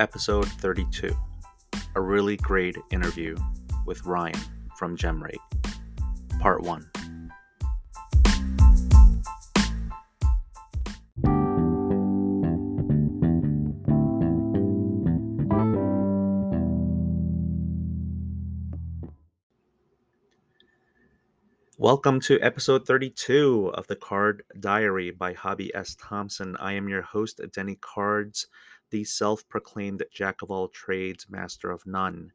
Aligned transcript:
episode 0.00 0.48
32, 0.48 1.14
a 1.94 2.00
really 2.00 2.38
great 2.38 2.74
interview 2.90 3.36
with 3.84 4.06
Ryan 4.06 4.40
from 4.78 4.96
GemRate, 4.96 5.36
part 6.40 6.62
one. 6.62 6.88
Welcome 21.76 22.20
to 22.20 22.40
episode 22.40 22.86
32 22.86 23.72
of 23.74 23.86
the 23.86 23.96
Card 23.96 24.44
Diary 24.60 25.10
by 25.10 25.34
Hobby 25.34 25.74
S. 25.74 25.94
Thompson. 26.00 26.56
I 26.58 26.72
am 26.72 26.88
your 26.88 27.02
host, 27.02 27.42
Denny 27.52 27.76
Cards, 27.82 28.46
the 28.90 29.04
self 29.04 29.48
proclaimed 29.48 30.02
jack 30.12 30.42
of 30.42 30.50
all 30.50 30.68
trades, 30.68 31.26
master 31.30 31.70
of 31.70 31.86
none. 31.86 32.32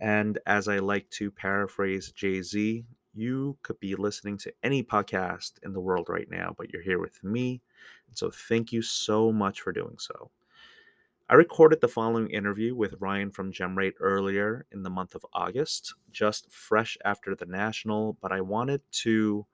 And 0.00 0.38
as 0.46 0.68
I 0.68 0.78
like 0.78 1.08
to 1.10 1.30
paraphrase 1.30 2.12
Jay 2.12 2.42
Z, 2.42 2.84
you 3.14 3.56
could 3.62 3.78
be 3.78 3.94
listening 3.94 4.36
to 4.38 4.52
any 4.62 4.82
podcast 4.82 5.52
in 5.62 5.72
the 5.72 5.80
world 5.80 6.08
right 6.08 6.28
now, 6.30 6.54
but 6.56 6.72
you're 6.72 6.82
here 6.82 6.98
with 6.98 7.22
me. 7.22 7.62
And 8.08 8.16
so 8.16 8.30
thank 8.30 8.72
you 8.72 8.82
so 8.82 9.32
much 9.32 9.60
for 9.60 9.72
doing 9.72 9.96
so. 9.98 10.30
I 11.28 11.34
recorded 11.34 11.80
the 11.80 11.88
following 11.88 12.28
interview 12.28 12.74
with 12.74 13.00
Ryan 13.00 13.30
from 13.30 13.50
GemRate 13.52 13.94
earlier 13.98 14.66
in 14.72 14.82
the 14.82 14.90
month 14.90 15.14
of 15.14 15.24
August, 15.32 15.94
just 16.12 16.50
fresh 16.52 16.98
after 17.02 17.34
the 17.34 17.46
National, 17.46 18.18
but 18.20 18.30
I 18.30 18.42
wanted 18.42 18.82
to, 19.04 19.46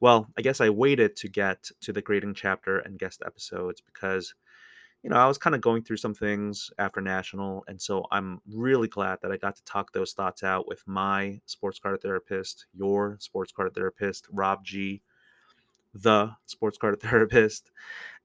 well, 0.00 0.28
I 0.36 0.42
guess 0.42 0.60
I 0.60 0.70
waited 0.70 1.14
to 1.16 1.28
get 1.28 1.70
to 1.82 1.92
the 1.92 2.02
grading 2.02 2.34
chapter 2.34 2.80
and 2.80 2.98
guest 2.98 3.22
episodes 3.24 3.80
because, 3.80 4.34
you 5.02 5.10
know, 5.10 5.16
I 5.16 5.26
was 5.26 5.38
kind 5.38 5.54
of 5.54 5.60
going 5.60 5.82
through 5.82 5.96
some 5.96 6.14
things 6.14 6.70
after 6.78 7.00
National, 7.00 7.64
and 7.66 7.80
so 7.80 8.06
I'm 8.12 8.40
really 8.48 8.88
glad 8.88 9.18
that 9.22 9.32
I 9.32 9.36
got 9.36 9.56
to 9.56 9.64
talk 9.64 9.92
those 9.92 10.12
thoughts 10.12 10.44
out 10.44 10.68
with 10.68 10.82
my 10.86 11.40
sports 11.46 11.80
card 11.80 12.00
therapist, 12.00 12.66
your 12.72 13.16
sports 13.20 13.50
card 13.50 13.74
therapist, 13.74 14.28
Rob 14.30 14.64
G, 14.64 15.02
the 15.94 16.30
sports 16.46 16.78
card 16.78 17.00
therapist. 17.00 17.70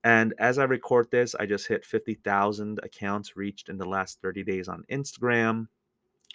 And 0.04 0.34
as 0.38 0.58
I 0.58 0.64
record 0.64 1.10
this, 1.10 1.34
I 1.34 1.46
just 1.46 1.66
hit 1.66 1.84
50,000 1.84 2.80
accounts 2.82 3.36
reached 3.36 3.68
in 3.68 3.78
the 3.78 3.88
last 3.88 4.20
30 4.22 4.44
days 4.44 4.68
on 4.68 4.84
Instagram. 4.90 5.66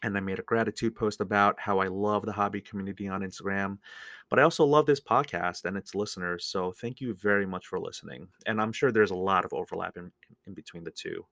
And 0.03 0.17
I 0.17 0.19
made 0.19 0.39
a 0.39 0.43
gratitude 0.43 0.95
post 0.95 1.21
about 1.21 1.59
how 1.59 1.79
I 1.79 1.87
love 1.87 2.25
the 2.25 2.31
hobby 2.31 2.61
community 2.61 3.07
on 3.07 3.21
Instagram. 3.21 3.77
But 4.29 4.39
I 4.39 4.43
also 4.43 4.65
love 4.65 4.85
this 4.85 4.99
podcast 4.99 5.65
and 5.65 5.77
its 5.77 5.95
listeners. 5.95 6.45
So 6.45 6.71
thank 6.73 7.01
you 7.01 7.13
very 7.15 7.45
much 7.45 7.67
for 7.67 7.79
listening. 7.79 8.27
And 8.45 8.61
I'm 8.61 8.73
sure 8.73 8.91
there's 8.91 9.11
a 9.11 9.15
lot 9.15 9.45
of 9.45 9.53
overlap 9.53 9.97
in, 9.97 10.11
in 10.45 10.53
between 10.53 10.83
the 10.83 10.91
two. 10.91 11.25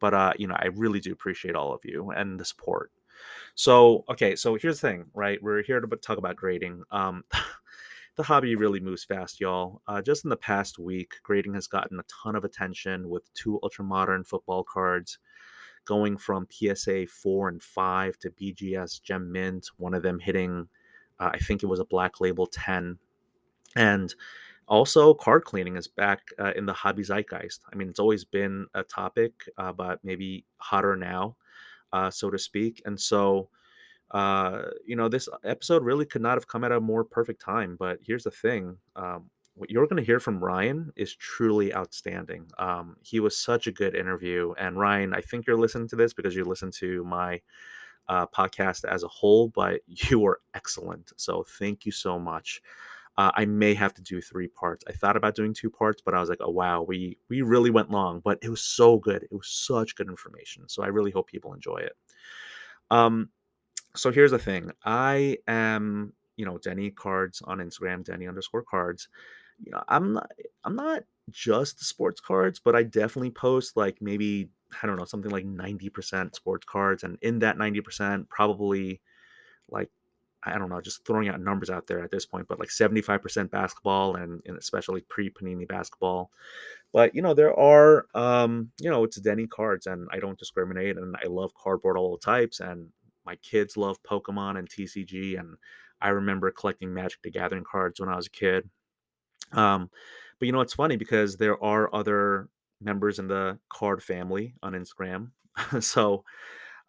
But, 0.00 0.14
uh, 0.14 0.32
you 0.38 0.46
know, 0.46 0.56
I 0.58 0.66
really 0.74 1.00
do 1.00 1.12
appreciate 1.12 1.56
all 1.56 1.72
of 1.74 1.80
you 1.84 2.10
and 2.10 2.38
the 2.38 2.44
support. 2.44 2.90
So, 3.54 4.04
okay, 4.08 4.36
so 4.36 4.54
here's 4.54 4.80
the 4.80 4.88
thing, 4.88 5.04
right? 5.14 5.42
We're 5.42 5.62
here 5.62 5.80
to 5.80 5.96
talk 5.96 6.18
about 6.18 6.36
grading. 6.36 6.82
Um, 6.90 7.24
the 8.16 8.22
hobby 8.22 8.56
really 8.56 8.80
moves 8.80 9.04
fast, 9.04 9.40
y'all. 9.40 9.82
Uh, 9.86 10.02
just 10.02 10.24
in 10.24 10.30
the 10.30 10.36
past 10.36 10.78
week, 10.78 11.14
grading 11.22 11.54
has 11.54 11.66
gotten 11.66 11.98
a 11.98 12.04
ton 12.22 12.36
of 12.36 12.44
attention 12.44 13.08
with 13.08 13.32
two 13.34 13.58
ultra 13.62 13.84
modern 13.84 14.24
football 14.24 14.64
cards 14.64 15.18
going 15.84 16.16
from 16.16 16.46
PSA 16.50 17.06
4 17.06 17.48
and 17.48 17.62
5 17.62 18.18
to 18.18 18.30
BGS 18.30 19.02
Gem 19.02 19.30
Mint, 19.30 19.68
one 19.76 19.94
of 19.94 20.02
them 20.02 20.18
hitting, 20.18 20.68
uh, 21.18 21.30
I 21.32 21.38
think 21.38 21.62
it 21.62 21.66
was 21.66 21.80
a 21.80 21.84
black 21.84 22.20
label 22.20 22.46
10. 22.46 22.98
And 23.76 24.14
also, 24.68 25.12
card 25.14 25.44
cleaning 25.44 25.76
is 25.76 25.88
back 25.88 26.20
uh, 26.38 26.52
in 26.56 26.66
the 26.66 26.72
hobby 26.72 27.02
zeitgeist. 27.02 27.60
I 27.72 27.76
mean, 27.76 27.88
it's 27.88 27.98
always 27.98 28.24
been 28.24 28.66
a 28.74 28.82
topic, 28.82 29.32
uh, 29.58 29.72
but 29.72 29.98
maybe 30.04 30.44
hotter 30.58 30.96
now, 30.96 31.36
uh, 31.92 32.10
so 32.10 32.30
to 32.30 32.38
speak. 32.38 32.80
And 32.84 32.98
so, 32.98 33.48
uh, 34.12 34.62
you 34.86 34.96
know, 34.96 35.08
this 35.08 35.28
episode 35.44 35.82
really 35.82 36.06
could 36.06 36.22
not 36.22 36.36
have 36.36 36.46
come 36.46 36.64
at 36.64 36.72
a 36.72 36.80
more 36.80 37.04
perfect 37.04 37.42
time. 37.42 37.76
But 37.78 37.98
here's 38.02 38.24
the 38.24 38.30
thing 38.30 38.76
um, 38.94 39.30
what 39.54 39.70
you're 39.70 39.86
going 39.86 40.02
to 40.02 40.06
hear 40.06 40.20
from 40.20 40.42
Ryan 40.42 40.92
is 40.96 41.14
truly 41.14 41.74
outstanding. 41.74 42.50
Um, 42.58 42.96
he 43.02 43.20
was 43.20 43.36
such 43.36 43.66
a 43.66 43.72
good 43.72 43.94
interview. 43.94 44.54
And 44.58 44.78
Ryan, 44.78 45.14
I 45.14 45.20
think 45.20 45.46
you're 45.46 45.58
listening 45.58 45.88
to 45.88 45.96
this 45.96 46.12
because 46.14 46.34
you 46.34 46.44
listened 46.44 46.72
to 46.74 47.04
my 47.04 47.40
uh, 48.08 48.26
podcast 48.26 48.84
as 48.84 49.02
a 49.02 49.08
whole, 49.08 49.48
but 49.48 49.80
you 49.86 50.18
were 50.18 50.40
excellent. 50.54 51.12
So 51.16 51.44
thank 51.58 51.84
you 51.86 51.92
so 51.92 52.18
much. 52.18 52.62
Uh, 53.18 53.30
I 53.34 53.44
may 53.44 53.74
have 53.74 53.92
to 53.94 54.02
do 54.02 54.22
three 54.22 54.48
parts. 54.48 54.84
I 54.88 54.92
thought 54.92 55.18
about 55.18 55.34
doing 55.34 55.52
two 55.52 55.68
parts, 55.68 56.00
but 56.02 56.14
I 56.14 56.20
was 56.20 56.30
like, 56.30 56.38
"Oh 56.40 56.50
wow, 56.50 56.80
we 56.80 57.18
we 57.28 57.42
really 57.42 57.68
went 57.68 57.90
long." 57.90 58.20
But 58.24 58.38
it 58.40 58.48
was 58.48 58.62
so 58.62 58.96
good. 58.96 59.22
It 59.22 59.34
was 59.34 59.48
such 59.48 59.96
good 59.96 60.08
information. 60.08 60.66
So 60.66 60.82
I 60.82 60.86
really 60.86 61.10
hope 61.10 61.26
people 61.26 61.52
enjoy 61.52 61.76
it. 61.76 61.92
Um, 62.90 63.28
so 63.94 64.10
here's 64.10 64.30
the 64.30 64.38
thing 64.38 64.70
i 64.84 65.36
am 65.46 66.12
you 66.36 66.44
know 66.44 66.58
denny 66.58 66.90
cards 66.90 67.42
on 67.44 67.58
instagram 67.58 68.04
denny 68.04 68.26
underscore 68.26 68.62
cards 68.62 69.08
you 69.62 69.72
know 69.72 69.82
i'm 69.88 70.14
not 70.14 70.30
i'm 70.64 70.76
not 70.76 71.02
just 71.30 71.84
sports 71.84 72.20
cards 72.20 72.60
but 72.62 72.74
i 72.74 72.82
definitely 72.82 73.30
post 73.30 73.76
like 73.76 73.96
maybe 74.00 74.48
i 74.82 74.86
don't 74.86 74.96
know 74.96 75.04
something 75.04 75.30
like 75.30 75.46
90% 75.46 76.34
sports 76.34 76.66
cards 76.66 77.04
and 77.04 77.18
in 77.22 77.38
that 77.40 77.56
90% 77.56 78.28
probably 78.28 79.00
like 79.70 79.88
i 80.42 80.58
don't 80.58 80.68
know 80.68 80.80
just 80.80 81.06
throwing 81.06 81.28
out 81.28 81.40
numbers 81.40 81.70
out 81.70 81.86
there 81.86 82.02
at 82.02 82.10
this 82.10 82.26
point 82.26 82.48
but 82.48 82.58
like 82.58 82.68
75% 82.68 83.50
basketball 83.50 84.16
and, 84.16 84.42
and 84.46 84.58
especially 84.58 85.02
pre 85.02 85.30
panini 85.30 85.68
basketball 85.68 86.30
but 86.92 87.14
you 87.14 87.22
know 87.22 87.34
there 87.34 87.56
are 87.58 88.06
um 88.14 88.70
you 88.80 88.90
know 88.90 89.04
it's 89.04 89.20
denny 89.20 89.46
cards 89.46 89.86
and 89.86 90.08
i 90.10 90.18
don't 90.18 90.38
discriminate 90.38 90.96
and 90.96 91.14
i 91.22 91.28
love 91.28 91.52
cardboard 91.54 91.96
all 91.96 92.18
types 92.18 92.58
and 92.58 92.88
my 93.24 93.36
kids 93.36 93.76
love 93.76 94.02
Pokemon 94.02 94.58
and 94.58 94.68
TCG, 94.68 95.38
and 95.38 95.56
I 96.00 96.08
remember 96.08 96.50
collecting 96.50 96.92
Magic 96.92 97.20
the 97.22 97.30
Gathering 97.30 97.64
cards 97.64 98.00
when 98.00 98.08
I 98.08 98.16
was 98.16 98.26
a 98.26 98.30
kid. 98.30 98.68
Um, 99.52 99.90
but 100.38 100.46
you 100.46 100.52
know, 100.52 100.60
it's 100.60 100.74
funny 100.74 100.96
because 100.96 101.36
there 101.36 101.62
are 101.62 101.94
other 101.94 102.48
members 102.80 103.18
in 103.18 103.28
the 103.28 103.58
card 103.68 104.02
family 104.02 104.54
on 104.62 104.72
Instagram. 104.72 105.30
so, 105.80 106.24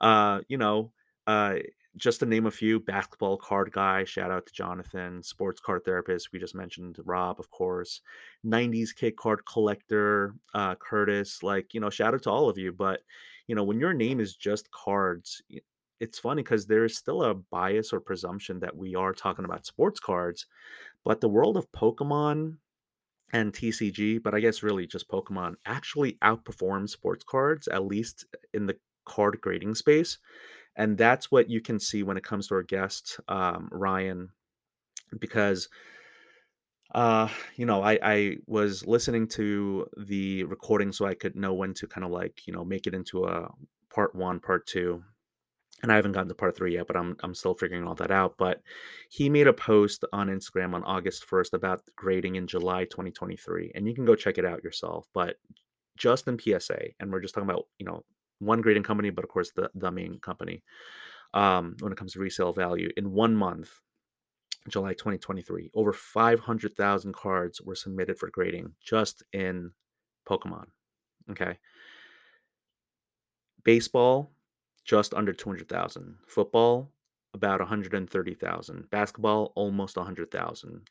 uh, 0.02 0.42
you 0.48 0.58
know, 0.58 0.92
uh, 1.28 1.56
just 1.96 2.20
to 2.20 2.26
name 2.26 2.48
a 2.48 2.52
few 2.52 2.80
basketball 2.80 3.38
card 3.38 3.72
guy 3.72 4.04
shout 4.04 4.32
out 4.32 4.48
to 4.48 4.52
jonathan 4.52 5.22
sports 5.22 5.62
card 5.62 5.86
therapist 5.86 6.30
we 6.34 6.40
just 6.40 6.56
mentioned 6.56 6.98
rob 7.06 7.40
of 7.40 7.52
course 7.52 8.02
90s 8.44 8.90
kit 8.96 9.16
card 9.16 9.46
collector 9.46 10.34
uh, 10.56 10.74
curtis 10.74 11.44
like 11.44 11.72
you 11.72 11.80
know 11.80 11.92
shout 11.92 12.16
out 12.16 12.24
to 12.24 12.32
all 12.32 12.50
of 12.50 12.58
you 12.58 12.72
but 12.72 13.02
you 13.46 13.54
know 13.54 13.64
when 13.64 13.80
your 13.80 13.94
name 13.94 14.20
is 14.20 14.36
just 14.36 14.72
cards 14.72 15.44
it's 16.04 16.20
funny 16.20 16.44
because 16.44 16.66
there 16.68 16.84
is 16.84 16.98
still 16.98 17.24
a 17.24 17.34
bias 17.34 17.94
or 17.94 18.00
presumption 18.02 18.60
that 18.60 18.76
we 18.76 18.94
are 18.94 19.14
talking 19.14 19.46
about 19.46 19.66
sports 19.66 20.02
cards, 20.02 20.48
but 21.04 21.22
the 21.22 21.30
world 21.30 21.58
of 21.58 21.72
Pokemon 21.72 22.58
and 23.34 23.54
TCG, 23.54 24.20
but 24.20 24.34
I 24.36 24.40
guess 24.40 24.64
really 24.64 24.88
just 24.88 25.10
Pokemon, 25.10 25.56
actually 25.66 26.18
outperforms 26.24 26.90
sports 26.90 27.24
cards, 27.24 27.68
at 27.68 27.86
least 27.86 28.26
in 28.54 28.68
the 28.68 28.78
card 29.06 29.40
grading 29.42 29.76
space. 29.76 30.20
And 30.76 30.98
that's 30.98 31.32
what 31.32 31.50
you 31.50 31.62
can 31.62 31.80
see 31.80 32.04
when 32.04 32.18
it 32.18 32.24
comes 32.24 32.48
to 32.48 32.56
our 32.56 32.64
guest, 32.64 33.20
um, 33.28 33.70
Ryan, 33.72 34.30
because 35.20 35.70
uh 36.94 37.28
you 37.56 37.66
know 37.66 37.82
I, 37.82 38.00
I 38.04 38.38
was 38.46 38.86
listening 38.86 39.28
to 39.30 39.88
the 39.98 40.44
recording 40.44 40.92
so 40.92 41.06
i 41.06 41.14
could 41.14 41.36
know 41.36 41.54
when 41.54 41.74
to 41.76 41.88
kind 41.88 42.06
of 42.06 42.12
like 42.12 42.46
you 42.46 42.54
know 42.54 42.64
make 42.64 42.86
it 42.88 42.94
into 42.94 43.26
a 43.26 43.50
part 43.94 44.14
one 44.16 44.40
part 44.40 44.68
two 44.68 45.04
and 45.84 45.92
I 45.92 45.96
haven't 45.98 46.14
gotten 46.14 46.30
to 46.30 46.34
part 46.34 46.56
three 46.56 46.74
yet, 46.74 46.88
but 46.88 46.96
I'm 46.96 47.16
I'm 47.22 47.36
still 47.36 47.54
figuring 47.54 47.86
all 47.86 47.94
that 47.96 48.10
out. 48.10 48.36
But 48.38 48.62
he 49.10 49.30
made 49.30 49.48
a 49.48 49.54
post 49.54 50.04
on 50.14 50.30
Instagram 50.30 50.74
on 50.74 50.84
August 50.86 51.28
1st 51.30 51.54
about 51.54 51.82
grading 51.96 52.38
in 52.38 52.48
July 52.48 52.86
2023, 52.86 53.74
and 53.76 53.88
you 53.88 53.94
can 53.94 54.06
go 54.06 54.16
check 54.16 54.38
it 54.38 54.46
out 54.46 54.64
yourself. 54.64 55.08
But 55.14 55.36
just 55.98 56.28
in 56.28 56.40
PSA, 56.40 56.80
and 57.00 57.12
we're 57.12 57.20
just 57.20 57.36
talking 57.36 57.50
about 57.50 57.68
you 57.78 57.86
know 57.86 58.04
one 58.40 58.62
grading 58.62 58.84
company, 58.84 59.10
but 59.10 59.26
of 59.26 59.30
course 59.30 59.52
the 59.52 59.70
the 59.76 59.92
main 59.92 60.20
company 60.20 60.64
um, 61.34 61.76
when 61.82 61.92
it 61.92 61.98
comes 61.98 62.14
to 62.14 62.20
resale 62.20 62.54
value 62.54 62.90
in 62.98 63.12
one 63.12 63.36
month. 63.36 63.70
July 64.70 64.94
2023, 64.94 65.72
over 65.74 65.92
500,000 65.92 67.14
cards 67.14 67.62
were 67.62 67.76
submitted 67.76 68.18
for 68.18 68.30
grading 68.30 68.72
just 68.82 69.22
in 69.34 69.72
Pokemon. 70.26 70.68
Okay. 71.30 71.58
Baseball, 73.66 74.32
just 74.84 75.14
under 75.14 75.34
200,000. 75.34 76.18
Football, 76.28 76.92
about 77.34 77.60
130,000. 77.60 78.90
Basketball, 78.90 79.54
almost 79.56 79.98
100,000. 79.98 80.88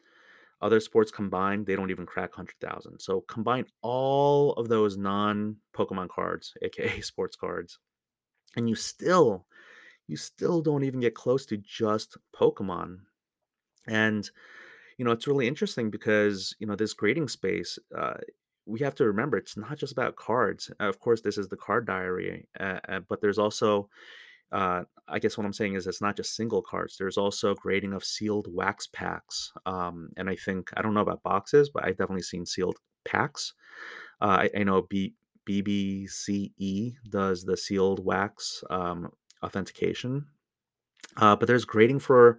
Other 0.60 0.80
sports 0.80 1.10
combined, 1.10 1.66
they 1.66 1.74
don't 1.74 1.90
even 1.90 2.06
crack 2.06 2.30
100,000. 2.30 2.98
So 3.00 3.22
combine 3.22 3.66
all 3.82 4.52
of 4.54 4.68
those 4.68 4.96
non 4.96 5.56
Pokemon 5.74 6.08
cards, 6.08 6.54
aka 6.62 7.00
sports 7.00 7.36
cards, 7.36 7.78
and 8.56 8.68
you 8.68 8.74
still 8.74 9.46
you 10.08 10.16
still 10.16 10.60
don't 10.60 10.84
even 10.84 11.00
get 11.00 11.14
close 11.14 11.46
to 11.46 11.56
just 11.56 12.16
Pokemon. 12.34 12.98
And 13.88 14.28
you 14.98 15.04
know, 15.04 15.10
it's 15.10 15.26
really 15.26 15.48
interesting 15.48 15.90
because, 15.90 16.54
you 16.60 16.66
know, 16.66 16.76
this 16.76 16.92
grading 16.92 17.28
space 17.28 17.78
uh 17.96 18.14
we 18.66 18.80
have 18.80 18.94
to 18.96 19.04
remember 19.04 19.36
it's 19.36 19.56
not 19.56 19.78
just 19.78 19.92
about 19.92 20.16
cards. 20.16 20.70
Of 20.80 20.98
course, 21.00 21.20
this 21.20 21.38
is 21.38 21.48
the 21.48 21.56
card 21.56 21.86
diary, 21.86 22.46
uh, 22.60 22.78
uh, 22.88 23.00
but 23.08 23.20
there's 23.20 23.38
also, 23.38 23.88
uh, 24.52 24.82
I 25.08 25.18
guess 25.18 25.36
what 25.36 25.44
I'm 25.44 25.52
saying 25.52 25.74
is 25.74 25.86
it's 25.86 26.00
not 26.00 26.16
just 26.16 26.36
single 26.36 26.62
cards. 26.62 26.96
There's 26.96 27.18
also 27.18 27.54
grading 27.54 27.92
of 27.92 28.04
sealed 28.04 28.46
wax 28.50 28.88
packs, 28.92 29.52
um, 29.66 30.10
and 30.16 30.28
I 30.30 30.36
think 30.36 30.70
I 30.76 30.82
don't 30.82 30.94
know 30.94 31.00
about 31.00 31.22
boxes, 31.22 31.70
but 31.70 31.84
I've 31.84 31.96
definitely 31.96 32.22
seen 32.22 32.46
sealed 32.46 32.78
packs. 33.04 33.54
Uh, 34.20 34.46
I, 34.46 34.50
I, 34.58 34.62
know 34.62 34.82
B, 34.82 35.14
BBCE 35.48 36.94
does 37.08 37.44
the 37.44 37.56
sealed 37.56 38.04
wax 38.04 38.62
um, 38.70 39.10
authentication, 39.42 40.26
uh, 41.16 41.34
but 41.34 41.48
there's 41.48 41.64
grading 41.64 41.98
for 41.98 42.38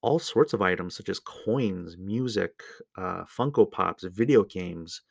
all 0.00 0.18
sorts 0.18 0.52
of 0.52 0.62
items 0.62 0.96
such 0.96 1.08
as 1.08 1.18
coins, 1.18 1.96
music, 1.98 2.62
uh, 2.96 3.24
Funko 3.24 3.70
Pops, 3.70 4.04
video 4.04 4.44
games. 4.44 5.02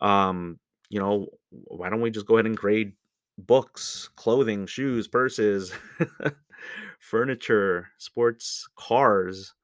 Um, 0.00 0.58
you 0.88 0.98
know, 0.98 1.28
why 1.50 1.90
don't 1.90 2.00
we 2.00 2.10
just 2.10 2.26
go 2.26 2.36
ahead 2.36 2.46
and 2.46 2.56
grade 2.56 2.94
books, 3.38 4.08
clothing, 4.16 4.66
shoes, 4.66 5.08
purses, 5.08 5.72
furniture, 6.98 7.88
sports 7.98 8.68
cars, 8.76 9.54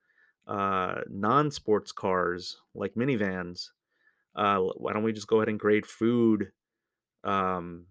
uh, 0.46 1.00
non-sports 1.08 1.92
cars 1.92 2.60
like 2.74 2.94
minivans. 2.94 3.70
Uh, 4.34 4.60
why 4.76 4.92
don't 4.92 5.02
we 5.02 5.12
just 5.12 5.28
go 5.28 5.38
ahead 5.38 5.48
and 5.48 5.60
grade 5.60 5.86
food, 5.86 6.52
um, 7.24 7.86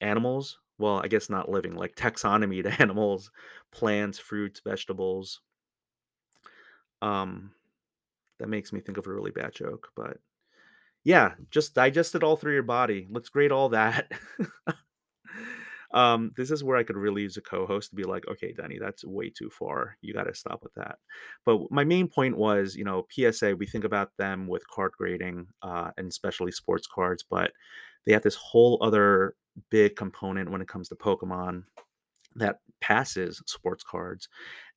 animals? 0.00 0.58
Well, 0.78 1.00
I 1.02 1.08
guess 1.08 1.30
not 1.30 1.48
living, 1.50 1.74
like 1.76 1.96
taxonomy 1.96 2.62
to 2.64 2.82
animals, 2.82 3.30
plants, 3.72 4.18
fruits, 4.18 4.60
vegetables. 4.64 5.40
Um, 7.02 7.52
that 8.38 8.48
makes 8.48 8.72
me 8.72 8.80
think 8.80 8.98
of 8.98 9.06
a 9.06 9.12
really 9.12 9.30
bad 9.30 9.54
joke, 9.54 9.90
but 9.96 10.18
yeah, 11.06 11.34
just 11.52 11.72
digest 11.72 12.16
it 12.16 12.24
all 12.24 12.34
through 12.34 12.54
your 12.54 12.64
body. 12.64 13.06
Let's 13.08 13.28
grade 13.28 13.52
all 13.52 13.68
that. 13.68 14.10
um, 15.94 16.32
this 16.36 16.50
is 16.50 16.64
where 16.64 16.76
I 16.76 16.82
could 16.82 16.96
really 16.96 17.22
use 17.22 17.36
a 17.36 17.42
co-host 17.42 17.90
to 17.90 17.96
be 17.96 18.02
like, 18.02 18.26
okay, 18.26 18.52
Danny, 18.52 18.80
that's 18.80 19.04
way 19.04 19.30
too 19.30 19.48
far. 19.48 19.96
You 20.00 20.12
got 20.12 20.24
to 20.24 20.34
stop 20.34 20.64
with 20.64 20.74
that. 20.74 20.96
But 21.44 21.60
my 21.70 21.84
main 21.84 22.08
point 22.08 22.36
was, 22.36 22.74
you 22.74 22.82
know, 22.82 23.06
PSA. 23.12 23.54
We 23.54 23.68
think 23.68 23.84
about 23.84 24.10
them 24.18 24.48
with 24.48 24.66
card 24.66 24.94
grading, 24.98 25.46
uh, 25.62 25.92
and 25.96 26.08
especially 26.08 26.50
sports 26.50 26.88
cards, 26.92 27.24
but 27.30 27.52
they 28.04 28.12
have 28.12 28.24
this 28.24 28.34
whole 28.34 28.76
other 28.82 29.36
big 29.70 29.94
component 29.94 30.50
when 30.50 30.60
it 30.60 30.66
comes 30.66 30.88
to 30.88 30.96
Pokemon 30.96 31.62
that 32.34 32.56
passes 32.80 33.40
sports 33.46 33.84
cards, 33.88 34.28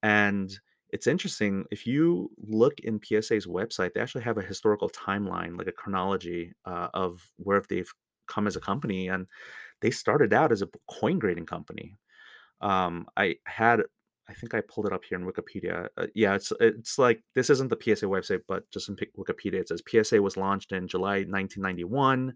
and 0.04 0.52
it's 0.92 1.08
interesting 1.08 1.66
if 1.72 1.86
you 1.86 2.32
look 2.38 2.80
in 2.80 3.00
PSA's 3.04 3.46
website, 3.46 3.94
they 3.94 4.02
actually 4.02 4.24
have 4.24 4.38
a 4.38 4.44
historical 4.44 4.90
timeline, 4.90 5.58
like 5.58 5.68
a 5.68 5.72
chronology 5.72 6.54
uh, 6.66 6.88
of 6.94 7.22
where 7.38 7.64
they've 7.70 7.92
come 8.28 8.48
as 8.48 8.56
a 8.56 8.62
company, 8.62 9.10
and 9.10 9.28
they 9.82 9.92
started 9.92 10.34
out 10.34 10.52
as 10.52 10.62
a 10.62 10.70
coin 10.90 11.20
grading 11.20 11.46
company. 11.46 11.98
Um, 12.62 13.08
I 13.16 13.36
had, 13.46 13.82
I 14.28 14.34
think 14.34 14.54
I 14.54 14.62
pulled 14.62 14.88
it 14.88 14.94
up 14.94 15.04
here 15.06 15.18
in 15.18 15.26
Wikipedia. 15.26 15.90
Uh, 15.98 16.08
yeah, 16.16 16.36
it's 16.36 16.52
it's 16.60 16.98
like 16.98 17.22
this 17.36 17.50
isn't 17.50 17.70
the 17.70 17.78
PSA 17.82 18.06
website, 18.06 18.42
but 18.48 18.70
just 18.72 18.90
in 18.90 18.96
Wikipedia 18.96 19.62
it 19.62 19.70
says 19.70 19.84
PSA 19.88 20.22
was 20.22 20.38
launched 20.38 20.72
in 20.72 20.88
July 20.88 21.20
1991 21.20 22.34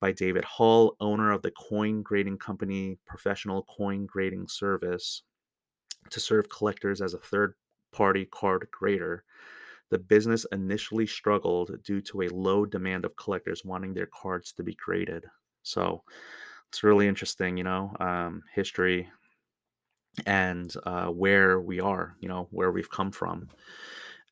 by 0.00 0.12
David 0.12 0.44
Hall, 0.44 0.96
owner 1.00 1.30
of 1.32 1.42
the 1.42 1.52
coin 1.52 2.02
grading 2.02 2.38
company 2.38 2.98
Professional 3.06 3.62
Coin 3.64 4.06
Grading 4.06 4.48
Service, 4.48 5.22
to 6.10 6.20
serve 6.20 6.48
collectors 6.48 7.00
as 7.00 7.14
a 7.14 7.18
third 7.18 7.54
party 7.94 8.26
card 8.26 8.66
grader. 8.72 9.24
The 9.90 9.98
business 9.98 10.44
initially 10.50 11.06
struggled 11.06 11.70
due 11.84 12.00
to 12.02 12.22
a 12.22 12.28
low 12.28 12.66
demand 12.66 13.04
of 13.04 13.16
collectors 13.16 13.64
wanting 13.64 13.94
their 13.94 14.08
cards 14.08 14.52
to 14.52 14.64
be 14.64 14.74
graded. 14.74 15.24
So 15.62 16.02
it's 16.68 16.82
really 16.82 17.06
interesting, 17.06 17.56
you 17.56 17.64
know, 17.64 17.94
um, 18.00 18.42
history 18.52 19.08
and 20.26 20.74
uh, 20.84 21.06
where 21.06 21.60
we 21.60 21.80
are, 21.80 22.16
you 22.20 22.28
know, 22.28 22.48
where 22.50 22.72
we've 22.72 22.90
come 22.90 23.12
from. 23.12 23.48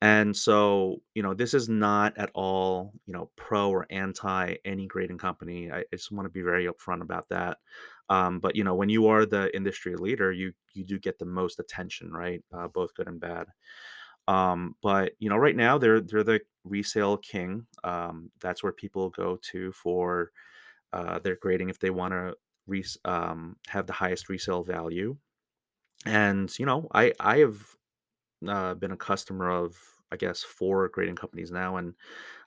And 0.00 0.36
so, 0.36 1.00
you 1.14 1.22
know, 1.22 1.32
this 1.32 1.54
is 1.54 1.68
not 1.68 2.18
at 2.18 2.30
all, 2.34 2.92
you 3.06 3.12
know, 3.12 3.30
pro 3.36 3.70
or 3.70 3.86
anti 3.90 4.56
any 4.64 4.88
grading 4.88 5.18
company. 5.18 5.70
I, 5.70 5.78
I 5.78 5.84
just 5.92 6.10
want 6.10 6.26
to 6.26 6.30
be 6.30 6.42
very 6.42 6.66
upfront 6.66 7.02
about 7.02 7.28
that. 7.28 7.58
Um, 8.08 8.40
but 8.40 8.56
you 8.56 8.64
know, 8.64 8.74
when 8.74 8.88
you 8.88 9.06
are 9.06 9.24
the 9.26 9.54
industry 9.56 9.96
leader, 9.96 10.32
you 10.32 10.52
you 10.74 10.84
do 10.84 10.98
get 10.98 11.18
the 11.18 11.24
most 11.26 11.58
attention, 11.60 12.12
right? 12.12 12.42
Uh, 12.52 12.68
both 12.68 12.94
good 12.94 13.08
and 13.08 13.20
bad. 13.20 13.48
Um, 14.28 14.76
but 14.82 15.14
you 15.18 15.28
know, 15.28 15.36
right 15.36 15.56
now 15.56 15.78
they're 15.78 16.00
they're 16.00 16.24
the 16.24 16.40
resale 16.64 17.16
king. 17.16 17.66
Um, 17.84 18.30
that's 18.40 18.62
where 18.62 18.72
people 18.72 19.10
go 19.10 19.36
to 19.52 19.72
for 19.72 20.32
uh, 20.92 21.18
their 21.20 21.36
grading 21.36 21.70
if 21.70 21.78
they 21.80 21.90
want 21.90 22.12
to 22.12 22.36
um, 23.04 23.56
have 23.68 23.86
the 23.86 23.92
highest 23.92 24.28
resale 24.28 24.62
value. 24.64 25.16
And 26.06 26.56
you 26.58 26.66
know, 26.66 26.88
I 26.94 27.12
I 27.20 27.38
have 27.38 27.76
uh, 28.46 28.74
been 28.74 28.92
a 28.92 28.96
customer 28.96 29.50
of 29.50 29.76
I 30.12 30.16
guess 30.16 30.42
four 30.42 30.88
grading 30.88 31.16
companies 31.16 31.50
now, 31.50 31.76
and 31.76 31.94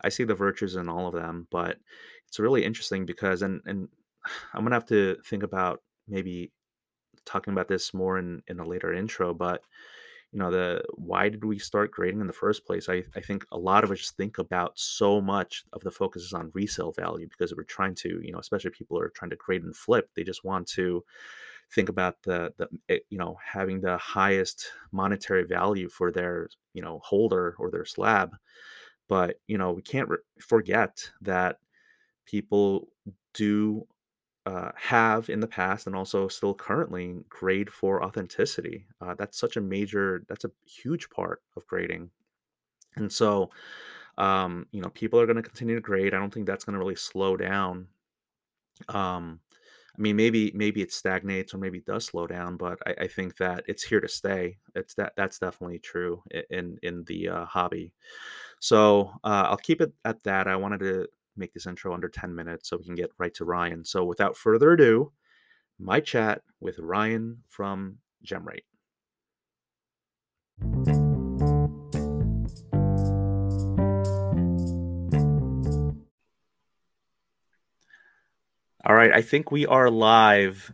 I 0.01 0.10
see 0.10 0.24
the 0.24 0.36
virtues 0.36 0.75
in 0.75 0.90
all 0.90 1.08
of 1.08 1.13
them. 1.13 1.48
But 1.51 1.80
it's 2.28 2.40
really 2.40 2.66
interesting 2.66 3.06
because 3.06 3.42
and 3.42 3.62
and 3.66 3.90
I'm 4.54 4.63
gonna 4.63 4.75
have 4.75 4.86
to 4.88 5.18
think 5.25 5.44
about 5.44 5.81
maybe 6.07 6.51
talking 7.25 7.54
about 7.54 7.68
this 7.68 7.94
more 7.94 8.19
in 8.19 8.44
in 8.48 8.60
a 8.60 8.68
later 8.68 8.94
intro. 8.94 9.33
But 9.33 9.63
you 10.31 10.39
know 10.39 10.51
the 10.51 10.83
why 10.95 11.30
did 11.30 11.44
we 11.45 11.60
start 11.60 11.92
grading 11.92 12.22
in 12.22 12.27
the 12.27 12.33
first 12.33 12.66
place 12.66 12.89
i, 12.89 13.04
I 13.16 13.22
think 13.22 13.45
a 13.51 13.57
lot 13.57 13.83
of 13.83 13.92
us 13.92 14.12
think 14.12 14.38
about 14.39 14.77
so 14.77 15.22
much 15.22 15.63
of 15.74 15.81
the 15.83 15.92
focus 15.92 16.24
is 16.24 16.33
on 16.33 16.51
resale 16.54 16.92
value 16.92 17.27
because 17.30 17.56
we're 17.56 17.63
trying 17.63 17.95
to 17.95 18.19
you 18.24 18.31
know 18.33 18.39
especially 18.39 18.72
people 18.72 19.00
are 19.00 19.10
trying 19.10 19.30
to 19.31 19.38
grade 19.38 19.63
and 19.63 19.75
flip 19.75 20.10
they 20.16 20.24
just 20.24 20.44
want 20.44 20.68
to 20.69 21.04
think 21.72 21.89
about 21.89 22.22
the 22.24 22.54
the 22.57 22.68
eh, 22.89 23.00
you 23.10 23.18
know 23.18 23.38
having 23.44 23.81
the 23.81 23.98
highest 23.98 24.72
monetary 24.92 25.44
value 25.45 25.89
for 25.89 26.12
their 26.12 26.50
you 26.74 26.81
know 26.81 27.00
holder 27.04 27.56
or 27.60 27.72
their 27.72 27.86
slab 27.86 28.36
but 29.07 29.39
you 29.48 29.57
know 29.57 29.72
we 29.72 29.81
can't 29.81 30.10
re- 30.10 30.18
forget 30.39 31.10
that 31.22 31.60
people 32.25 32.89
do 33.33 33.88
uh, 34.45 34.71
have 34.75 35.30
in 35.30 35.39
the 35.39 35.47
past 35.47 35.88
and 35.88 35.95
also 35.95 36.27
still 36.27 36.53
currently 36.53 37.18
grade 37.30 37.71
for 37.71 38.03
authenticity. 38.03 38.86
Uh, 39.01 39.15
that's 39.15 39.39
such 39.39 39.57
a 39.57 39.62
major, 39.62 40.24
that's 40.30 40.45
a 40.45 40.51
huge 40.65 41.09
part 41.09 41.42
of 41.57 41.65
grading. 41.68 42.09
And 42.95 43.12
so, 43.12 43.50
um, 44.18 44.68
you 44.71 44.81
know, 44.81 44.89
people 44.89 45.19
are 45.19 45.25
going 45.25 45.36
to 45.38 45.41
continue 45.41 45.75
to 45.75 45.81
grade. 45.81 46.13
I 46.13 46.20
don't 46.20 46.34
think 46.34 46.46
that's 46.48 46.63
going 46.65 46.74
to 46.74 46.79
really 46.79 46.96
slow 46.96 47.38
down. 47.38 47.88
Um, 48.89 49.39
I 49.98 50.01
mean, 50.01 50.17
maybe 50.17 50.51
maybe 50.53 50.81
it 50.81 50.91
stagnates 50.91 51.53
or 51.53 51.58
maybe 51.58 51.77
it 51.77 51.86
does 51.86 52.05
slow 52.05 52.27
down, 52.27 52.58
but 52.58 52.77
I, 52.86 53.03
I 53.03 53.08
think 53.08 53.38
that 53.38 53.63
it's 53.67 53.84
here 53.84 54.01
to 54.01 54.10
stay. 54.10 54.58
It's 54.75 54.93
that 54.96 55.13
that's 55.15 55.39
definitely 55.39 55.79
true 55.79 56.22
in 56.50 56.77
in 56.84 57.05
the 57.05 57.29
uh, 57.29 57.46
hobby. 57.46 57.93
So 58.60 59.12
uh, 59.24 59.48
I'll 59.50 59.58
keep 59.58 59.81
it 59.81 59.93
at 60.03 60.24
that. 60.24 60.48
I 60.48 60.55
wanted 60.58 60.79
to 60.81 61.08
make 61.38 61.54
this 61.54 61.68
intro 61.68 61.94
under 61.94 62.10
10 62.10 62.34
minutes 62.34 62.70
so 62.70 62.77
we 62.77 62.86
can 62.86 62.96
get 62.96 63.12
right 63.18 63.34
to 63.36 63.46
Ryan. 63.46 63.84
So 63.84 64.04
without 64.04 64.38
further 64.38 64.74
ado, 64.74 65.12
my 65.80 66.00
chat 66.00 66.42
with 66.60 66.80
Ryan 66.80 67.44
from 67.48 67.98
GemRate. 68.25 68.63
All 78.88 78.94
right, 78.94 79.12
I 79.12 79.22
think 79.22 79.51
we 79.51 79.65
are 79.65 79.89
live. 79.89 80.72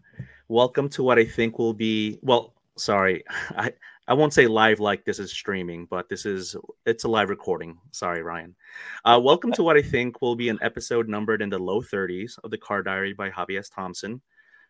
Welcome 0.50 0.90
to 0.90 1.04
what 1.04 1.18
I 1.18 1.24
think 1.24 1.58
will 1.58 1.74
be 1.74 2.20
well, 2.22 2.54
sorry. 2.78 3.24
I 3.30 3.72
I 4.12 4.14
won't 4.14 4.34
say 4.34 4.46
live 4.46 4.82
like 4.82 5.06
this 5.06 5.20
is 5.20 5.32
streaming, 5.32 5.86
but 5.86 6.10
this 6.10 6.26
is 6.26 6.58
it's 6.86 7.06
a 7.06 7.08
live 7.08 7.30
recording. 7.30 7.78
Sorry, 7.92 8.22
Ryan. 8.22 8.58
Uh, 9.06 9.22
welcome 9.24 9.54
to 9.54 9.64
what 9.64 9.78
I 9.78 9.82
think 9.82 10.22
will 10.22 10.36
be 10.36 10.50
an 10.50 10.60
episode 10.62 11.08
numbered 11.08 11.42
in 11.42 11.50
the 11.50 11.58
low 11.58 11.82
30s 11.82 12.38
of 12.44 12.52
the 12.52 12.58
Card 12.58 12.84
Diary 12.84 13.14
by 13.14 13.30
Hobby 13.30 13.56
S. 13.56 13.70
Thompson. 13.70 14.20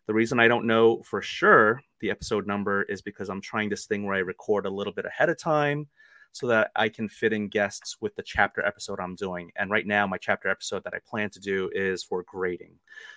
The 0.05 0.13
reason 0.13 0.39
I 0.39 0.47
don't 0.47 0.67
know 0.67 1.01
for 1.01 1.23
sure 1.23 1.81
the 2.01 2.11
episode 2.11 2.45
number 2.45 2.83
is 2.83 3.01
because 3.01 3.29
I'm 3.29 3.41
trying 3.41 3.69
this 3.69 3.87
thing 3.87 4.05
where 4.05 4.13
I 4.13 4.19
record 4.19 4.67
a 4.67 4.69
little 4.69 4.93
bit 4.93 5.05
ahead 5.07 5.29
of 5.29 5.39
time 5.39 5.87
so 6.33 6.45
that 6.45 6.69
I 6.75 6.89
can 6.89 7.09
fit 7.09 7.33
in 7.33 7.47
guests 7.47 7.97
with 7.99 8.15
the 8.15 8.21
chapter 8.21 8.63
episode 8.63 8.99
I'm 8.99 9.15
doing. 9.15 9.51
And 9.55 9.71
right 9.71 9.87
now, 9.87 10.05
my 10.05 10.19
chapter 10.19 10.49
episode 10.49 10.83
that 10.83 10.93
I 10.93 10.99
plan 11.03 11.31
to 11.31 11.39
do 11.39 11.67
is 11.73 12.03
for 12.03 12.23
grading. 12.27 12.75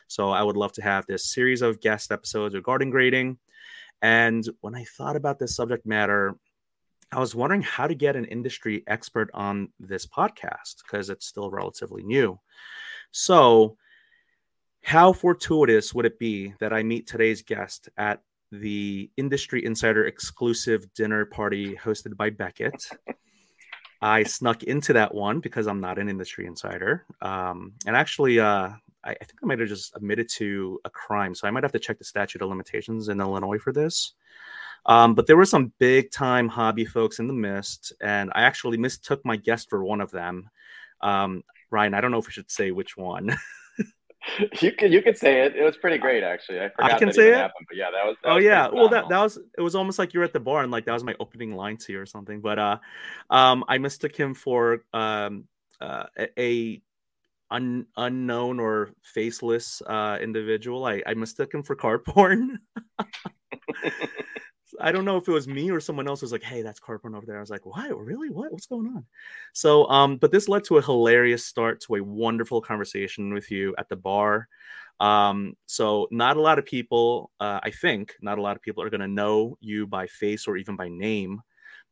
So 0.08 0.30
I 0.30 0.42
would 0.42 0.56
love 0.56 0.72
to 0.72 0.82
have 0.82 1.04
this 1.04 1.34
series 1.34 1.60
of 1.60 1.82
guest 1.82 2.10
episodes 2.10 2.54
regarding 2.54 2.88
grading 2.88 3.36
and 4.04 4.46
when 4.60 4.74
I 4.74 4.84
thought 4.84 5.16
about 5.16 5.38
this 5.38 5.56
subject 5.56 5.86
matter, 5.86 6.34
I 7.10 7.20
was 7.20 7.34
wondering 7.34 7.62
how 7.62 7.86
to 7.86 7.94
get 7.94 8.16
an 8.16 8.26
industry 8.26 8.84
expert 8.86 9.30
on 9.32 9.70
this 9.80 10.06
podcast 10.06 10.82
because 10.84 11.08
it's 11.08 11.24
still 11.24 11.50
relatively 11.50 12.02
new. 12.02 12.38
So, 13.12 13.78
how 14.82 15.14
fortuitous 15.14 15.94
would 15.94 16.04
it 16.04 16.18
be 16.18 16.52
that 16.60 16.70
I 16.70 16.82
meet 16.82 17.06
today's 17.06 17.40
guest 17.40 17.88
at 17.96 18.20
the 18.52 19.10
Industry 19.16 19.64
Insider 19.64 20.04
exclusive 20.04 20.92
dinner 20.92 21.24
party 21.24 21.74
hosted 21.74 22.14
by 22.14 22.28
Beckett? 22.28 22.86
I 24.02 24.24
snuck 24.24 24.64
into 24.64 24.92
that 24.92 25.14
one 25.14 25.40
because 25.40 25.66
I'm 25.66 25.80
not 25.80 25.98
an 25.98 26.10
industry 26.10 26.44
insider. 26.44 27.06
Um, 27.22 27.72
and 27.86 27.96
actually, 27.96 28.38
uh, 28.38 28.72
I, 29.04 29.10
I, 29.10 29.24
think 29.24 29.38
I 29.42 29.46
might 29.46 29.58
have 29.58 29.68
just 29.68 29.94
admitted 29.96 30.28
to 30.36 30.80
a 30.84 30.90
crime. 30.90 31.34
So 31.34 31.46
I 31.46 31.50
might 31.50 31.64
have 31.64 31.72
to 31.72 31.78
check 31.78 31.98
the 31.98 32.04
statute 32.04 32.42
of 32.42 32.48
limitations 32.48 33.08
in 33.08 33.20
Illinois 33.20 33.58
for 33.58 33.72
this. 33.72 34.14
Um, 34.86 35.14
but 35.14 35.26
there 35.26 35.36
were 35.36 35.44
some 35.44 35.72
big 35.78 36.10
time 36.10 36.48
hobby 36.48 36.84
folks 36.84 37.18
in 37.18 37.26
the 37.26 37.34
mist, 37.34 37.92
and 38.02 38.30
I 38.34 38.42
actually 38.42 38.76
mistook 38.76 39.24
my 39.24 39.36
guest 39.36 39.70
for 39.70 39.84
one 39.84 40.00
of 40.00 40.10
them. 40.10 40.48
Um, 41.00 41.42
Ryan, 41.70 41.94
I 41.94 42.00
don't 42.00 42.10
know 42.10 42.18
if 42.18 42.26
we 42.26 42.32
should 42.32 42.50
say 42.50 42.70
which 42.70 42.96
one. 42.96 43.34
you 44.60 44.72
can 44.72 44.92
you 44.92 45.00
can 45.00 45.14
say 45.14 45.42
it. 45.44 45.56
It 45.56 45.62
was 45.62 45.76
pretty 45.76 45.98
great, 45.98 46.22
actually. 46.22 46.60
I, 46.60 46.70
I 46.78 46.98
can 46.98 47.12
say 47.12 47.28
it. 47.28 47.34
Happened, 47.34 47.66
but 47.68 47.76
yeah, 47.76 47.90
that 47.90 48.04
was. 48.04 48.16
That 48.22 48.30
oh 48.30 48.34
was 48.36 48.44
yeah, 48.44 48.68
well 48.68 48.88
that 48.90 49.08
that 49.08 49.20
was 49.20 49.38
it 49.56 49.62
was 49.62 49.74
almost 49.74 49.98
like 49.98 50.12
you 50.12 50.20
were 50.20 50.24
at 50.24 50.32
the 50.34 50.40
bar 50.40 50.62
and 50.62 50.70
like 50.70 50.84
that 50.84 50.92
was 50.92 51.04
my 51.04 51.14
opening 51.18 51.54
line 51.54 51.78
to 51.78 51.92
you 51.92 52.00
or 52.00 52.06
something. 52.06 52.40
But 52.40 52.58
uh, 52.58 52.78
um, 53.30 53.64
I 53.68 53.78
mistook 53.78 54.14
him 54.14 54.34
for 54.34 54.84
um 54.92 55.44
uh, 55.80 56.04
a 56.38 56.82
un, 57.54 57.86
unknown 57.96 58.60
or 58.60 58.90
faceless 59.02 59.80
uh 59.86 60.18
individual. 60.20 60.84
I 60.84 61.02
I 61.06 61.14
mistook 61.14 61.54
him 61.54 61.62
for 61.62 61.76
card 61.76 62.04
porn. 62.04 62.58
I 64.80 64.90
don't 64.92 65.04
know 65.04 65.16
if 65.16 65.28
it 65.28 65.32
was 65.32 65.46
me 65.46 65.70
or 65.70 65.80
someone 65.80 66.08
else 66.08 66.22
was 66.22 66.32
like, 66.32 66.42
"Hey, 66.42 66.62
that's 66.62 66.80
Carpenter 66.80 67.16
over 67.16 67.26
there." 67.26 67.36
I 67.36 67.40
was 67.40 67.50
like, 67.50 67.64
"Why? 67.64 67.88
Really? 67.88 68.30
What? 68.30 68.52
What's 68.52 68.66
going 68.66 68.86
on?" 68.88 69.06
So, 69.52 69.88
um, 69.88 70.16
but 70.16 70.32
this 70.32 70.48
led 70.48 70.64
to 70.64 70.78
a 70.78 70.82
hilarious 70.82 71.44
start 71.44 71.80
to 71.82 71.96
a 71.96 72.02
wonderful 72.02 72.60
conversation 72.60 73.32
with 73.32 73.50
you 73.50 73.74
at 73.78 73.88
the 73.88 73.96
bar. 73.96 74.48
Um, 75.00 75.56
so 75.66 76.08
not 76.10 76.36
a 76.36 76.40
lot 76.40 76.58
of 76.58 76.64
people, 76.64 77.30
uh, 77.40 77.60
I 77.62 77.70
think, 77.70 78.14
not 78.20 78.38
a 78.38 78.42
lot 78.42 78.56
of 78.56 78.62
people 78.62 78.82
are 78.82 78.90
going 78.90 79.00
to 79.00 79.08
know 79.08 79.56
you 79.60 79.86
by 79.86 80.06
face 80.06 80.46
or 80.46 80.56
even 80.56 80.76
by 80.76 80.88
name. 80.88 81.40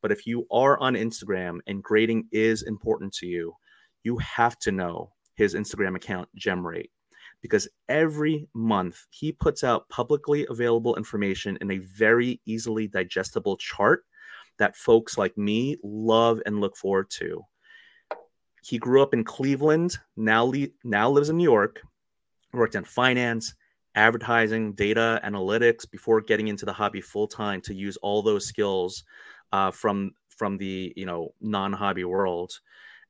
But 0.01 0.13
if 0.13 0.27
you 0.27 0.47
are 0.51 0.79
on 0.79 0.95
Instagram 0.95 1.61
and 1.67 1.83
grading 1.83 2.29
is 2.33 2.63
important 2.63 3.13
to 3.15 3.27
you, 3.27 3.55
you 4.03 4.19
have 4.19 4.59
to 4.61 4.73
know 4.73 5.13
his 5.35 5.55
Instagram 5.55 5.97
account, 5.97 6.29
GemRate 6.39 6.91
because 7.43 7.69
every 7.89 8.49
month 8.55 9.05
he 9.11 9.33
puts 9.33 9.65
out 9.65 9.89
publicly 9.89 10.47
available 10.49 10.97
information 10.97 11.59
in 11.61 11.73
a 11.73 11.79
very 11.79 12.41
easily 12.47 12.87
digestible 12.87 13.57
chart 13.57 14.05
that 14.59 14.77
folks 14.77 15.19
like 15.19 15.37
me 15.37 15.77
love 15.83 16.41
and 16.47 16.61
look 16.61 16.77
forward 16.77 17.11
to. 17.11 17.45
He 18.63 18.79
grew 18.79 19.03
up 19.03 19.13
in 19.13 19.25
Cleveland, 19.25 19.99
now 20.17 20.45
le- 20.45 20.69
now 20.85 21.11
lives 21.11 21.31
in 21.31 21.37
New 21.37 21.43
York, 21.43 21.83
worked 22.53 22.77
in 22.77 22.85
finance, 22.85 23.55
advertising, 23.97 24.73
data 24.75 25.21
analytics 25.25 25.91
before 25.91 26.21
getting 26.21 26.47
into 26.47 26.65
the 26.65 26.73
hobby 26.73 27.01
full 27.01 27.27
time 27.27 27.61
to 27.63 27.75
use 27.75 27.97
all 27.99 28.23
those 28.23 28.47
skills 28.47 29.03
uh, 29.51 29.73
from 29.73 30.13
from 30.29 30.59
the 30.59 30.93
you 30.97 31.07
know 31.07 31.35
non 31.41 31.73
hobby 31.73 32.05
world. 32.05 32.53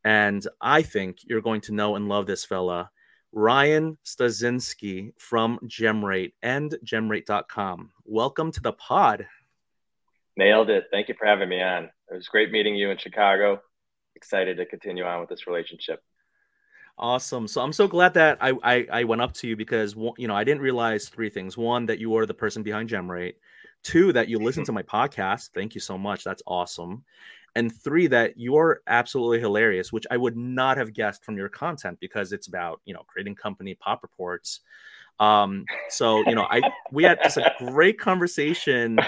And 0.04 0.47
I 0.61 0.82
think 0.82 1.18
you're 1.25 1.40
going 1.40 1.61
to 1.62 1.73
know 1.73 1.97
and 1.97 2.09
love 2.09 2.26
this 2.26 2.44
fella 2.44 2.90
Ryan 3.32 3.97
Stuczynski 4.04 5.12
from 5.16 5.59
Gemrate 5.64 6.32
and 6.42 6.75
gemrate.com. 6.85 7.90
Welcome 8.04 8.52
to 8.52 8.61
the 8.61 8.73
pod. 8.73 9.26
Nailed 10.37 10.71
it. 10.71 10.88
Thank 10.90 11.09
you 11.09 11.14
for 11.18 11.26
having 11.26 11.49
me 11.49 11.62
on. 11.62 11.85
It 11.85 12.14
was 12.14 12.28
great 12.28 12.50
meeting 12.50 12.75
you 12.75 12.90
in 12.90 12.99
Chicago. 12.99 13.62
Excited 14.16 14.59
to 14.59 14.66
continue 14.66 15.04
on 15.04 15.21
with 15.21 15.30
this 15.30 15.47
relationship. 15.47 16.02
Awesome. 16.99 17.49
So 17.49 17.62
I'm 17.62 17.73
so 17.73 17.88
glad 17.88 18.12
that 18.14 18.37
I, 18.40 18.52
I, 18.62 18.87
I 18.92 19.04
went 19.04 19.23
up 19.23 19.32
to 19.35 19.49
you 19.49 19.56
because 19.56 19.94
you 20.18 20.28
know 20.28 20.37
I 20.37 20.44
didn't 20.44 20.61
realize 20.61 21.09
three 21.09 21.30
things. 21.30 21.56
One, 21.56 21.87
that 21.87 21.99
you 21.99 22.14
are 22.16 22.26
the 22.26 22.35
person 22.35 22.62
behind 22.62 22.90
Gemrate. 22.90 23.37
Two, 23.82 24.12
that 24.12 24.28
you 24.28 24.38
listen 24.38 24.64
to 24.64 24.73
my 24.73 24.82
podcast. 24.82 25.50
Thank 25.54 25.75
you 25.75 25.80
so 25.80 25.97
much. 25.97 26.23
That's 26.23 26.42
awesome 26.47 27.02
and 27.54 27.75
three 27.82 28.06
that 28.06 28.35
you're 28.37 28.80
absolutely 28.87 29.40
hilarious 29.40 29.92
which 29.92 30.06
i 30.11 30.16
would 30.16 30.37
not 30.37 30.76
have 30.76 30.92
guessed 30.92 31.25
from 31.25 31.37
your 31.37 31.49
content 31.49 31.99
because 32.00 32.32
it's 32.32 32.49
about 32.49 32.80
you 32.85 32.94
know 32.94 33.02
creating 33.06 33.35
company 33.35 33.75
pop 33.75 34.02
reports. 34.02 34.61
Um 35.21 35.66
so 35.90 36.26
you 36.26 36.35
know 36.35 36.47
i 36.50 36.61
we 36.90 37.04
had 37.04 37.18
just 37.23 37.37
a 37.37 37.52
great 37.59 37.99
conversation 37.99 38.99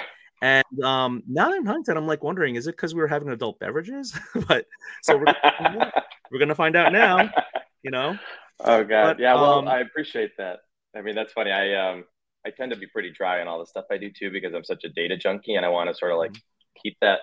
and 0.43 0.65
um 0.85 1.23
now 1.27 1.49
that 1.49 1.57
i'm 1.57 1.67
hindsight 1.67 1.97
i'm 1.97 2.07
like 2.07 2.23
wondering 2.23 2.57
is 2.57 2.67
it 2.67 2.73
because 2.73 2.95
we 2.95 3.01
were 3.01 3.09
having 3.09 3.29
adult 3.29 3.59
beverages? 3.59 4.17
But 4.49 4.67
so 5.03 5.17
we're, 5.17 5.35
we're 6.31 6.39
gonna 6.39 6.55
find 6.55 6.77
out 6.77 6.93
now 6.93 7.31
you 7.83 7.91
know? 7.91 8.19
Oh 8.61 8.85
god. 8.85 9.17
But, 9.17 9.19
yeah 9.21 9.35
well 9.35 9.61
um, 9.61 9.69
i 9.69 9.81
appreciate 9.81 10.37
that. 10.39 10.61
I 10.95 11.01
mean 11.01 11.15
that's 11.15 11.33
funny. 11.33 11.51
I 11.51 11.75
um 11.75 12.05
i 12.47 12.51
tend 12.51 12.71
to 12.73 12.79
be 12.79 12.87
pretty 12.87 13.11
dry 13.11 13.41
on 13.41 13.49
all 13.49 13.59
the 13.59 13.67
stuff 13.67 13.87
i 13.91 13.97
do 13.97 14.11
too 14.11 14.31
because 14.31 14.55
i'm 14.55 14.65
such 14.65 14.85
a 14.85 14.89
data 14.91 15.17
junkie 15.17 15.55
and 15.55 15.65
i 15.65 15.69
want 15.69 15.89
to 15.89 15.95
sort 15.95 16.13
of 16.13 16.19
like 16.19 16.33
mm-hmm. 16.33 16.81
keep 16.83 16.97
that 17.01 17.21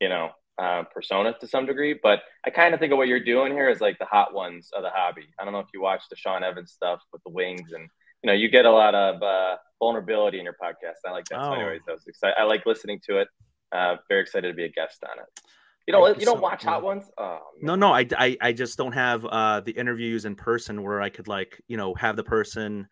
you 0.00 0.08
know 0.08 0.30
uh, 0.58 0.84
persona 0.92 1.34
to 1.40 1.46
some 1.46 1.66
degree. 1.66 1.98
But 2.00 2.20
I 2.44 2.50
kind 2.50 2.74
of 2.74 2.80
think 2.80 2.92
of 2.92 2.98
what 2.98 3.08
you're 3.08 3.20
doing 3.20 3.52
here 3.52 3.68
as 3.68 3.80
like 3.80 3.98
the 3.98 4.06
hot 4.06 4.34
ones 4.34 4.70
of 4.76 4.82
the 4.82 4.90
hobby. 4.90 5.26
I 5.38 5.44
don't 5.44 5.52
know 5.52 5.60
if 5.60 5.68
you 5.74 5.80
watch 5.80 6.02
the 6.10 6.16
Sean 6.16 6.42
Evans 6.42 6.72
stuff 6.72 7.00
with 7.12 7.22
the 7.24 7.30
wings, 7.30 7.72
and 7.72 7.88
you 8.22 8.28
know 8.28 8.32
you 8.32 8.48
get 8.48 8.64
a 8.64 8.70
lot 8.70 8.94
of 8.94 9.22
uh, 9.22 9.56
vulnerability 9.78 10.38
in 10.38 10.44
your 10.44 10.56
podcast. 10.62 11.06
I 11.06 11.10
like 11.10 11.26
that. 11.26 11.40
Oh. 11.40 11.50
So, 11.50 11.52
anyways, 11.52 11.82
I 11.88 11.92
was 11.92 12.06
excited. 12.06 12.36
I 12.38 12.44
like 12.44 12.66
listening 12.66 13.00
to 13.06 13.18
it. 13.18 13.28
Uh, 13.72 13.96
very 14.08 14.22
excited 14.22 14.48
to 14.48 14.54
be 14.54 14.64
a 14.64 14.70
guest 14.70 15.02
on 15.04 15.18
it. 15.18 15.40
You 15.86 15.92
don't 15.92 16.18
you 16.18 16.26
don't 16.26 16.38
so 16.38 16.42
watch 16.42 16.64
hot 16.64 16.82
ones? 16.82 17.04
Oh, 17.16 17.38
no, 17.60 17.76
no, 17.76 17.92
I, 17.92 18.06
I 18.18 18.36
I 18.40 18.52
just 18.52 18.76
don't 18.76 18.92
have 18.92 19.24
uh, 19.24 19.60
the 19.60 19.72
interviews 19.72 20.24
in 20.24 20.34
person 20.34 20.82
where 20.82 21.00
I 21.00 21.10
could 21.10 21.28
like 21.28 21.60
you 21.68 21.76
know 21.76 21.94
have 21.94 22.16
the 22.16 22.24
person 22.24 22.88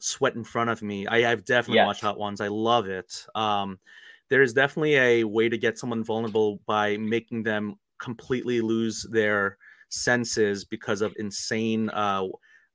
sweat 0.00 0.34
in 0.34 0.44
front 0.44 0.68
of 0.68 0.82
me. 0.82 1.06
I, 1.06 1.30
I've 1.30 1.44
definitely 1.44 1.76
yes. 1.76 1.86
watched 1.86 2.02
hot 2.02 2.18
ones. 2.18 2.40
I 2.40 2.48
love 2.48 2.88
it. 2.88 3.24
Um, 3.34 3.78
there's 4.28 4.52
definitely 4.52 4.96
a 4.96 5.24
way 5.24 5.48
to 5.48 5.58
get 5.58 5.78
someone 5.78 6.04
vulnerable 6.04 6.60
by 6.66 6.96
making 6.96 7.42
them 7.42 7.76
completely 7.98 8.60
lose 8.60 9.06
their 9.10 9.56
senses 9.88 10.64
because 10.64 11.00
of 11.00 11.14
insane 11.18 11.88
uh, 11.90 12.24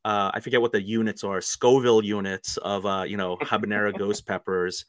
uh, 0.04 0.32
I 0.34 0.40
forget 0.40 0.62
what 0.62 0.72
the 0.72 0.82
units 0.82 1.24
are, 1.24 1.42
Scoville 1.42 2.04
units 2.04 2.58
of 2.58 2.86
uh, 2.86 3.04
you 3.08 3.18
know 3.18 3.38
habanero 3.38 3.96
ghost 3.98 4.26
peppers, 4.26 4.86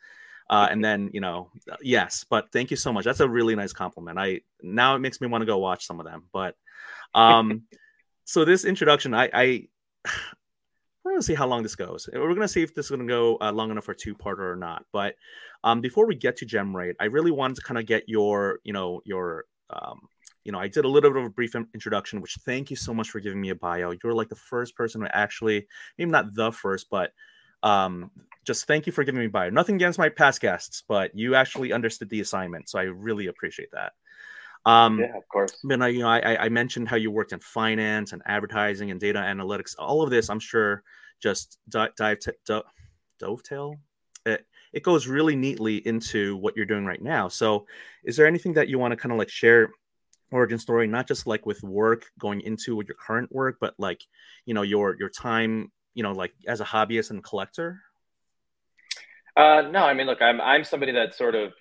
uh, 0.48 0.68
and 0.70 0.84
then 0.84 1.10
you 1.12 1.20
know 1.20 1.50
yes. 1.82 2.24
But 2.28 2.50
thank 2.52 2.70
you 2.70 2.76
so 2.76 2.92
much. 2.92 3.04
That's 3.04 3.20
a 3.20 3.28
really 3.28 3.54
nice 3.54 3.72
compliment. 3.72 4.18
I 4.18 4.40
now 4.62 4.96
it 4.96 5.00
makes 5.00 5.20
me 5.20 5.26
want 5.26 5.42
to 5.42 5.46
go 5.46 5.58
watch 5.58 5.86
some 5.86 6.00
of 6.00 6.06
them. 6.06 6.24
But 6.32 6.54
um, 7.14 7.64
so 8.24 8.44
this 8.44 8.64
introduction, 8.64 9.12
I, 9.12 9.28
I 9.34 9.68
we're 11.12 11.16
gonna 11.16 11.22
see 11.24 11.34
how 11.34 11.46
long 11.46 11.62
this 11.62 11.74
goes. 11.74 12.08
We're 12.10 12.34
gonna 12.34 12.48
see 12.48 12.62
if 12.62 12.74
this 12.74 12.86
is 12.86 12.90
gonna 12.90 13.04
go 13.04 13.36
uh, 13.40 13.52
long 13.52 13.70
enough 13.70 13.84
for 13.84 13.92
two 13.92 14.14
parter 14.14 14.50
or 14.50 14.56
not. 14.56 14.86
But 14.92 15.16
um, 15.62 15.82
before 15.82 16.06
we 16.06 16.14
get 16.14 16.38
to 16.38 16.46
GemRate, 16.46 16.94
I 17.00 17.04
really 17.04 17.30
wanted 17.30 17.56
to 17.56 17.62
kind 17.62 17.78
of 17.78 17.84
get 17.84 18.08
your, 18.08 18.60
you 18.64 18.72
know, 18.72 19.02
your, 19.04 19.44
um, 19.68 20.08
you 20.44 20.52
know, 20.52 20.58
I 20.58 20.68
did 20.68 20.86
a 20.86 20.88
little 20.88 21.10
bit 21.10 21.20
of 21.20 21.26
a 21.26 21.30
brief 21.30 21.54
introduction, 21.54 22.22
which 22.22 22.38
thank 22.46 22.70
you 22.70 22.76
so 22.76 22.94
much 22.94 23.10
for 23.10 23.20
giving 23.20 23.40
me 23.40 23.50
a 23.50 23.54
bio. 23.54 23.92
You're 24.02 24.14
like 24.14 24.30
the 24.30 24.36
first 24.36 24.74
person 24.74 25.02
to 25.02 25.16
actually, 25.16 25.66
maybe 25.98 26.10
not 26.10 26.34
the 26.34 26.50
first, 26.50 26.88
but 26.90 27.12
um, 27.62 28.10
just 28.44 28.66
thank 28.66 28.86
you 28.86 28.92
for 28.92 29.04
giving 29.04 29.20
me 29.20 29.26
a 29.26 29.30
bio. 29.30 29.50
Nothing 29.50 29.76
against 29.76 29.98
my 29.98 30.08
past 30.08 30.40
guests, 30.40 30.82
but 30.88 31.14
you 31.14 31.34
actually 31.34 31.72
understood 31.72 32.08
the 32.08 32.20
assignment, 32.20 32.70
so 32.70 32.78
I 32.78 32.84
really 32.84 33.26
appreciate 33.26 33.70
that. 33.72 33.92
Um, 34.64 34.98
yeah, 34.98 35.16
of 35.16 35.28
course. 35.28 35.58
But 35.62 35.82
I, 35.82 35.88
you 35.88 36.00
know, 36.00 36.08
I, 36.08 36.44
I 36.44 36.48
mentioned 36.48 36.88
how 36.88 36.96
you 36.96 37.10
worked 37.10 37.32
in 37.32 37.40
finance 37.40 38.12
and 38.12 38.22
advertising 38.26 38.90
and 38.90 38.98
data 38.98 39.18
analytics. 39.18 39.74
All 39.78 40.02
of 40.02 40.10
this, 40.10 40.30
I'm 40.30 40.40
sure, 40.40 40.82
just 41.22 41.58
dive, 41.68 42.18
t- 42.18 42.62
dovetail. 43.18 43.76
It, 44.26 44.44
it 44.72 44.82
goes 44.82 45.06
really 45.06 45.36
neatly 45.36 45.86
into 45.86 46.36
what 46.36 46.56
you're 46.56 46.66
doing 46.66 46.84
right 46.84 47.02
now. 47.02 47.28
So, 47.28 47.66
is 48.04 48.16
there 48.16 48.26
anything 48.26 48.54
that 48.54 48.68
you 48.68 48.78
want 48.78 48.92
to 48.92 48.96
kind 48.96 49.12
of 49.12 49.18
like 49.18 49.30
share 49.30 49.70
origin 50.30 50.58
story, 50.58 50.86
not 50.86 51.06
just 51.06 51.26
like 51.26 51.44
with 51.44 51.62
work 51.62 52.06
going 52.18 52.40
into 52.40 52.82
your 52.86 52.96
current 52.98 53.30
work, 53.32 53.58
but 53.60 53.74
like 53.78 54.00
you 54.46 54.54
know 54.54 54.62
your 54.62 54.96
your 54.98 55.10
time, 55.10 55.70
you 55.94 56.02
know, 56.02 56.12
like 56.12 56.32
as 56.46 56.60
a 56.60 56.64
hobbyist 56.64 57.10
and 57.10 57.22
collector? 57.22 57.80
Uh, 59.36 59.62
no, 59.70 59.84
I 59.84 59.94
mean, 59.94 60.06
look, 60.06 60.22
I'm 60.22 60.40
I'm 60.40 60.64
somebody 60.64 60.92
that 60.92 61.14
sort 61.14 61.34
of 61.34 61.52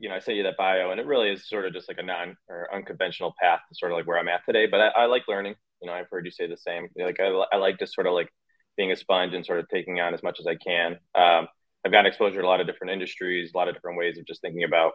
you 0.00 0.08
know, 0.08 0.16
I 0.16 0.18
sent 0.18 0.36
you 0.36 0.42
that 0.42 0.56
bio, 0.56 0.90
and 0.90 1.00
it 1.00 1.06
really 1.06 1.30
is 1.30 1.48
sort 1.48 1.64
of 1.64 1.72
just 1.72 1.88
like 1.88 1.98
a 1.98 2.02
non 2.02 2.36
or 2.48 2.72
unconventional 2.74 3.34
path 3.40 3.60
to 3.68 3.74
sort 3.74 3.92
of 3.92 3.98
like 3.98 4.06
where 4.06 4.18
I'm 4.18 4.28
at 4.28 4.44
today. 4.44 4.66
But 4.66 4.80
I, 4.80 4.88
I 4.88 5.06
like 5.06 5.22
learning. 5.28 5.54
You 5.80 5.88
know, 5.88 5.94
I've 5.94 6.08
heard 6.10 6.24
you 6.24 6.30
say 6.30 6.46
the 6.46 6.56
same. 6.56 6.88
Like 6.96 7.20
I, 7.20 7.26
I 7.52 7.56
like 7.56 7.78
just 7.78 7.94
sort 7.94 8.06
of 8.06 8.14
like 8.14 8.28
being 8.76 8.92
a 8.92 8.96
sponge 8.96 9.34
and 9.34 9.44
sort 9.44 9.58
of 9.58 9.68
taking 9.68 10.00
on 10.00 10.14
as 10.14 10.22
much 10.22 10.38
as 10.40 10.46
I 10.46 10.54
can. 10.54 10.98
Um, 11.14 11.48
I've 11.84 11.92
gotten 11.92 12.06
exposure 12.06 12.40
to 12.40 12.46
a 12.46 12.48
lot 12.48 12.60
of 12.60 12.66
different 12.66 12.92
industries, 12.92 13.52
a 13.54 13.56
lot 13.56 13.68
of 13.68 13.74
different 13.74 13.98
ways 13.98 14.18
of 14.18 14.26
just 14.26 14.40
thinking 14.40 14.64
about, 14.64 14.92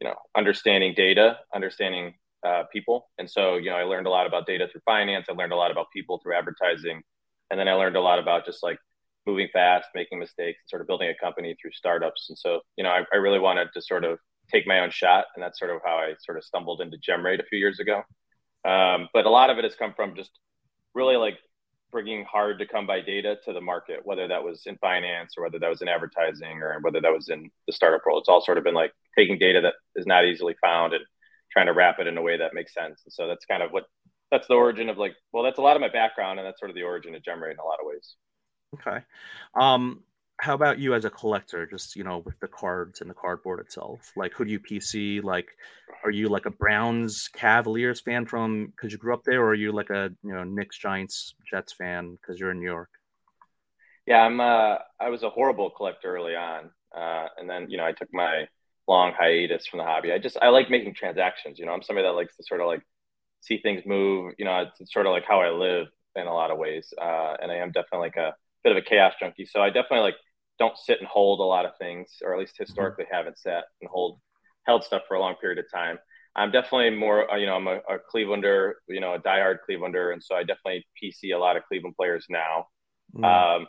you 0.00 0.06
know, 0.06 0.14
understanding 0.36 0.94
data, 0.94 1.38
understanding 1.54 2.14
uh, 2.46 2.64
people. 2.72 3.08
And 3.18 3.28
so, 3.28 3.56
you 3.56 3.70
know, 3.70 3.76
I 3.76 3.84
learned 3.84 4.06
a 4.06 4.10
lot 4.10 4.26
about 4.26 4.46
data 4.46 4.68
through 4.70 4.82
finance. 4.84 5.26
I 5.28 5.32
learned 5.32 5.52
a 5.52 5.56
lot 5.56 5.70
about 5.70 5.86
people 5.92 6.20
through 6.22 6.36
advertising. 6.36 7.02
And 7.50 7.58
then 7.58 7.66
I 7.66 7.72
learned 7.72 7.96
a 7.96 8.00
lot 8.00 8.18
about 8.18 8.44
just 8.44 8.62
like 8.62 8.78
moving 9.26 9.48
fast, 9.52 9.88
making 9.94 10.18
mistakes, 10.18 10.58
and 10.62 10.68
sort 10.68 10.82
of 10.82 10.86
building 10.86 11.08
a 11.08 11.14
company 11.14 11.56
through 11.60 11.72
startups. 11.72 12.26
And 12.28 12.38
so, 12.38 12.60
you 12.76 12.84
know, 12.84 12.90
I, 12.90 13.04
I 13.12 13.16
really 13.16 13.38
wanted 13.38 13.68
to 13.74 13.82
sort 13.82 14.04
of 14.04 14.18
take 14.52 14.66
my 14.66 14.80
own 14.80 14.90
shot. 14.90 15.24
And 15.34 15.42
that's 15.42 15.58
sort 15.58 15.70
of 15.70 15.80
how 15.84 15.96
I 15.96 16.14
sort 16.24 16.38
of 16.38 16.44
stumbled 16.44 16.80
into 16.80 16.98
GemRate 16.98 17.40
a 17.40 17.46
few 17.46 17.58
years 17.58 17.80
ago. 17.80 18.02
Um, 18.68 19.08
but 19.14 19.24
a 19.24 19.30
lot 19.30 19.50
of 19.50 19.58
it 19.58 19.64
has 19.64 19.74
come 19.74 19.94
from 19.96 20.14
just 20.14 20.30
really 20.94 21.16
like 21.16 21.38
bringing 21.90 22.24
hard 22.24 22.58
to 22.58 22.66
come 22.66 22.86
by 22.86 23.00
data 23.00 23.38
to 23.44 23.52
the 23.52 23.60
market, 23.60 24.00
whether 24.04 24.28
that 24.28 24.42
was 24.42 24.62
in 24.66 24.76
finance 24.78 25.34
or 25.36 25.44
whether 25.44 25.58
that 25.58 25.70
was 25.70 25.82
in 25.82 25.88
advertising 25.88 26.62
or 26.62 26.78
whether 26.80 27.00
that 27.00 27.12
was 27.12 27.28
in 27.28 27.50
the 27.66 27.72
startup 27.72 28.02
world. 28.04 28.20
It's 28.20 28.28
all 28.28 28.44
sort 28.44 28.58
of 28.58 28.64
been 28.64 28.74
like 28.74 28.92
taking 29.16 29.38
data 29.38 29.60
that 29.62 29.74
is 29.96 30.06
not 30.06 30.26
easily 30.26 30.54
found 30.60 30.92
and 30.92 31.04
trying 31.50 31.66
to 31.66 31.72
wrap 31.72 31.98
it 31.98 32.06
in 32.06 32.18
a 32.18 32.22
way 32.22 32.36
that 32.36 32.54
makes 32.54 32.74
sense. 32.74 33.02
And 33.04 33.12
so 33.12 33.26
that's 33.26 33.46
kind 33.46 33.62
of 33.62 33.70
what 33.70 33.84
that's 34.30 34.46
the 34.46 34.54
origin 34.54 34.88
of 34.90 34.98
like 34.98 35.14
well 35.32 35.42
that's 35.42 35.58
a 35.58 35.62
lot 35.62 35.76
of 35.76 35.80
my 35.80 35.88
background 35.88 36.38
and 36.38 36.46
that's 36.46 36.60
sort 36.60 36.70
of 36.70 36.74
the 36.74 36.82
origin 36.82 37.14
of 37.14 37.22
GemRate 37.22 37.52
in 37.52 37.58
a 37.58 37.64
lot 37.64 37.78
of 37.80 37.86
ways. 37.86 38.14
Okay. 38.74 39.02
Um 39.58 40.02
how 40.40 40.54
about 40.54 40.78
you 40.78 40.94
as 40.94 41.04
a 41.04 41.10
collector 41.10 41.66
just 41.66 41.96
you 41.96 42.04
know 42.04 42.18
with 42.18 42.38
the 42.40 42.48
cards 42.48 43.00
and 43.00 43.10
the 43.10 43.14
cardboard 43.14 43.60
itself? 43.60 44.12
Like 44.16 44.32
who 44.32 44.44
do 44.44 44.50
you 44.50 44.60
pc 44.60 45.22
like 45.22 45.48
are 46.04 46.10
you 46.10 46.28
like 46.28 46.46
a 46.46 46.50
browns 46.50 47.28
cavaliers 47.34 48.00
fan 48.00 48.24
from 48.24 48.66
because 48.66 48.92
you 48.92 48.98
grew 48.98 49.12
up 49.12 49.24
there 49.24 49.42
or 49.42 49.48
are 49.50 49.54
you 49.54 49.72
like 49.72 49.90
a 49.90 50.10
you 50.22 50.32
know 50.32 50.44
knicks 50.44 50.78
giants 50.78 51.34
jets 51.50 51.72
fan 51.72 52.16
because 52.20 52.38
you're 52.38 52.52
in 52.52 52.60
new 52.60 52.66
york? 52.66 52.90
Yeah 54.06 54.20
i'm 54.22 54.40
uh 54.40 54.76
i 55.00 55.08
was 55.08 55.22
a 55.24 55.30
horrible 55.30 55.70
collector 55.70 56.14
early 56.16 56.36
on 56.36 56.70
uh 56.96 57.26
and 57.36 57.50
then 57.50 57.68
you 57.68 57.76
know 57.76 57.84
i 57.84 57.92
took 57.92 58.08
my 58.12 58.46
long 58.86 59.12
hiatus 59.12 59.66
from 59.66 59.78
the 59.78 59.84
hobby. 59.84 60.12
I 60.12 60.18
just 60.18 60.38
i 60.40 60.48
like 60.48 60.70
making 60.70 60.94
transactions 60.94 61.58
you 61.58 61.66
know? 61.66 61.72
I'm 61.72 61.82
somebody 61.82 62.06
that 62.06 62.14
likes 62.14 62.36
to 62.36 62.44
sort 62.44 62.60
of 62.60 62.68
like 62.68 62.82
see 63.40 63.58
things 63.58 63.82
move 63.84 64.34
you 64.38 64.44
know? 64.44 64.60
It's, 64.60 64.80
it's 64.80 64.92
sort 64.92 65.06
of 65.06 65.12
like 65.12 65.24
how 65.26 65.40
i 65.40 65.50
live 65.50 65.88
in 66.14 66.26
a 66.26 66.32
lot 66.32 66.50
of 66.50 66.58
ways 66.58 66.94
uh 67.00 67.34
and 67.42 67.50
i 67.50 67.56
am 67.56 67.72
definitely 67.72 68.06
like 68.06 68.16
a 68.16 68.34
bit 68.64 68.72
of 68.72 68.78
a 68.78 68.82
chaos 68.82 69.14
junkie. 69.20 69.46
So 69.46 69.60
i 69.60 69.68
definitely 69.68 70.00
like 70.00 70.16
don't 70.58 70.76
sit 70.78 70.98
and 70.98 71.08
hold 71.08 71.40
a 71.40 71.44
lot 71.44 71.64
of 71.64 71.76
things, 71.78 72.16
or 72.22 72.34
at 72.34 72.38
least 72.38 72.54
mm-hmm. 72.54 72.64
historically 72.64 73.04
mm-hmm. 73.04 73.14
haven't 73.14 73.38
sat 73.38 73.64
and 73.80 73.90
hold 73.90 74.20
held 74.66 74.84
stuff 74.84 75.02
for 75.08 75.14
a 75.14 75.20
long 75.20 75.34
period 75.36 75.58
of 75.58 75.70
time. 75.70 75.98
I'm 76.36 76.52
definitely 76.52 76.90
more, 76.90 77.30
uh, 77.30 77.36
you 77.36 77.46
know, 77.46 77.56
I'm 77.56 77.66
a, 77.66 77.76
a, 77.88 77.98
Clevelander, 78.14 78.74
you 78.88 79.00
know, 79.00 79.14
a 79.14 79.18
diehard 79.18 79.56
Clevelander, 79.68 80.12
and 80.12 80.22
so 80.22 80.36
I 80.36 80.40
definitely 80.44 80.86
PC 81.02 81.34
a 81.34 81.38
lot 81.38 81.56
of 81.56 81.64
Cleveland 81.64 81.96
players 81.96 82.26
now. 82.28 82.68
Mm-hmm. 83.16 83.24
Um, 83.24 83.66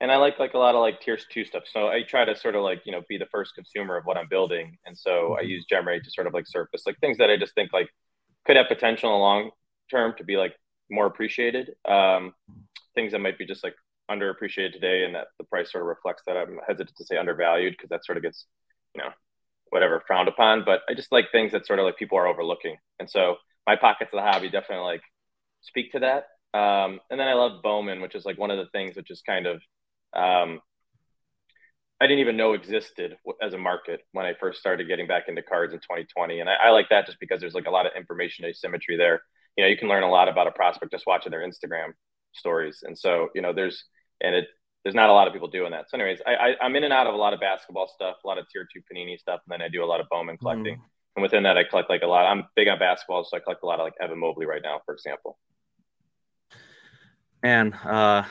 and 0.00 0.10
I 0.10 0.16
like 0.16 0.40
like 0.40 0.54
a 0.54 0.58
lot 0.58 0.74
of 0.74 0.80
like 0.80 1.00
tier 1.00 1.16
two 1.16 1.44
stuff. 1.44 1.62
So 1.70 1.88
I 1.88 2.02
try 2.02 2.24
to 2.24 2.34
sort 2.34 2.56
of 2.56 2.62
like 2.62 2.82
you 2.84 2.92
know 2.92 3.02
be 3.08 3.18
the 3.18 3.26
first 3.26 3.54
consumer 3.54 3.96
of 3.96 4.04
what 4.04 4.16
I'm 4.16 4.28
building, 4.28 4.76
and 4.84 4.98
so 4.98 5.10
mm-hmm. 5.10 5.40
I 5.40 5.42
use 5.42 5.64
GemRate 5.70 6.02
to 6.02 6.10
sort 6.10 6.26
of 6.26 6.34
like 6.34 6.46
surface 6.48 6.82
like 6.86 6.98
things 6.98 7.18
that 7.18 7.30
I 7.30 7.36
just 7.36 7.54
think 7.54 7.72
like 7.72 7.88
could 8.44 8.56
have 8.56 8.66
potential 8.66 9.10
in 9.10 9.14
the 9.14 9.18
long 9.18 9.50
term 9.90 10.14
to 10.18 10.24
be 10.24 10.36
like 10.36 10.54
more 10.90 11.06
appreciated. 11.06 11.70
Um, 11.88 12.34
things 12.96 13.12
that 13.12 13.20
might 13.20 13.38
be 13.38 13.46
just 13.46 13.62
like 13.62 13.74
underappreciated 14.16 14.72
today 14.72 15.04
and 15.04 15.14
that 15.14 15.28
the 15.38 15.44
price 15.44 15.72
sort 15.72 15.82
of 15.82 15.88
reflects 15.88 16.22
that. 16.26 16.36
I'm 16.36 16.58
hesitant 16.66 16.96
to 16.96 17.04
say 17.04 17.16
undervalued 17.16 17.74
because 17.74 17.90
that 17.90 18.04
sort 18.04 18.18
of 18.18 18.22
gets, 18.22 18.46
you 18.94 19.02
know, 19.02 19.10
whatever 19.70 20.02
frowned 20.06 20.28
upon. 20.28 20.64
But 20.64 20.80
I 20.88 20.94
just 20.94 21.12
like 21.12 21.26
things 21.32 21.52
that 21.52 21.66
sort 21.66 21.78
of 21.78 21.84
like 21.84 21.96
people 21.96 22.18
are 22.18 22.26
overlooking. 22.26 22.76
And 22.98 23.08
so 23.08 23.36
my 23.66 23.76
pockets 23.76 24.12
of 24.12 24.18
the 24.18 24.30
hobby 24.30 24.50
definitely 24.50 24.84
like 24.84 25.02
speak 25.62 25.92
to 25.92 26.00
that. 26.00 26.26
Um, 26.58 27.00
and 27.10 27.18
then 27.18 27.28
I 27.28 27.34
love 27.34 27.62
Bowman, 27.62 28.02
which 28.02 28.14
is 28.14 28.24
like 28.24 28.38
one 28.38 28.50
of 28.50 28.58
the 28.58 28.70
things 28.72 28.96
which 28.96 29.10
is 29.10 29.22
kind 29.22 29.46
of 29.46 29.62
um, 30.14 30.60
I 32.02 32.06
didn't 32.08 32.18
even 32.18 32.36
know 32.36 32.54
existed 32.54 33.16
as 33.40 33.54
a 33.54 33.58
market 33.58 34.00
when 34.10 34.26
I 34.26 34.34
first 34.40 34.58
started 34.58 34.88
getting 34.88 35.06
back 35.06 35.28
into 35.28 35.40
cards 35.40 35.72
in 35.72 35.78
2020. 35.78 36.40
And 36.40 36.50
I, 36.50 36.54
I, 36.64 36.70
like 36.70 36.88
that 36.90 37.06
just 37.06 37.20
because 37.20 37.40
there's 37.40 37.54
like 37.54 37.68
a 37.68 37.70
lot 37.70 37.86
of 37.86 37.92
information 37.96 38.44
asymmetry 38.44 38.96
there. 38.96 39.22
You 39.56 39.62
know, 39.62 39.68
you 39.68 39.76
can 39.76 39.88
learn 39.88 40.02
a 40.02 40.10
lot 40.10 40.28
about 40.28 40.48
a 40.48 40.50
prospect 40.50 40.90
just 40.90 41.06
watching 41.06 41.30
their 41.30 41.48
Instagram 41.48 41.92
stories. 42.32 42.80
And 42.82 42.98
so, 42.98 43.28
you 43.36 43.40
know, 43.40 43.52
there's 43.52 43.84
and 44.22 44.34
it 44.34 44.48
there's 44.84 44.94
not 44.94 45.10
a 45.10 45.12
lot 45.12 45.28
of 45.28 45.32
people 45.32 45.48
doing 45.48 45.70
that. 45.70 45.88
So, 45.88 45.96
anyways, 45.96 46.20
I, 46.26 46.56
I 46.60 46.66
am 46.66 46.74
in 46.74 46.84
and 46.84 46.92
out 46.92 47.06
of 47.06 47.14
a 47.14 47.16
lot 47.16 47.32
of 47.32 47.40
basketball 47.40 47.86
stuff, 47.86 48.16
a 48.24 48.26
lot 48.26 48.38
of 48.38 48.48
tier 48.48 48.66
two 48.72 48.80
Panini 48.80 49.18
stuff, 49.18 49.40
and 49.46 49.52
then 49.52 49.62
I 49.62 49.68
do 49.68 49.84
a 49.84 49.86
lot 49.86 50.00
of 50.00 50.08
Bowman 50.08 50.38
collecting. 50.38 50.76
Mm. 50.76 50.82
And 51.14 51.22
within 51.22 51.42
that, 51.44 51.56
I 51.56 51.64
collect 51.64 51.88
like 51.90 52.02
a 52.02 52.06
lot. 52.06 52.26
I'm 52.26 52.44
big 52.56 52.68
on 52.68 52.78
basketball, 52.78 53.24
so 53.24 53.36
I 53.36 53.40
collect 53.40 53.62
a 53.62 53.66
lot 53.66 53.78
of 53.78 53.84
like 53.84 53.94
Evan 54.00 54.18
Mobley 54.18 54.46
right 54.46 54.62
now, 54.62 54.80
for 54.84 54.94
example. 54.94 55.38
And 57.42 57.74
uh, 57.84 58.24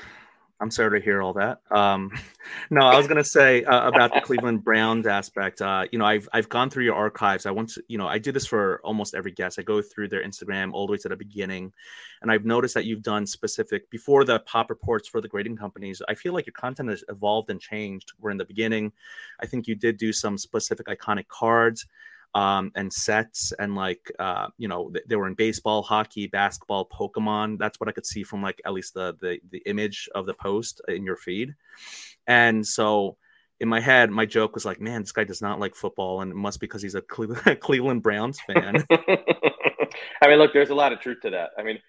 I'm 0.61 0.69
sorry 0.69 0.99
to 0.99 1.03
hear 1.03 1.23
all 1.23 1.33
that. 1.33 1.59
Um, 1.71 2.11
no, 2.69 2.81
I 2.81 2.95
was 2.95 3.07
gonna 3.07 3.23
say 3.23 3.63
uh, 3.63 3.87
about 3.87 4.13
the 4.13 4.21
Cleveland 4.21 4.63
Browns 4.63 5.07
aspect. 5.07 5.61
Uh, 5.61 5.85
you 5.91 5.97
know, 5.97 6.05
I've 6.05 6.29
I've 6.33 6.47
gone 6.49 6.69
through 6.69 6.85
your 6.85 6.95
archives. 6.95 7.47
I 7.47 7.51
want 7.51 7.69
to, 7.69 7.83
you 7.87 7.97
know, 7.97 8.07
I 8.07 8.19
do 8.19 8.31
this 8.31 8.45
for 8.45 8.79
almost 8.83 9.15
every 9.15 9.31
guest. 9.31 9.57
I 9.57 9.63
go 9.63 9.81
through 9.81 10.09
their 10.09 10.23
Instagram 10.23 10.71
all 10.73 10.85
the 10.85 10.91
way 10.91 10.97
to 10.99 11.09
the 11.09 11.15
beginning, 11.15 11.73
and 12.21 12.31
I've 12.31 12.45
noticed 12.45 12.75
that 12.75 12.85
you've 12.85 13.01
done 13.01 13.25
specific 13.25 13.89
before 13.89 14.23
the 14.23 14.39
pop 14.41 14.69
reports 14.69 15.07
for 15.07 15.19
the 15.19 15.27
grading 15.27 15.57
companies. 15.57 16.01
I 16.07 16.13
feel 16.13 16.33
like 16.33 16.45
your 16.45 16.53
content 16.53 16.89
has 16.89 17.03
evolved 17.09 17.49
and 17.49 17.59
changed. 17.59 18.13
We're 18.19 18.31
in 18.31 18.37
the 18.37 18.45
beginning, 18.45 18.91
I 19.39 19.47
think 19.47 19.67
you 19.67 19.73
did 19.73 19.97
do 19.97 20.13
some 20.13 20.37
specific 20.37 20.85
iconic 20.85 21.27
cards 21.27 21.87
um, 22.33 22.71
and 22.75 22.91
sets 22.91 23.51
and 23.59 23.75
like 23.75 24.11
uh, 24.19 24.47
you 24.57 24.67
know 24.67 24.91
they 25.07 25.15
were 25.15 25.27
in 25.27 25.33
baseball, 25.33 25.81
hockey, 25.81 26.27
basketball, 26.27 26.87
Pokemon. 26.87 27.57
That's 27.57 27.79
what 27.79 27.89
I 27.89 27.91
could 27.91 28.05
see 28.05 28.23
from 28.23 28.41
like 28.41 28.61
at 28.65 28.73
least 28.73 28.93
the 28.93 29.15
the 29.21 29.39
the 29.49 29.61
image 29.65 30.09
of 30.15 30.25
the 30.25 30.33
post 30.33 30.81
in 30.87 31.03
your 31.03 31.17
feed. 31.17 31.53
And 32.27 32.65
so 32.65 33.17
in 33.59 33.67
my 33.67 33.79
head, 33.79 34.09
my 34.09 34.25
joke 34.25 34.55
was 34.55 34.65
like, 34.65 34.79
"Man, 34.79 35.01
this 35.01 35.11
guy 35.11 35.23
does 35.23 35.41
not 35.41 35.59
like 35.59 35.75
football, 35.75 36.21
and 36.21 36.31
it 36.31 36.35
must 36.35 36.59
be 36.59 36.67
because 36.67 36.81
he's 36.81 36.95
a 36.95 37.01
Cleveland, 37.01 37.59
Cleveland 37.61 38.03
Browns 38.03 38.39
fan." 38.47 38.85
I 40.21 40.27
mean, 40.27 40.37
look, 40.37 40.53
there's 40.53 40.69
a 40.69 40.75
lot 40.75 40.93
of 40.93 40.99
truth 40.99 41.19
to 41.23 41.29
that. 41.31 41.49
I 41.57 41.63
mean, 41.63 41.79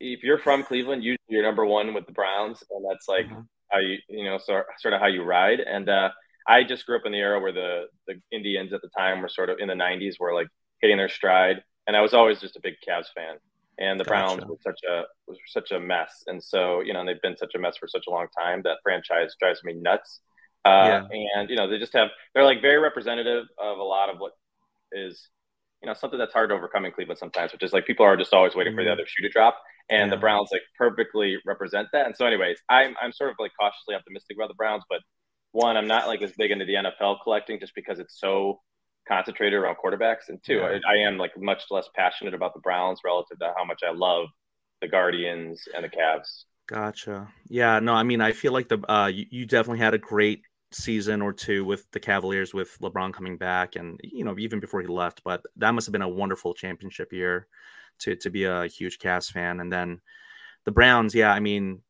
if 0.00 0.22
you're 0.22 0.38
from 0.38 0.64
Cleveland, 0.64 1.04
you, 1.04 1.16
you're 1.28 1.42
number 1.42 1.64
one 1.64 1.94
with 1.94 2.06
the 2.06 2.12
Browns, 2.12 2.62
and 2.70 2.84
that's 2.88 3.08
like 3.08 3.26
uh-huh. 3.26 3.42
how 3.70 3.78
you 3.78 3.98
you 4.08 4.24
know 4.24 4.38
sort 4.38 4.66
sort 4.78 4.94
of 4.94 5.00
how 5.00 5.06
you 5.06 5.22
ride. 5.22 5.60
And 5.60 5.88
uh, 5.88 6.10
I 6.48 6.64
just 6.64 6.86
grew 6.86 6.96
up 6.96 7.06
in 7.06 7.12
the 7.12 7.18
era 7.18 7.40
where 7.40 7.52
the 7.52 7.84
the 8.06 8.14
Indians 8.30 8.72
at 8.72 8.82
the 8.82 8.90
time 8.96 9.22
were 9.22 9.28
sort 9.28 9.50
of 9.50 9.58
in 9.58 9.68
the 9.68 9.74
'90s 9.74 10.14
were 10.18 10.34
like 10.34 10.48
hitting 10.80 10.96
their 10.96 11.08
stride, 11.08 11.62
and 11.86 11.96
I 11.96 12.00
was 12.00 12.14
always 12.14 12.40
just 12.40 12.56
a 12.56 12.60
big 12.62 12.74
Cavs 12.86 13.06
fan. 13.14 13.36
And 13.78 13.98
the 13.98 14.04
gotcha. 14.04 14.36
Browns 14.36 14.44
were 14.46 14.58
such 14.62 14.80
a 14.88 15.04
was 15.26 15.38
such 15.46 15.70
a 15.70 15.80
mess, 15.80 16.24
and 16.26 16.42
so 16.42 16.80
you 16.80 16.92
know 16.92 17.04
they've 17.04 17.22
been 17.22 17.36
such 17.36 17.54
a 17.54 17.58
mess 17.58 17.76
for 17.78 17.88
such 17.88 18.04
a 18.06 18.10
long 18.10 18.26
time 18.38 18.62
that 18.64 18.78
franchise 18.82 19.34
drives 19.40 19.64
me 19.64 19.72
nuts. 19.74 20.20
Uh, 20.64 21.02
yeah. 21.10 21.18
And 21.34 21.50
you 21.50 21.56
know 21.56 21.68
they 21.68 21.78
just 21.78 21.94
have 21.94 22.08
they're 22.34 22.44
like 22.44 22.60
very 22.60 22.78
representative 22.78 23.46
of 23.58 23.78
a 23.78 23.82
lot 23.82 24.10
of 24.10 24.18
what 24.18 24.32
is 24.92 25.28
you 25.82 25.86
know 25.88 25.94
something 25.94 26.18
that's 26.18 26.32
hard 26.32 26.50
to 26.50 26.54
overcome 26.54 26.84
in 26.84 26.92
Cleveland 26.92 27.18
sometimes, 27.18 27.52
which 27.52 27.62
is 27.62 27.72
like 27.72 27.86
people 27.86 28.06
are 28.06 28.16
just 28.16 28.32
always 28.32 28.54
waiting 28.54 28.74
for 28.74 28.84
the 28.84 28.90
mm-hmm. 28.90 29.00
other 29.00 29.06
shoe 29.06 29.22
to 29.22 29.28
drop, 29.28 29.58
and 29.90 30.08
yeah. 30.08 30.14
the 30.14 30.20
Browns 30.20 30.50
like 30.52 30.62
perfectly 30.78 31.38
represent 31.44 31.88
that. 31.92 32.06
And 32.06 32.14
so, 32.14 32.26
anyways, 32.26 32.58
I'm 32.68 32.94
I'm 33.02 33.12
sort 33.12 33.30
of 33.30 33.36
like 33.40 33.52
cautiously 33.58 33.94
optimistic 33.94 34.36
about 34.36 34.48
the 34.48 34.54
Browns, 34.54 34.84
but 34.88 35.00
one, 35.52 35.76
I'm 35.76 35.86
not 35.86 36.06
like 36.06 36.22
as 36.22 36.32
big 36.32 36.50
into 36.50 36.64
the 36.64 36.74
NFL 36.74 37.18
collecting 37.22 37.60
just 37.60 37.74
because 37.74 37.98
it's 37.98 38.18
so 38.18 38.60
concentrated 39.06 39.58
around 39.58 39.76
quarterbacks, 39.82 40.28
and 40.28 40.42
two, 40.42 40.56
yeah. 40.56 40.78
I, 40.86 40.94
I, 40.94 40.96
am 41.06 41.18
like 41.18 41.32
much 41.36 41.64
less 41.70 41.88
passionate 41.94 42.34
about 42.34 42.54
the 42.54 42.60
Browns 42.60 43.00
relative 43.04 43.38
to 43.38 43.52
how 43.56 43.64
much 43.64 43.80
I 43.86 43.92
love 43.92 44.26
the 44.80 44.88
Guardians 44.88 45.62
and 45.74 45.84
the 45.84 45.88
Cavs. 45.88 46.44
Gotcha. 46.68 47.28
Yeah. 47.48 47.80
No, 47.80 47.92
I 47.92 48.02
mean, 48.02 48.20
I 48.20 48.32
feel 48.32 48.52
like 48.52 48.68
the 48.68 48.80
uh, 48.90 49.06
you, 49.06 49.26
you 49.30 49.46
definitely 49.46 49.80
had 49.80 49.94
a 49.94 49.98
great 49.98 50.42
season 50.72 51.20
or 51.20 51.32
two 51.32 51.64
with 51.64 51.90
the 51.92 52.00
Cavaliers 52.00 52.54
with 52.54 52.76
LeBron 52.80 53.12
coming 53.12 53.36
back, 53.36 53.76
and 53.76 54.00
you 54.02 54.24
know 54.24 54.38
even 54.38 54.60
before 54.60 54.80
he 54.80 54.86
left. 54.86 55.22
But 55.24 55.42
that 55.56 55.72
must 55.72 55.86
have 55.86 55.92
been 55.92 56.02
a 56.02 56.08
wonderful 56.08 56.54
championship 56.54 57.12
year 57.12 57.46
to 58.00 58.16
to 58.16 58.30
be 58.30 58.44
a 58.44 58.66
huge 58.66 58.98
Cavs 58.98 59.30
fan, 59.30 59.60
and 59.60 59.72
then 59.72 60.00
the 60.64 60.72
Browns. 60.72 61.14
Yeah, 61.14 61.32
I 61.32 61.40
mean 61.40 61.82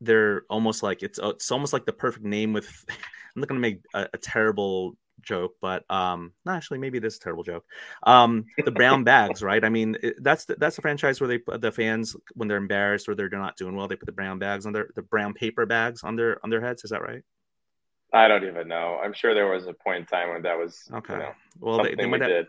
they're 0.00 0.42
almost 0.48 0.82
like 0.82 1.02
it's 1.02 1.18
it's 1.22 1.50
almost 1.50 1.72
like 1.72 1.86
the 1.86 1.92
perfect 1.92 2.24
name 2.24 2.52
with 2.52 2.84
i'm 2.88 3.40
not 3.40 3.48
going 3.48 3.60
to 3.60 3.68
make 3.68 3.80
a, 3.94 4.08
a, 4.14 4.18
terrible 4.18 4.96
joke 5.20 5.54
but 5.60 5.88
um 5.90 6.32
not 6.44 6.56
actually 6.56 6.78
maybe 6.78 6.98
this 6.98 7.18
terrible 7.18 7.42
joke. 7.42 7.64
Um 8.04 8.44
the 8.64 8.70
brown 8.70 9.04
bags 9.04 9.42
right? 9.42 9.64
I 9.64 9.68
mean 9.68 9.96
it, 10.02 10.22
that's 10.22 10.44
the, 10.44 10.56
that's 10.56 10.76
the 10.76 10.82
franchise 10.82 11.20
where 11.20 11.28
they 11.28 11.38
put 11.38 11.60
the 11.60 11.72
fans 11.72 12.16
when 12.34 12.48
they're 12.48 12.56
embarrassed 12.56 13.08
or 13.08 13.14
they're 13.14 13.28
not 13.28 13.56
doing 13.56 13.76
well 13.76 13.88
they 13.88 13.96
put 13.96 14.06
the 14.06 14.12
brown 14.12 14.38
bags 14.38 14.66
on 14.66 14.72
their 14.72 14.88
the 14.94 15.02
brown 15.02 15.34
paper 15.34 15.66
bags 15.66 16.04
on 16.04 16.16
their 16.16 16.38
on 16.44 16.50
their 16.50 16.60
heads 16.60 16.84
is 16.84 16.90
that 16.90 17.02
right? 17.02 17.22
I 18.10 18.26
don't 18.26 18.44
even 18.44 18.68
know. 18.68 18.98
I'm 19.04 19.12
sure 19.12 19.34
there 19.34 19.48
was 19.48 19.66
a 19.66 19.74
point 19.74 19.98
in 19.98 20.06
time 20.06 20.30
when 20.30 20.42
that 20.42 20.56
was 20.56 20.88
okay. 20.94 21.12
you 21.12 21.18
know, 21.18 21.32
well 21.60 21.82
they, 21.82 21.94
they 21.94 22.06
might 22.06 22.22
have, 22.22 22.30
did 22.30 22.46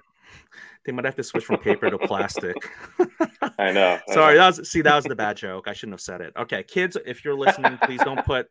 they 0.85 0.91
might 0.91 1.05
have 1.05 1.15
to 1.15 1.23
switch 1.23 1.45
from 1.45 1.57
paper 1.57 1.89
to 1.89 1.97
plastic. 1.97 2.55
I 3.59 3.71
know. 3.71 3.99
I 4.09 4.13
Sorry, 4.13 4.35
know. 4.35 4.39
that 4.39 4.57
was 4.57 4.69
see 4.69 4.81
that 4.81 4.95
was 4.95 5.05
the 5.05 5.15
bad 5.15 5.37
joke. 5.37 5.67
I 5.67 5.73
shouldn't 5.73 5.93
have 5.93 6.01
said 6.01 6.21
it. 6.21 6.33
Okay, 6.37 6.63
kids, 6.63 6.97
if 7.05 7.23
you're 7.23 7.35
listening, 7.35 7.77
please 7.83 8.01
don't 8.03 8.25
put 8.25 8.49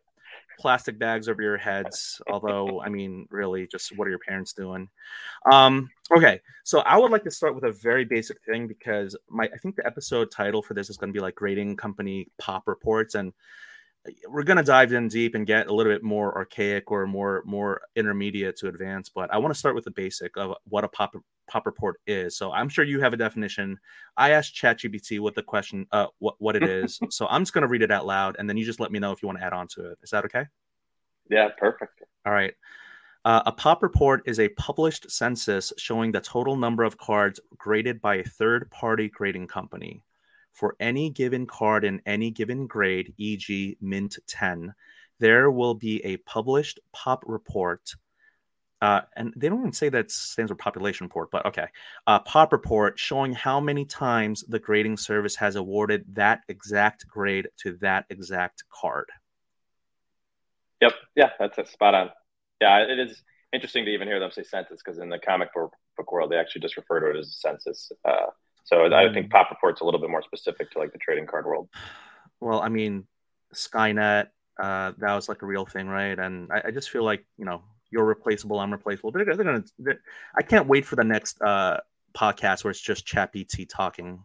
plastic 0.59 0.99
bags 0.99 1.27
over 1.27 1.41
your 1.41 1.57
heads. 1.57 2.21
Although, 2.29 2.81
I 2.81 2.89
mean, 2.89 3.27
really, 3.31 3.65
just 3.67 3.97
what 3.97 4.07
are 4.07 4.11
your 4.11 4.19
parents 4.19 4.53
doing? 4.53 4.87
Um, 5.51 5.89
okay, 6.15 6.41
so 6.63 6.79
I 6.81 6.97
would 6.97 7.11
like 7.11 7.23
to 7.23 7.31
start 7.31 7.55
with 7.55 7.63
a 7.63 7.71
very 7.71 8.05
basic 8.05 8.41
thing 8.43 8.67
because 8.67 9.17
my 9.29 9.45
I 9.45 9.57
think 9.57 9.75
the 9.75 9.85
episode 9.85 10.29
title 10.31 10.61
for 10.61 10.73
this 10.73 10.89
is 10.89 10.97
going 10.97 11.11
to 11.11 11.17
be 11.17 11.21
like 11.21 11.35
grading 11.35 11.77
company 11.77 12.27
pop 12.37 12.67
reports 12.67 13.15
and 13.15 13.33
we're 14.29 14.43
going 14.43 14.57
to 14.57 14.63
dive 14.63 14.93
in 14.93 15.07
deep 15.07 15.35
and 15.35 15.45
get 15.45 15.67
a 15.67 15.73
little 15.73 15.91
bit 15.91 16.03
more 16.03 16.35
archaic 16.37 16.89
or 16.89 17.05
more 17.05 17.43
more 17.45 17.81
intermediate 17.95 18.55
to 18.55 18.67
advanced 18.67 19.11
but 19.13 19.31
i 19.33 19.37
want 19.37 19.53
to 19.53 19.59
start 19.59 19.75
with 19.75 19.83
the 19.83 19.91
basic 19.91 20.35
of 20.37 20.55
what 20.63 20.83
a 20.83 20.87
pop 20.87 21.13
pop 21.49 21.65
report 21.65 21.99
is. 22.07 22.37
So 22.37 22.51
i'm 22.51 22.69
sure 22.69 22.85
you 22.85 23.01
have 23.01 23.11
a 23.11 23.17
definition. 23.17 23.77
I 24.15 24.31
asked 24.31 24.55
chatgpt 24.55 25.19
what 25.19 25.35
the 25.35 25.43
question 25.43 25.85
uh 25.91 26.07
what, 26.19 26.35
what 26.37 26.55
it 26.55 26.63
is 26.63 26.99
so 27.09 27.27
i'm 27.27 27.41
just 27.41 27.53
going 27.53 27.63
to 27.63 27.67
read 27.67 27.81
it 27.81 27.91
out 27.91 28.05
loud 28.05 28.37
and 28.39 28.47
then 28.47 28.55
you 28.55 28.65
just 28.65 28.79
let 28.79 28.91
me 28.91 28.99
know 28.99 29.11
if 29.11 29.21
you 29.21 29.27
want 29.27 29.39
to 29.39 29.43
add 29.43 29.53
on 29.53 29.67
to 29.69 29.91
it. 29.91 29.97
Is 30.01 30.11
that 30.11 30.23
okay? 30.25 30.45
Yeah 31.29 31.49
perfect. 31.57 32.03
All 32.25 32.33
right. 32.33 32.53
Uh, 33.25 33.43
a 33.47 33.51
pop 33.51 33.83
report 33.83 34.21
is 34.25 34.39
a 34.39 34.47
published 34.49 35.11
census 35.11 35.73
showing 35.77 36.11
the 36.11 36.21
total 36.21 36.55
number 36.55 36.83
of 36.83 36.97
cards 36.97 37.39
graded 37.57 37.99
by 37.99 38.15
a 38.15 38.23
third 38.23 38.69
party 38.71 39.09
grading 39.09 39.45
company 39.45 40.01
for 40.53 40.75
any 40.79 41.09
given 41.09 41.45
card 41.45 41.85
in 41.85 42.01
any 42.05 42.31
given 42.31 42.67
grade, 42.67 43.13
e.g., 43.17 43.77
Mint 43.81 44.17
10, 44.27 44.73
there 45.19 45.51
will 45.51 45.73
be 45.73 46.03
a 46.05 46.17
published 46.17 46.79
pop 46.91 47.23
report 47.27 47.95
uh, 48.81 49.01
and 49.17 49.33
they 49.35 49.49
don't 49.49 49.59
even 49.59 49.73
say 49.73 49.89
that 49.89 50.09
stands 50.09 50.49
for 50.49 50.55
population 50.55 51.05
report, 51.05 51.29
but 51.31 51.45
okay. 51.45 51.67
Uh, 52.07 52.19
pop 52.19 52.53
report 52.53 52.97
showing 52.97 53.33
how 53.33 53.59
many 53.59 53.83
times 53.83 54.43
the 54.47 54.59
grading 54.59 54.95
service 54.95 55.35
has 55.35 55.57
awarded 55.57 56.05
that 56.13 56.41
exact 56.47 57.05
grade 57.07 57.49
to 57.57 57.73
that 57.81 58.05
exact 58.09 58.63
card. 58.69 59.09
Yep. 60.81 60.93
Yeah, 61.15 61.31
that's 61.37 61.57
a 61.57 61.65
spot 61.65 61.93
on. 61.93 62.09
Yeah, 62.61 62.79
it 62.83 62.99
is 62.99 63.21
interesting 63.51 63.83
to 63.83 63.91
even 63.91 64.07
hear 64.07 64.19
them 64.19 64.31
say 64.31 64.43
census 64.43 64.81
because 64.83 64.99
in 64.99 65.09
the 65.09 65.19
comic 65.19 65.49
book 65.53 66.11
world, 66.11 66.31
they 66.31 66.37
actually 66.37 66.61
just 66.61 66.77
refer 66.77 67.01
to 67.01 67.17
it 67.17 67.19
as 67.19 67.27
a 67.27 67.31
census. 67.31 67.91
Uh, 68.07 68.27
so. 68.63 68.93
I 68.93 69.11
think 69.13 69.29
pop 69.29 69.49
report's 69.49 69.81
a 69.81 69.83
little 69.85 69.99
bit 69.99 70.09
more 70.09 70.23
specific 70.23 70.71
to 70.71 70.79
like 70.79 70.91
the 70.91 70.99
trading 70.99 71.27
card 71.27 71.45
world. 71.45 71.69
Well, 72.39 72.61
I 72.61 72.69
mean, 72.69 73.05
Skynet, 73.53 74.27
uh, 74.61 74.93
that 74.97 75.13
was 75.15 75.29
like 75.29 75.41
a 75.41 75.45
real 75.45 75.65
thing, 75.65 75.87
right? 75.87 76.17
And 76.17 76.51
I, 76.51 76.63
I 76.67 76.71
just 76.71 76.89
feel 76.89 77.03
like 77.03 77.25
you 77.37 77.45
know 77.45 77.63
you're 77.91 78.05
replaceable, 78.05 78.59
I'm 78.59 78.71
replaceable. 78.71 79.11
They're, 79.11 79.25
they're 79.25 79.35
gonna. 79.35 79.63
They're, 79.77 79.99
I 80.35 80.41
can't 80.41 80.67
wait 80.67 80.85
for 80.85 80.95
the 80.95 81.03
next 81.03 81.41
uh, 81.41 81.77
podcast 82.15 82.63
where 82.63 82.71
it's 82.71 82.81
just 82.81 83.05
ChatGPT 83.05 83.67
talking 83.69 84.23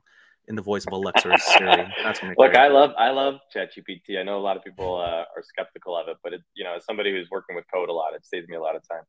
in 0.49 0.57
the 0.57 0.62
voice 0.62 0.87
of 0.87 0.92
Alexa 0.92 1.31
or 1.31 1.38
Siri. 1.38 1.87
That's 2.03 2.23
Look, 2.23 2.37
great. 2.37 2.57
I 2.57 2.68
love 2.68 2.90
I 2.99 3.11
love 3.11 3.37
ChatGPT. 3.55 4.18
I 4.18 4.23
know 4.23 4.38
a 4.38 4.40
lot 4.40 4.57
of 4.57 4.64
people 4.64 4.97
uh, 4.97 5.25
are 5.37 5.42
skeptical 5.42 5.97
of 5.97 6.09
it, 6.09 6.16
but 6.23 6.35
it, 6.35 6.42
you 6.55 6.64
know, 6.64 6.77
as 6.77 6.85
somebody 6.85 7.12
who's 7.12 7.31
working 7.31 7.57
with 7.57 7.64
code 7.73 7.88
a 7.88 7.92
lot, 7.92 8.14
it 8.14 8.27
saves 8.27 8.49
me 8.49 8.57
a 8.57 8.61
lot 8.61 8.77
of 8.77 8.87
time. 8.88 9.03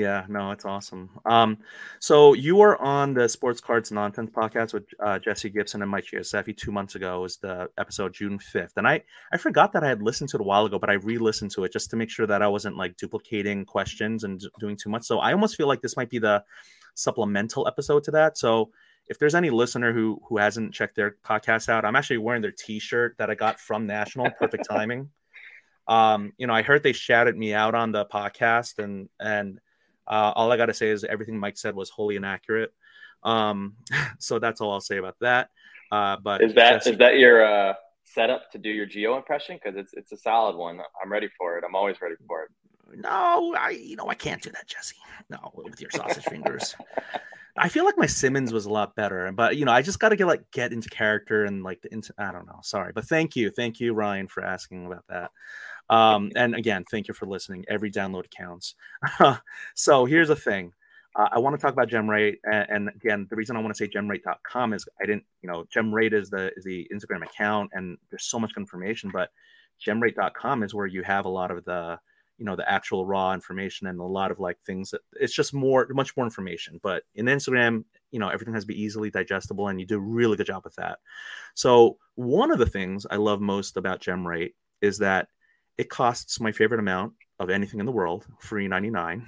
Yeah, 0.00 0.24
no, 0.30 0.50
it's 0.50 0.64
awesome. 0.64 1.10
Um, 1.26 1.58
so 1.98 2.32
you 2.32 2.56
were 2.56 2.80
on 2.80 3.12
the 3.12 3.28
Sports 3.28 3.60
Cards 3.60 3.92
Nonsense 3.92 4.30
podcast 4.30 4.72
with 4.72 4.84
uh, 4.98 5.18
Jesse 5.18 5.50
Gibson 5.50 5.82
and 5.82 5.90
Mike 5.90 6.06
Gioseffi 6.10 6.56
two 6.56 6.72
months 6.72 6.94
ago. 6.94 7.18
It 7.18 7.22
was 7.22 7.36
the 7.36 7.68
episode 7.76 8.14
June 8.14 8.38
fifth, 8.38 8.72
and 8.78 8.88
I 8.88 9.02
I 9.30 9.36
forgot 9.36 9.72
that 9.74 9.84
I 9.84 9.88
had 9.88 10.00
listened 10.00 10.30
to 10.30 10.38
it 10.38 10.40
a 10.40 10.44
while 10.44 10.64
ago, 10.64 10.78
but 10.78 10.88
I 10.88 10.94
re-listened 10.94 11.50
to 11.52 11.64
it 11.64 11.72
just 11.72 11.90
to 11.90 11.96
make 11.96 12.08
sure 12.08 12.26
that 12.26 12.40
I 12.40 12.48
wasn't 12.48 12.78
like 12.78 12.96
duplicating 12.96 13.66
questions 13.66 14.24
and 14.24 14.42
doing 14.58 14.74
too 14.74 14.88
much. 14.88 15.04
So 15.04 15.18
I 15.18 15.32
almost 15.32 15.56
feel 15.56 15.68
like 15.68 15.82
this 15.82 15.98
might 15.98 16.08
be 16.08 16.18
the 16.18 16.42
supplemental 16.94 17.68
episode 17.68 18.02
to 18.04 18.10
that. 18.12 18.38
So 18.38 18.70
if 19.08 19.18
there's 19.18 19.34
any 19.34 19.50
listener 19.50 19.92
who 19.92 20.18
who 20.26 20.38
hasn't 20.38 20.72
checked 20.72 20.96
their 20.96 21.16
podcast 21.22 21.68
out, 21.68 21.84
I'm 21.84 21.96
actually 21.96 22.18
wearing 22.18 22.40
their 22.40 22.52
T-shirt 22.52 23.16
that 23.18 23.28
I 23.28 23.34
got 23.34 23.60
from 23.60 23.86
National. 23.86 24.30
Perfect 24.30 24.66
timing. 24.70 25.10
Um, 25.90 26.32
you 26.38 26.46
know, 26.46 26.54
I 26.54 26.62
heard 26.62 26.84
they 26.84 26.92
shouted 26.92 27.36
me 27.36 27.52
out 27.52 27.74
on 27.74 27.92
the 27.92 28.06
podcast, 28.06 28.78
and 28.78 29.08
and 29.18 29.60
uh, 30.10 30.32
all 30.34 30.50
I 30.50 30.56
got 30.56 30.66
to 30.66 30.74
say 30.74 30.90
is 30.90 31.04
everything 31.04 31.38
Mike 31.38 31.56
said 31.56 31.74
was 31.74 31.88
wholly 31.88 32.16
inaccurate. 32.16 32.72
Um, 33.22 33.76
so 34.18 34.38
that's 34.38 34.60
all 34.60 34.72
I'll 34.72 34.80
say 34.80 34.98
about 34.98 35.16
that. 35.20 35.48
Uh, 35.92 36.16
but 36.22 36.42
is 36.42 36.54
that 36.54 36.86
is 36.86 36.98
that 36.98 37.18
your 37.18 37.44
uh, 37.44 37.74
setup 38.04 38.50
to 38.52 38.58
do 38.58 38.70
your 38.70 38.86
geo 38.86 39.16
impression? 39.16 39.58
Because 39.62 39.78
it's 39.78 39.92
it's 39.94 40.12
a 40.12 40.16
solid 40.16 40.56
one. 40.56 40.80
I'm 41.02 41.10
ready 41.10 41.28
for 41.38 41.58
it. 41.58 41.64
I'm 41.66 41.74
always 41.74 42.00
ready 42.00 42.16
for 42.26 42.42
it. 42.44 42.50
No, 42.96 43.54
I 43.56 43.70
you 43.70 43.96
know 43.96 44.08
I 44.08 44.14
can't 44.14 44.42
do 44.42 44.50
that, 44.50 44.66
Jesse. 44.66 44.96
No, 45.28 45.52
with 45.54 45.80
your 45.80 45.90
sausage 45.90 46.24
fingers. 46.24 46.74
I 47.56 47.68
feel 47.68 47.84
like 47.84 47.98
my 47.98 48.06
Simmons 48.06 48.52
was 48.52 48.66
a 48.66 48.70
lot 48.70 48.94
better, 48.94 49.30
but 49.32 49.56
you 49.56 49.64
know, 49.64 49.72
I 49.72 49.82
just 49.82 49.98
got 49.98 50.10
to 50.10 50.16
get 50.16 50.26
like 50.26 50.48
get 50.52 50.72
into 50.72 50.88
character 50.88 51.44
and 51.44 51.62
like 51.62 51.82
the 51.82 51.92
into. 51.92 52.14
I 52.18 52.32
don't 52.32 52.46
know. 52.46 52.60
Sorry, 52.62 52.92
but 52.92 53.04
thank 53.04 53.36
you, 53.36 53.50
thank 53.50 53.80
you, 53.80 53.92
Ryan, 53.94 54.28
for 54.28 54.44
asking 54.44 54.86
about 54.86 55.04
that. 55.08 55.30
Um, 55.90 56.30
and 56.36 56.54
again, 56.54 56.84
thank 56.90 57.08
you 57.08 57.14
for 57.14 57.26
listening. 57.26 57.64
Every 57.68 57.90
download 57.90 58.30
counts. 58.30 58.76
so 59.74 60.04
here's 60.06 60.28
the 60.28 60.36
thing. 60.36 60.72
Uh, 61.16 61.28
I 61.32 61.40
want 61.40 61.56
to 61.56 61.60
talk 61.60 61.72
about 61.72 61.88
GemRate, 61.88 62.36
and, 62.44 62.66
and, 62.70 62.88
again, 62.94 63.26
the 63.28 63.34
reason 63.34 63.56
I 63.56 63.60
want 63.60 63.74
to 63.74 63.84
say 63.84 63.90
GemRate.com 63.90 64.72
is 64.72 64.88
I 65.02 65.06
didn't, 65.06 65.24
you 65.42 65.50
know, 65.50 65.64
GemRate 65.74 66.12
is 66.12 66.30
the 66.30 66.52
is 66.56 66.62
the 66.62 66.88
Instagram 66.94 67.24
account, 67.24 67.70
and 67.74 67.98
there's 68.10 68.26
so 68.26 68.38
much 68.38 68.52
information, 68.56 69.10
but 69.12 69.30
GemRate.com 69.84 70.62
is 70.62 70.72
where 70.72 70.86
you 70.86 71.02
have 71.02 71.24
a 71.24 71.28
lot 71.28 71.50
of 71.50 71.64
the 71.64 71.98
you 72.38 72.46
know 72.46 72.56
the 72.56 72.68
actual 72.70 73.04
raw 73.04 73.34
information 73.34 73.86
and 73.86 74.00
a 74.00 74.04
lot 74.04 74.30
of 74.30 74.40
like 74.40 74.58
things 74.64 74.90
that 74.90 75.02
it's 75.20 75.34
just 75.34 75.52
more 75.52 75.86
much 75.90 76.16
more 76.16 76.24
information 76.24 76.80
but 76.82 77.02
in 77.14 77.26
instagram 77.26 77.84
you 78.12 78.18
know 78.18 78.30
everything 78.30 78.54
has 78.54 78.64
to 78.64 78.68
be 78.68 78.82
easily 78.82 79.10
digestible 79.10 79.68
and 79.68 79.78
you 79.78 79.84
do 79.84 79.98
a 79.98 80.00
really 80.00 80.38
good 80.38 80.46
job 80.46 80.64
with 80.64 80.74
that 80.76 81.00
so 81.54 81.98
one 82.14 82.50
of 82.50 82.58
the 82.58 82.64
things 82.64 83.06
i 83.10 83.16
love 83.16 83.42
most 83.42 83.76
about 83.76 84.00
gemrate 84.00 84.54
is 84.80 84.96
that 84.96 85.28
it 85.80 85.88
costs 85.88 86.38
my 86.40 86.52
favorite 86.52 86.78
amount 86.78 87.14
of 87.38 87.48
anything 87.48 87.80
in 87.80 87.86
the 87.86 87.92
world 87.92 88.26
free 88.38 88.68
99 88.68 89.26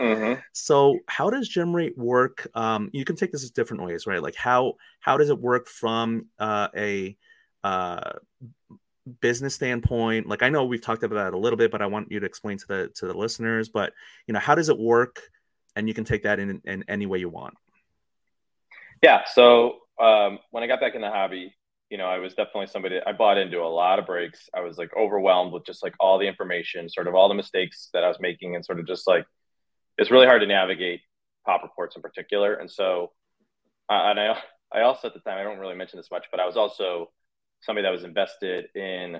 mm-hmm. 0.00 0.40
so 0.52 0.98
how 1.06 1.30
does 1.30 1.48
gemrate 1.48 1.96
work? 1.96 2.48
Um, 2.54 2.90
you 2.92 3.04
can 3.04 3.14
take 3.14 3.30
this 3.30 3.44
as 3.44 3.52
different 3.52 3.84
ways 3.84 4.04
right? 4.06 4.20
Like 4.20 4.34
how 4.34 4.74
how 4.98 5.16
does 5.16 5.30
it 5.30 5.38
work 5.38 5.68
from 5.68 6.26
uh, 6.40 6.68
a 6.76 7.16
uh, 7.62 8.10
business 9.20 9.54
standpoint? 9.54 10.26
Like 10.26 10.42
i 10.42 10.48
know 10.48 10.64
we've 10.64 10.82
talked 10.82 11.04
about 11.04 11.14
that 11.14 11.34
a 11.34 11.38
little 11.38 11.56
bit 11.56 11.70
but 11.70 11.80
i 11.80 11.86
want 11.86 12.10
you 12.10 12.18
to 12.18 12.26
explain 12.26 12.58
to 12.58 12.66
the 12.66 12.90
to 12.96 13.06
the 13.06 13.14
listeners 13.14 13.68
but 13.68 13.92
you 14.26 14.34
know 14.34 14.40
how 14.40 14.56
does 14.56 14.68
it 14.68 14.78
work? 14.78 15.22
And 15.76 15.86
you 15.86 15.94
can 15.94 16.04
take 16.04 16.24
that 16.24 16.40
in 16.40 16.60
in 16.64 16.84
any 16.88 17.06
way 17.06 17.18
you 17.18 17.28
want. 17.28 17.54
Yeah. 19.00 19.22
So 19.26 19.78
um, 20.02 20.40
when 20.50 20.64
i 20.64 20.66
got 20.66 20.80
back 20.80 20.96
in 20.96 21.02
the 21.02 21.10
hobby 21.10 21.54
you 21.90 21.98
know 21.98 22.06
i 22.06 22.18
was 22.18 22.34
definitely 22.34 22.66
somebody 22.66 22.98
i 23.06 23.12
bought 23.12 23.38
into 23.38 23.60
a 23.60 23.68
lot 23.68 23.98
of 23.98 24.06
breaks 24.06 24.48
i 24.54 24.60
was 24.60 24.78
like 24.78 24.90
overwhelmed 24.96 25.52
with 25.52 25.64
just 25.64 25.82
like 25.82 25.94
all 26.00 26.18
the 26.18 26.26
information 26.26 26.88
sort 26.88 27.08
of 27.08 27.14
all 27.14 27.28
the 27.28 27.34
mistakes 27.34 27.88
that 27.92 28.04
i 28.04 28.08
was 28.08 28.18
making 28.20 28.54
and 28.54 28.64
sort 28.64 28.78
of 28.78 28.86
just 28.86 29.06
like 29.06 29.24
it's 29.96 30.10
really 30.10 30.26
hard 30.26 30.40
to 30.40 30.46
navigate 30.46 31.00
pop 31.46 31.62
reports 31.62 31.96
in 31.96 32.02
particular 32.02 32.54
and 32.54 32.70
so 32.70 33.12
uh, 33.90 34.10
and 34.10 34.20
i 34.20 34.38
i 34.72 34.82
also 34.82 35.08
at 35.08 35.14
the 35.14 35.20
time 35.20 35.38
i 35.38 35.42
don't 35.42 35.58
really 35.58 35.74
mention 35.74 35.98
this 35.98 36.10
much 36.10 36.26
but 36.30 36.40
i 36.40 36.46
was 36.46 36.56
also 36.56 37.10
somebody 37.60 37.84
that 37.84 37.92
was 37.92 38.04
invested 38.04 38.66
in 38.74 39.18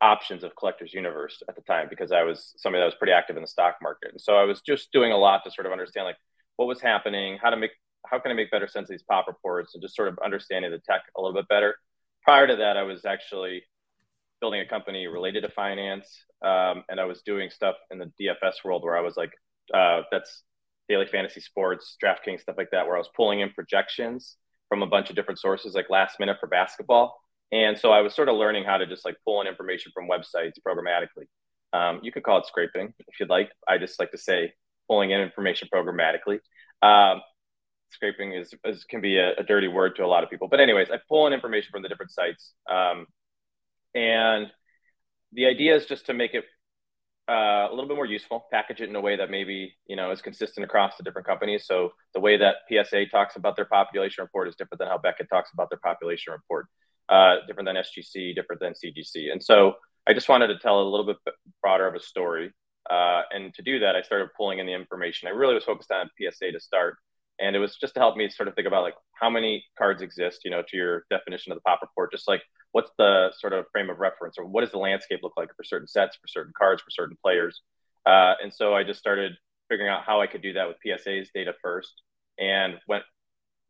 options 0.00 0.42
of 0.44 0.56
collectors 0.56 0.94
universe 0.94 1.42
at 1.48 1.56
the 1.56 1.62
time 1.62 1.86
because 1.90 2.10
I 2.12 2.22
was 2.22 2.54
somebody 2.56 2.80
that 2.80 2.86
was 2.86 2.94
pretty 2.94 3.12
active 3.12 3.36
in 3.36 3.42
the 3.42 3.48
stock 3.48 3.76
market. 3.82 4.12
And 4.12 4.20
so 4.20 4.34
I 4.34 4.44
was 4.44 4.60
just 4.62 4.90
doing 4.92 5.12
a 5.12 5.16
lot 5.16 5.42
to 5.44 5.50
sort 5.50 5.66
of 5.66 5.72
understand 5.72 6.06
like 6.06 6.16
what 6.56 6.66
was 6.66 6.80
happening, 6.80 7.38
how 7.40 7.50
to 7.50 7.56
make 7.56 7.72
how 8.06 8.18
can 8.18 8.30
I 8.30 8.34
make 8.34 8.50
better 8.50 8.68
sense 8.68 8.84
of 8.84 8.90
these 8.90 9.02
pop 9.02 9.26
reports 9.26 9.74
and 9.74 9.82
just 9.82 9.96
sort 9.96 10.08
of 10.08 10.18
understanding 10.24 10.70
the 10.70 10.78
tech 10.78 11.02
a 11.16 11.20
little 11.20 11.34
bit 11.34 11.48
better. 11.48 11.76
Prior 12.22 12.46
to 12.46 12.56
that, 12.56 12.76
I 12.76 12.82
was 12.82 13.04
actually 13.04 13.62
building 14.40 14.60
a 14.60 14.66
company 14.66 15.06
related 15.06 15.42
to 15.42 15.50
finance. 15.50 16.24
Um, 16.42 16.84
and 16.88 16.98
I 16.98 17.04
was 17.04 17.22
doing 17.22 17.50
stuff 17.50 17.76
in 17.90 17.98
the 17.98 18.10
DFS 18.20 18.64
world 18.64 18.82
where 18.82 18.96
I 18.96 19.00
was 19.00 19.16
like, 19.16 19.32
uh, 19.74 20.02
that's 20.10 20.42
daily 20.88 21.06
fantasy 21.06 21.40
sports, 21.40 21.96
DraftKings, 22.02 22.40
stuff 22.40 22.56
like 22.58 22.70
that, 22.72 22.86
where 22.86 22.96
I 22.96 22.98
was 22.98 23.10
pulling 23.14 23.40
in 23.40 23.50
projections 23.50 24.36
from 24.68 24.82
a 24.82 24.86
bunch 24.86 25.10
of 25.10 25.16
different 25.16 25.38
sources, 25.38 25.74
like 25.74 25.90
last 25.90 26.18
minute 26.18 26.38
for 26.40 26.46
basketball. 26.46 27.20
And 27.52 27.78
so 27.78 27.90
I 27.92 28.00
was 28.00 28.14
sort 28.14 28.28
of 28.28 28.36
learning 28.36 28.64
how 28.64 28.78
to 28.78 28.86
just 28.86 29.04
like 29.04 29.16
pull 29.24 29.40
in 29.40 29.46
information 29.46 29.92
from 29.94 30.08
websites 30.08 30.54
programmatically. 30.66 31.26
Um, 31.72 32.00
you 32.02 32.12
could 32.12 32.22
call 32.22 32.38
it 32.38 32.46
scraping 32.46 32.94
if 33.06 33.20
you'd 33.20 33.28
like. 33.28 33.50
I 33.68 33.78
just 33.78 33.98
like 34.00 34.10
to 34.12 34.18
say 34.18 34.52
pulling 34.88 35.10
in 35.10 35.20
information 35.20 35.68
programmatically. 35.72 36.38
Um, 36.82 37.20
scraping 37.90 38.32
is, 38.32 38.52
is, 38.64 38.84
can 38.84 39.00
be 39.00 39.18
a, 39.18 39.34
a, 39.36 39.42
dirty 39.42 39.68
word 39.68 39.96
to 39.96 40.04
a 40.04 40.06
lot 40.06 40.24
of 40.24 40.30
people, 40.30 40.48
but 40.48 40.60
anyways, 40.60 40.88
I 40.90 40.98
pull 41.08 41.26
in 41.26 41.32
information 41.32 41.70
from 41.70 41.82
the 41.82 41.88
different 41.88 42.12
sites, 42.12 42.52
um, 42.70 43.06
and 43.94 44.48
the 45.32 45.46
idea 45.46 45.76
is 45.76 45.86
just 45.86 46.06
to 46.06 46.14
make 46.14 46.34
it 46.34 46.44
uh, 47.28 47.68
a 47.68 47.70
little 47.70 47.86
bit 47.86 47.96
more 47.96 48.06
useful, 48.06 48.46
package 48.50 48.80
it 48.80 48.88
in 48.88 48.96
a 48.96 49.00
way 49.00 49.16
that 49.16 49.30
maybe 49.30 49.72
you 49.86 49.94
know 49.94 50.10
is 50.10 50.20
consistent 50.20 50.64
across 50.64 50.96
the 50.96 51.04
different 51.04 51.26
companies. 51.26 51.66
So 51.66 51.90
the 52.14 52.20
way 52.20 52.36
that 52.36 52.56
PSA 52.68 53.06
talks 53.06 53.36
about 53.36 53.54
their 53.54 53.66
population 53.66 54.22
report 54.22 54.48
is 54.48 54.56
different 54.56 54.80
than 54.80 54.88
how 54.88 54.98
Beckett 54.98 55.28
talks 55.28 55.50
about 55.52 55.70
their 55.70 55.78
population 55.78 56.32
report 56.32 56.66
uh, 57.10 57.36
different 57.46 57.66
than 57.66 57.76
SGC, 57.76 58.34
different 58.34 58.60
than 58.60 58.72
CGC. 58.72 59.30
And 59.32 59.42
so 59.42 59.74
I 60.06 60.14
just 60.14 60.28
wanted 60.28 60.46
to 60.48 60.58
tell 60.58 60.80
a 60.80 60.88
little 60.88 61.06
bit 61.06 61.16
broader 61.60 61.86
of 61.86 61.94
a 61.94 62.00
story. 62.00 62.52
Uh, 62.88 63.22
and 63.32 63.52
to 63.54 63.62
do 63.62 63.80
that, 63.80 63.96
I 63.96 64.02
started 64.02 64.28
pulling 64.36 64.58
in 64.58 64.66
the 64.66 64.72
information. 64.72 65.28
I 65.28 65.32
really 65.32 65.54
was 65.54 65.64
focused 65.64 65.90
on 65.90 66.10
PSA 66.18 66.52
to 66.52 66.60
start. 66.60 66.96
And 67.40 67.56
it 67.56 67.58
was 67.58 67.76
just 67.76 67.94
to 67.94 68.00
help 68.00 68.16
me 68.16 68.28
sort 68.28 68.48
of 68.48 68.54
think 68.54 68.66
about 68.66 68.82
like 68.82 68.94
how 69.14 69.30
many 69.30 69.64
cards 69.78 70.02
exist, 70.02 70.40
you 70.44 70.50
know, 70.50 70.62
to 70.68 70.76
your 70.76 71.04
definition 71.10 71.52
of 71.52 71.56
the 71.56 71.62
pop 71.62 71.80
report, 71.82 72.12
just 72.12 72.28
like 72.28 72.42
what's 72.72 72.90
the 72.98 73.32
sort 73.38 73.52
of 73.52 73.64
frame 73.72 73.90
of 73.90 73.98
reference 73.98 74.36
or 74.38 74.46
what 74.46 74.60
does 74.60 74.70
the 74.70 74.78
landscape 74.78 75.20
look 75.22 75.32
like 75.36 75.48
for 75.56 75.64
certain 75.64 75.88
sets, 75.88 76.16
for 76.16 76.28
certain 76.28 76.52
cards, 76.56 76.82
for 76.82 76.90
certain 76.90 77.16
players. 77.22 77.62
Uh, 78.06 78.34
and 78.42 78.52
so 78.52 78.74
I 78.74 78.84
just 78.84 79.00
started 79.00 79.32
figuring 79.68 79.90
out 79.90 80.04
how 80.04 80.20
I 80.20 80.26
could 80.26 80.42
do 80.42 80.54
that 80.54 80.68
with 80.68 80.76
PSA's 80.84 81.30
data 81.34 81.54
first 81.62 82.02
and 82.38 82.74
went 82.88 83.04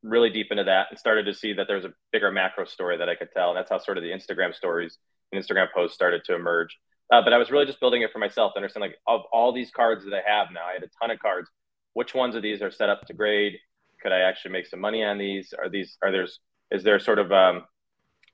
really 0.03 0.31
deep 0.31 0.49
into 0.51 0.65
that 0.65 0.87
and 0.91 0.99
started 0.99 1.27
to 1.27 1.35
see 1.35 1.53
that 1.55 1.67
there's 1.69 1.85
a 1.85 1.93
bigger 2.13 2.31
macro 2.33 2.65
story 2.65 2.97
that 2.97 3.09
I 3.09 3.15
could 3.15 3.29
tell. 3.35 3.51
And 3.51 3.59
that's 3.59 3.71
how 3.71 3.79
sort 3.79 3.99
of 3.99 4.03
the 4.03 4.11
Instagram 4.11 4.55
stories 4.55 4.99
and 5.31 5.43
Instagram 5.43 5.67
posts 5.75 5.95
started 5.95 6.23
to 6.25 6.35
emerge. 6.35 6.77
Uh, 7.13 7.23
but 7.23 7.33
I 7.33 7.39
was 7.39 7.51
really 7.51 7.67
just 7.67 7.81
building 7.81 8.03
it 8.03 8.13
for 8.13 8.19
myself 8.19 8.53
to 8.55 8.59
understand 8.59 8.83
like 8.83 8.97
of 9.07 9.23
all 9.33 9.53
these 9.53 9.71
cards 9.71 10.05
that 10.05 10.15
I 10.15 10.23
have 10.27 10.49
now, 10.53 10.65
I 10.65 10.75
had 10.75 10.85
a 10.85 10.91
ton 11.01 11.11
of 11.11 11.19
cards. 11.19 11.51
Which 11.95 12.15
ones 12.15 12.35
of 12.35 12.43
these 12.43 12.63
are 12.63 12.71
set 12.71 12.89
up 12.89 13.07
to 13.07 13.15
grade? 13.15 13.59
Could 14.03 14.13
I 14.13 14.21
actually 14.21 14.53
make 14.53 14.67
some 14.67 14.81
money 14.81 15.05
on 15.05 15.19
these? 15.19 15.53
Are 15.59 15.69
these 15.69 15.97
are 16.03 16.11
there's 16.11 16.41
is 16.71 16.83
there 16.85 16.99
sort 16.99 17.19
of 17.19 17.33
um, 17.33 17.65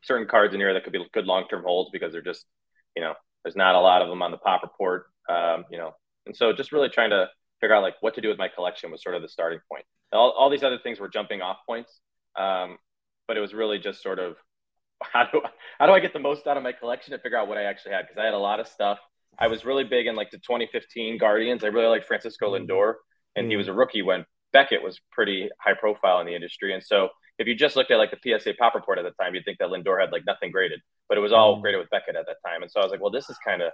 certain 0.03 0.29
cards 0.29 0.55
in 0.55 0.61
here 0.61 0.73
that 0.75 0.85
could 0.85 0.93
be 0.93 1.05
good 1.13 1.27
long 1.27 1.47
term 1.49 1.65
holds 1.65 1.91
because 1.93 2.13
they're 2.13 2.23
just 2.23 2.45
you 2.97 3.03
know 3.03 3.15
there's 3.45 3.57
not 3.57 3.75
a 3.75 3.81
lot 3.81 4.03
of 4.03 4.09
them 4.09 4.23
on 4.23 4.31
the 4.31 4.37
pop 4.39 4.63
report 4.63 5.07
um, 5.29 5.65
you 5.71 5.79
know 5.79 5.93
and 6.27 6.37
so 6.37 6.53
just 6.53 6.73
really 6.73 6.89
trying 6.89 7.11
to 7.11 7.29
figure 7.61 7.75
out 7.75 7.83
like 7.83 7.95
what 8.01 8.15
to 8.15 8.21
do 8.21 8.29
with 8.29 8.39
my 8.39 8.49
collection 8.49 8.91
was 8.91 9.03
sort 9.03 9.15
of 9.15 9.23
the 9.23 9.29
starting 9.29 9.61
point. 9.71 9.85
All, 10.13 10.31
all 10.31 10.51
these 10.51 10.63
other 10.63 10.79
things 10.79 11.01
were 11.01 11.09
jumping 11.09 11.43
off 11.43 11.59
points, 11.67 12.01
um, 12.37 12.79
but 13.27 13.37
it 13.37 13.41
was 13.41 13.55
really 13.55 13.79
just 13.79 14.03
sort 14.03 14.19
of 14.19 14.37
how 15.03 15.25
do 15.31 15.43
how 15.79 15.87
do 15.87 15.93
I 15.93 16.01
get 16.01 16.13
the 16.13 16.19
most 16.19 16.47
out 16.47 16.57
of 16.57 16.63
my 16.63 16.73
collection 16.73 17.13
to 17.13 17.19
figure 17.19 17.39
out 17.39 17.49
what 17.49 17.59
I 17.59 17.65
actually 17.65 17.93
had 17.93 18.03
because 18.03 18.19
I 18.19 18.25
had 18.25 18.35
a 18.35 18.39
lot 18.39 18.61
of 18.61 18.69
stuff 18.69 18.99
I 19.39 19.49
was 19.49 19.65
really 19.65 19.85
big 19.85 20.07
in 20.07 20.17
like 20.17 20.31
the 20.31 20.39
2015 20.39 21.19
Guardians. 21.19 21.65
I 21.65 21.69
really 21.69 21.89
liked 21.89 22.07
Francisco. 22.07 22.57
Lindor, 22.57 22.95
and 23.37 23.51
he 23.51 23.57
was 23.57 23.69
a 23.69 23.73
rookie 23.73 24.03
when 24.03 24.25
Beckett 24.53 24.83
was 24.83 25.01
pretty 25.13 25.49
high 25.61 25.75
profile 25.75 26.21
in 26.21 26.27
the 26.27 26.35
industry. 26.35 26.73
And 26.75 26.83
so 26.83 27.11
if 27.39 27.47
you 27.47 27.55
just 27.55 27.77
looked 27.77 27.91
at 27.91 27.99
like 27.99 28.11
the 28.11 28.39
PSA 28.39 28.55
pop 28.55 28.75
report 28.75 28.99
at 28.99 29.05
the 29.05 29.11
time, 29.23 29.35
you'd 29.35 29.45
think 29.45 29.59
that 29.59 29.69
Lindor 29.69 30.01
had 30.01 30.13
like 30.13 30.25
nothing 30.27 30.51
graded, 30.51 30.81
but 31.09 31.19
it 31.19 31.21
was 31.21 31.33
all 31.33 31.59
mm. 31.59 31.63
graded 31.63 31.81
with 31.81 31.91
Beckett 31.91 32.17
at 32.17 32.27
that 32.27 32.37
time. 32.47 32.63
And 32.63 32.71
so 32.71 32.81
I 32.81 32.83
was 32.83 32.91
like, 32.91 33.01
well, 33.01 33.11
this 33.11 33.29
is 33.29 33.37
kind 33.45 33.63
of 33.63 33.73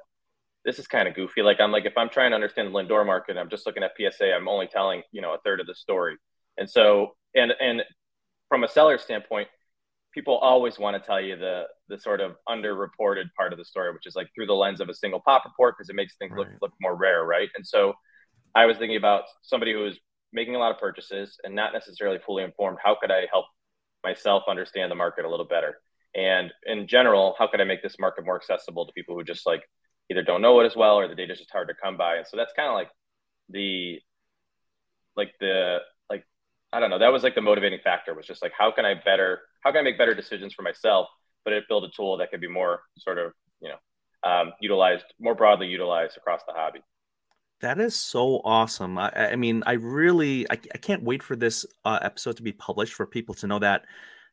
this 0.64 0.78
is 0.78 0.86
kind 0.86 1.08
of 1.08 1.14
goofy. 1.14 1.42
Like 1.42 1.60
I'm 1.60 1.72
like, 1.72 1.86
if 1.86 1.96
I'm 1.96 2.08
trying 2.08 2.30
to 2.30 2.34
understand 2.34 2.68
the 2.68 2.78
Lindor 2.78 3.04
market, 3.04 3.36
I'm 3.36 3.50
just 3.50 3.66
looking 3.66 3.82
at 3.82 3.92
PSA, 3.96 4.32
I'm 4.32 4.48
only 4.48 4.66
telling, 4.66 5.02
you 5.10 5.20
know, 5.20 5.34
a 5.34 5.38
third 5.44 5.60
of 5.60 5.66
the 5.66 5.74
story. 5.74 6.16
And 6.56 6.68
so, 6.68 7.16
and, 7.34 7.52
and 7.60 7.82
from 8.48 8.62
a 8.64 8.68
seller 8.68 8.98
standpoint, 8.98 9.48
people 10.12 10.36
always 10.38 10.78
want 10.78 11.00
to 11.00 11.04
tell 11.04 11.20
you 11.20 11.36
the, 11.36 11.64
the 11.88 11.98
sort 11.98 12.20
of 12.20 12.36
underreported 12.48 13.24
part 13.36 13.52
of 13.52 13.58
the 13.58 13.64
story, 13.64 13.92
which 13.92 14.06
is 14.06 14.14
like 14.14 14.28
through 14.34 14.46
the 14.46 14.52
lens 14.52 14.80
of 14.80 14.88
a 14.88 14.94
single 14.94 15.20
pop 15.20 15.44
report, 15.44 15.74
because 15.76 15.88
it 15.88 15.96
makes 15.96 16.16
things 16.16 16.32
right. 16.32 16.40
look, 16.40 16.48
look 16.60 16.72
more 16.80 16.94
rare. 16.94 17.24
Right. 17.24 17.48
And 17.56 17.66
so 17.66 17.94
I 18.54 18.66
was 18.66 18.76
thinking 18.76 18.96
about 18.96 19.24
somebody 19.42 19.72
who 19.72 19.86
is 19.86 19.98
making 20.32 20.54
a 20.54 20.58
lot 20.58 20.72
of 20.72 20.78
purchases 20.78 21.38
and 21.44 21.54
not 21.54 21.72
necessarily 21.72 22.18
fully 22.24 22.42
informed. 22.42 22.78
How 22.82 22.96
could 23.00 23.10
I 23.10 23.26
help 23.30 23.46
myself 24.04 24.44
understand 24.48 24.90
the 24.90 24.96
market 24.96 25.24
a 25.24 25.30
little 25.30 25.46
better? 25.46 25.76
And 26.14 26.52
in 26.66 26.86
general, 26.86 27.34
how 27.38 27.46
could 27.46 27.60
I 27.60 27.64
make 27.64 27.82
this 27.82 27.98
market 27.98 28.24
more 28.24 28.36
accessible 28.36 28.86
to 28.86 28.92
people 28.92 29.14
who 29.14 29.24
just 29.24 29.46
like 29.46 29.62
either 30.12 30.22
don't 30.22 30.42
know 30.42 30.60
it 30.60 30.66
as 30.66 30.76
well 30.76 30.96
or 30.96 31.08
the 31.08 31.14
data 31.14 31.32
is 31.32 31.38
just 31.38 31.50
hard 31.50 31.68
to 31.68 31.74
come 31.74 31.96
by. 31.96 32.16
And 32.16 32.26
so 32.26 32.36
that's 32.36 32.52
kind 32.54 32.68
of 32.68 32.74
like 32.74 32.90
the 33.48 33.98
like 35.16 35.32
the 35.40 35.78
like 36.10 36.24
I 36.72 36.80
don't 36.80 36.90
know, 36.90 36.98
that 36.98 37.12
was 37.12 37.22
like 37.22 37.34
the 37.34 37.40
motivating 37.40 37.80
factor 37.82 38.14
was 38.14 38.26
just 38.26 38.42
like 38.42 38.52
how 38.56 38.70
can 38.70 38.84
I 38.84 38.94
better 38.94 39.40
how 39.62 39.70
can 39.70 39.80
I 39.80 39.82
make 39.82 39.98
better 39.98 40.14
decisions 40.14 40.54
for 40.54 40.62
myself, 40.62 41.08
but 41.44 41.52
it 41.52 41.64
build 41.68 41.84
a 41.84 41.88
tool 41.88 42.18
that 42.18 42.30
could 42.30 42.40
be 42.40 42.48
more 42.48 42.82
sort 42.98 43.18
of, 43.18 43.32
you 43.60 43.70
know, 43.70 44.28
um, 44.28 44.52
utilized 44.60 45.04
more 45.20 45.34
broadly 45.34 45.66
utilized 45.66 46.16
across 46.16 46.42
the 46.46 46.52
hobby. 46.52 46.80
That 47.62 47.78
is 47.78 47.94
so 47.94 48.40
awesome. 48.44 48.98
I, 48.98 49.10
I 49.14 49.36
mean, 49.36 49.62
I 49.66 49.74
really, 49.74 50.50
I, 50.50 50.54
I, 50.74 50.78
can't 50.78 51.04
wait 51.04 51.22
for 51.22 51.36
this 51.36 51.64
uh, 51.84 52.00
episode 52.02 52.36
to 52.38 52.42
be 52.42 52.50
published 52.50 52.92
for 52.94 53.06
people 53.06 53.36
to 53.36 53.46
know 53.46 53.60
that 53.60 53.84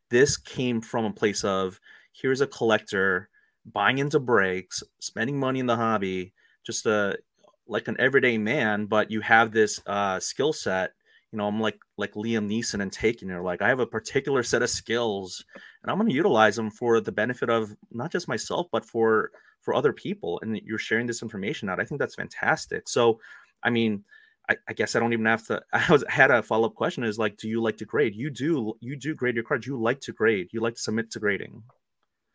this 0.10 0.36
came 0.36 0.82
from 0.82 1.06
a 1.06 1.14
place 1.14 1.44
of 1.44 1.80
here's 2.12 2.42
a 2.42 2.48
collector 2.48 3.30
buying 3.72 4.00
into 4.00 4.20
breaks, 4.20 4.82
spending 5.00 5.40
money 5.40 5.60
in 5.60 5.68
the 5.68 5.76
hobby, 5.76 6.34
just 6.66 6.88
a 6.88 7.20
like 7.68 7.88
an 7.88 7.98
everyday 8.00 8.40
man, 8.40 8.88
but 8.88 9.12
you 9.12 9.22
have 9.22 9.52
this 9.52 9.80
uh, 9.86 10.20
skill 10.20 10.52
set. 10.52 10.94
You 11.32 11.38
know, 11.38 11.48
I'm 11.48 11.62
like 11.62 11.78
like 11.98 12.14
Liam 12.14 12.50
Neeson 12.50 12.82
and 12.82 12.92
Taken. 12.92 13.28
You're 13.28 13.44
like, 13.44 13.62
I 13.62 13.68
have 13.68 13.80
a 13.80 13.86
particular 13.86 14.42
set 14.42 14.64
of 14.64 14.72
skills, 14.72 15.46
and 15.84 15.92
I'm 15.92 16.00
going 16.00 16.10
to 16.10 16.16
utilize 16.16 16.56
them 16.56 16.72
for 16.72 17.00
the 17.00 17.12
benefit 17.12 17.52
of 17.52 17.78
not 17.92 18.12
just 18.12 18.28
myself, 18.28 18.66
but 18.72 18.86
for 18.86 19.30
for 19.62 19.74
other 19.74 19.94
people. 19.94 20.40
And 20.42 20.60
you're 20.64 20.78
sharing 20.78 21.08
this 21.08 21.22
information 21.22 21.70
out. 21.70 21.80
I 21.80 21.86
think 21.86 22.00
that's 22.00 22.16
fantastic. 22.16 22.88
So, 22.88 23.20
I 23.64 23.70
mean, 23.70 24.04
I, 24.50 24.58
I 24.68 24.74
guess 24.74 24.96
I 24.96 25.00
don't 25.00 25.14
even 25.14 25.26
have 25.26 25.46
to. 25.48 25.62
I 25.74 25.92
was 25.92 26.04
had 26.10 26.32
a 26.32 26.42
follow 26.42 26.68
up 26.68 26.76
question. 26.76 27.04
Is 27.04 27.20
like, 27.20 27.38
do 27.38 27.48
you 27.48 27.62
like 27.62 27.78
to 27.78 27.86
grade? 27.86 28.16
You 28.16 28.30
do. 28.30 28.74
You 28.80 28.96
do 28.96 29.14
grade 29.16 29.36
your 29.36 29.44
cards. 29.44 29.68
You 29.68 29.80
like 29.80 30.02
to 30.02 30.14
grade. 30.14 30.50
You 30.52 30.62
like 30.62 30.76
to 30.76 30.82
submit 30.82 31.12
to 31.12 31.20
grading. 31.20 31.64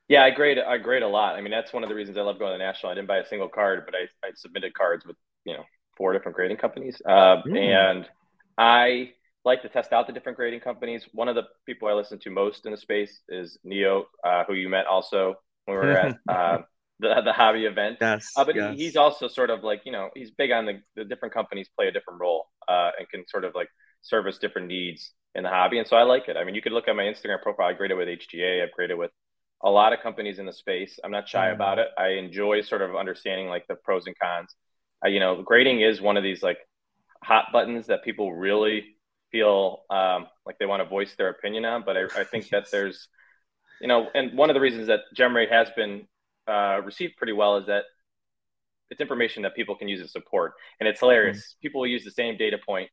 Yeah, 0.09 0.23
I 0.23 0.31
grade 0.31 0.59
I 0.59 0.79
grade 0.79 1.03
a 1.03 1.09
lot. 1.09 1.35
I 1.35 1.41
mean, 1.41 1.51
that's 1.51 1.73
one 1.73 1.83
of 1.83 1.89
the 1.89 1.95
reasons 1.95 2.17
I 2.17 2.23
love 2.23 2.39
going 2.39 2.53
to 2.53 2.59
the 2.59 2.65
national. 2.65 2.93
I 2.93 2.95
didn't 2.95 3.09
buy 3.09 3.19
a 3.19 3.27
single 3.27 3.49
card, 3.49 3.85
but 3.87 3.95
I, 3.95 4.27
I 4.27 4.31
submitted 4.35 4.75
cards 4.75 5.05
with 5.07 5.17
you 5.45 5.55
know 5.55 5.65
four 5.97 6.13
different 6.13 6.37
grading 6.37 6.59
companies, 6.59 7.01
uh, 7.07 7.43
mm. 7.47 7.57
and 7.57 8.07
I 8.59 9.13
like 9.45 9.63
to 9.63 9.69
test 9.69 9.93
out 9.93 10.07
the 10.07 10.13
different 10.13 10.37
grading 10.37 10.61
companies. 10.61 11.07
One 11.13 11.29
of 11.29 11.35
the 11.35 11.45
people 11.67 11.89
I 11.89 11.93
listen 11.93 12.19
to 12.21 12.31
most 12.31 12.67
in 12.67 12.73
the 12.73 12.79
space 12.79 13.21
is 13.29 13.59
Neo, 13.65 14.07
uh, 14.25 14.45
who 14.45 14.55
you 14.55 14.69
met 14.69 14.87
also 14.87 15.37
when 15.65 15.79
we 15.79 15.87
were 15.87 15.93
at 15.93 16.19
uh, 16.29 16.59
the 17.01 17.21
the 17.25 17.33
hobby 17.33 17.65
event. 17.67 17.99
Yes, 18.01 18.31
uh, 18.37 18.45
but 18.45 18.55
yes. 18.55 18.77
he's 18.77 18.97
also 18.97 19.29
sort 19.29 19.51
of 19.51 19.65
like 19.65 19.83
you 19.85 19.93
know 19.93 20.11
he's 20.15 20.31
big 20.31 20.51
on 20.51 20.67
the 20.67 20.81
the 20.97 21.05
different 21.05 21.35
companies 21.35 21.69
play 21.77 21.89
a 21.89 21.93
different 21.93 22.21
role 22.21 22.47
uh, 22.69 22.91
and 22.99 23.09
can 23.09 23.25
sort 23.29 23.45
of 23.45 23.55
like 23.55 23.69
service 24.03 24.39
different 24.39 24.69
needs 24.69 25.13
in 25.35 25.43
the 25.43 25.49
hobby, 25.49 25.79
and 25.79 25.89
so 25.89 25.97
I 25.97 26.05
like 26.05 26.29
it. 26.29 26.37
I 26.37 26.45
mean, 26.45 26.55
you 26.55 26.63
could 26.63 26.73
look 26.73 26.89
at 26.89 26.97
my 26.97 27.05
Instagram 27.05 27.43
profile. 27.43 27.69
I 27.69 27.73
graded 27.73 27.97
with 27.97 28.09
HGA. 28.09 28.63
I've 28.63 28.73
graded 28.73 28.99
with 28.99 29.11
a 29.63 29.71
lot 29.71 29.93
of 29.93 30.01
companies 30.01 30.39
in 30.39 30.47
the 30.47 30.53
space. 30.53 30.99
I'm 31.03 31.11
not 31.11 31.29
shy 31.29 31.49
mm. 31.49 31.55
about 31.55 31.79
it. 31.79 31.89
I 31.99 32.09
enjoy 32.11 32.61
sort 32.61 32.83
of 32.83 32.95
understanding 32.95 33.49
like 33.49 33.67
the 33.67 33.77
pros 33.77 34.07
and 34.07 34.17
cons. 34.19 34.55
Uh, 35.05 35.09
you 35.09 35.21
know, 35.21 35.43
grading 35.43 35.81
is 35.81 36.01
one 36.01 36.17
of 36.17 36.23
these 36.23 36.43
like 36.43 36.59
hot 37.23 37.47
buttons 37.53 37.87
that 37.87 38.05
people 38.05 38.35
really 38.35 38.97
feel 39.33 39.83
um, 39.91 40.27
like 40.47 40.59
they 40.59 40.67
want 40.67 40.83
to 40.83 40.89
voice 40.89 41.15
their 41.17 41.31
opinion 41.31 41.65
on. 41.65 41.83
But 41.85 41.97
I, 41.97 42.03
I 42.21 42.25
think 42.25 42.45
yes. 42.45 42.51
that 42.51 42.65
there's, 42.73 43.09
you 43.81 43.89
know, 43.89 44.09
and 44.15 44.37
one 44.37 44.51
of 44.51 44.55
the 44.55 44.61
reasons 44.61 44.87
that 44.89 45.01
GemRate 45.17 45.51
has 45.51 45.69
been 45.75 46.07
uh, 46.49 46.81
received 46.85 47.17
pretty 47.17 47.33
well 47.33 47.57
is 47.57 47.67
that 47.67 47.85
it's 48.91 49.01
information 49.01 49.43
that 49.43 49.55
people 49.55 49.75
can 49.75 49.89
use 49.89 50.01
as 50.01 50.13
support. 50.13 50.53
And 50.79 50.89
it's 50.89 51.01
hilarious. 51.01 51.39
Mm. 51.39 51.61
People 51.63 51.81
will 51.81 51.89
use 51.89 52.05
the 52.05 52.11
same 52.11 52.37
data 52.37 52.59
point 52.65 52.91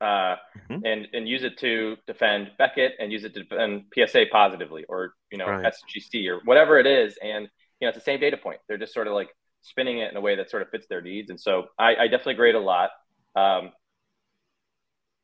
uh, 0.00 0.36
mm-hmm. 0.70 0.84
and 0.84 1.08
and 1.12 1.28
use 1.28 1.44
it 1.44 1.58
to 1.58 1.96
defend 2.06 2.50
Beckett 2.58 2.92
and 2.98 3.12
use 3.12 3.24
it 3.24 3.34
to 3.34 3.44
defend 3.44 3.84
PSA 3.94 4.26
positively 4.30 4.84
or 4.88 5.14
you 5.30 5.38
know 5.38 5.46
right. 5.46 5.72
SGC 5.72 6.28
or 6.28 6.40
whatever 6.44 6.78
it 6.78 6.86
is, 6.86 7.16
and 7.22 7.48
you 7.80 7.86
know 7.86 7.88
it's 7.88 7.98
the 7.98 8.04
same 8.04 8.20
data 8.20 8.36
point. 8.36 8.60
They're 8.68 8.78
just 8.78 8.92
sort 8.92 9.06
of 9.06 9.14
like 9.14 9.28
spinning 9.62 9.98
it 9.98 10.10
in 10.10 10.16
a 10.16 10.20
way 10.20 10.36
that 10.36 10.50
sort 10.50 10.62
of 10.62 10.68
fits 10.70 10.86
their 10.88 11.00
needs, 11.00 11.30
and 11.30 11.40
so 11.40 11.66
I, 11.78 11.96
I 11.96 12.04
definitely 12.08 12.34
grade 12.34 12.54
a 12.54 12.60
lot. 12.60 12.90
Um, 13.36 13.70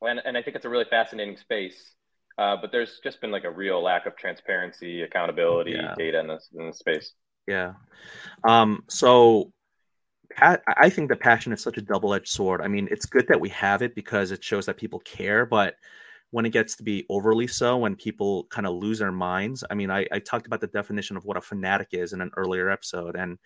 and, 0.03 0.21
and 0.25 0.37
I 0.37 0.43
think 0.43 0.57
it's 0.57 0.65
a 0.65 0.71
really 0.71 0.87
fascinating 0.89 1.37
space. 1.37 1.95
Uh, 2.41 2.57
but 2.59 2.73
there's 2.73 3.01
just 3.05 3.21
been 3.21 3.31
like 3.31 3.45
a 3.45 3.51
real 3.51 3.83
lack 3.83 4.07
of 4.07 4.17
transparency, 4.17 5.03
accountability, 5.03 5.73
yeah. 5.73 5.95
data 5.95 6.19
in 6.21 6.27
this 6.27 6.49
in 6.59 6.67
this 6.67 6.79
space. 6.79 7.13
Yeah. 7.47 7.75
Um, 8.45 8.83
so 8.89 9.53
I 10.39 10.89
think 10.89 11.11
the 11.11 11.17
passion 11.17 11.53
is 11.53 11.63
such 11.63 11.77
a 11.77 11.83
double 11.83 12.15
edged 12.15 12.29
sword. 12.29 12.63
I 12.63 12.69
mean, 12.69 12.89
it's 12.91 13.05
good 13.05 13.27
that 13.29 13.41
we 13.41 13.51
have 13.51 13.83
it 13.83 13.95
because 13.95 14.31
it 14.31 14.43
shows 14.43 14.65
that 14.67 14.79
people 14.79 15.01
care, 15.01 15.45
but 15.45 15.75
when 16.31 16.47
it 16.47 16.51
gets 16.51 16.77
to 16.77 16.83
be 16.83 17.05
overly 17.11 17.49
so, 17.49 17.77
when 17.77 17.97
people 17.97 18.45
kind 18.45 18.67
of 18.67 18.75
lose 18.75 19.01
their 19.01 19.13
minds, 19.13 19.65
I 19.69 19.75
mean, 19.75 19.91
I, 19.91 20.07
I 20.13 20.21
talked 20.21 20.47
about 20.47 20.61
the 20.61 20.69
definition 20.69 21.17
of 21.17 21.25
what 21.25 21.37
a 21.37 21.41
fanatic 21.41 21.89
is 21.93 22.13
in 22.13 22.21
an 22.21 22.31
earlier 22.37 22.71
episode, 22.71 23.17
and 23.17 23.37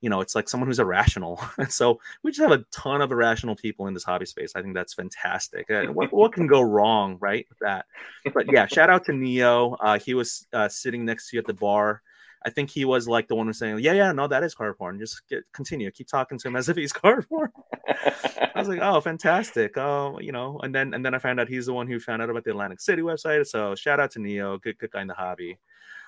you 0.00 0.10
know, 0.10 0.20
it's 0.20 0.34
like 0.34 0.48
someone 0.48 0.68
who's 0.68 0.78
irrational. 0.78 1.40
And 1.58 1.72
so 1.72 2.00
we 2.22 2.30
just 2.30 2.40
have 2.40 2.58
a 2.58 2.64
ton 2.70 3.00
of 3.00 3.10
irrational 3.10 3.56
people 3.56 3.86
in 3.86 3.94
this 3.94 4.04
hobby 4.04 4.26
space. 4.26 4.52
I 4.54 4.62
think 4.62 4.74
that's 4.74 4.94
fantastic. 4.94 5.70
Uh, 5.70 5.86
what, 5.92 6.12
what 6.12 6.32
can 6.32 6.46
go 6.46 6.60
wrong, 6.60 7.16
right? 7.20 7.46
With 7.48 7.58
that. 7.60 7.86
But 8.32 8.52
yeah, 8.52 8.66
shout 8.66 8.90
out 8.90 9.04
to 9.06 9.12
Neo. 9.12 9.72
Uh, 9.80 9.98
he 9.98 10.14
was 10.14 10.46
uh, 10.52 10.68
sitting 10.68 11.04
next 11.04 11.30
to 11.30 11.36
you 11.36 11.40
at 11.40 11.46
the 11.46 11.54
bar 11.54 12.02
I 12.44 12.50
think 12.50 12.70
he 12.70 12.84
was 12.84 13.08
like 13.08 13.28
the 13.28 13.34
one 13.34 13.46
who's 13.46 13.58
saying, 13.58 13.80
"Yeah, 13.80 13.92
yeah, 13.92 14.12
no, 14.12 14.28
that 14.28 14.44
is 14.44 14.54
card 14.54 14.78
porn. 14.78 14.98
Just 14.98 15.26
get, 15.28 15.42
continue, 15.52 15.90
keep 15.90 16.08
talking 16.08 16.38
to 16.38 16.48
him 16.48 16.56
as 16.56 16.68
if 16.68 16.76
he's 16.76 16.92
card 16.94 17.28
porn." 17.28 17.50
I 17.86 18.52
was 18.54 18.68
like, 18.68 18.80
"Oh, 18.80 19.00
fantastic!" 19.00 19.76
Oh, 19.76 20.18
you 20.20 20.32
know, 20.32 20.58
and 20.62 20.74
then 20.74 20.94
and 20.94 21.04
then 21.04 21.14
I 21.14 21.18
found 21.18 21.40
out 21.40 21.48
he's 21.48 21.66
the 21.66 21.72
one 21.72 21.88
who 21.88 21.98
found 21.98 22.22
out 22.22 22.30
about 22.30 22.44
the 22.44 22.50
Atlantic 22.50 22.80
City 22.80 23.02
website. 23.02 23.46
So 23.46 23.74
shout 23.74 24.00
out 24.00 24.12
to 24.12 24.20
Neo, 24.20 24.58
good 24.58 24.78
good 24.78 24.92
guy 24.92 25.02
in 25.02 25.08
the 25.08 25.14
hobby. 25.14 25.58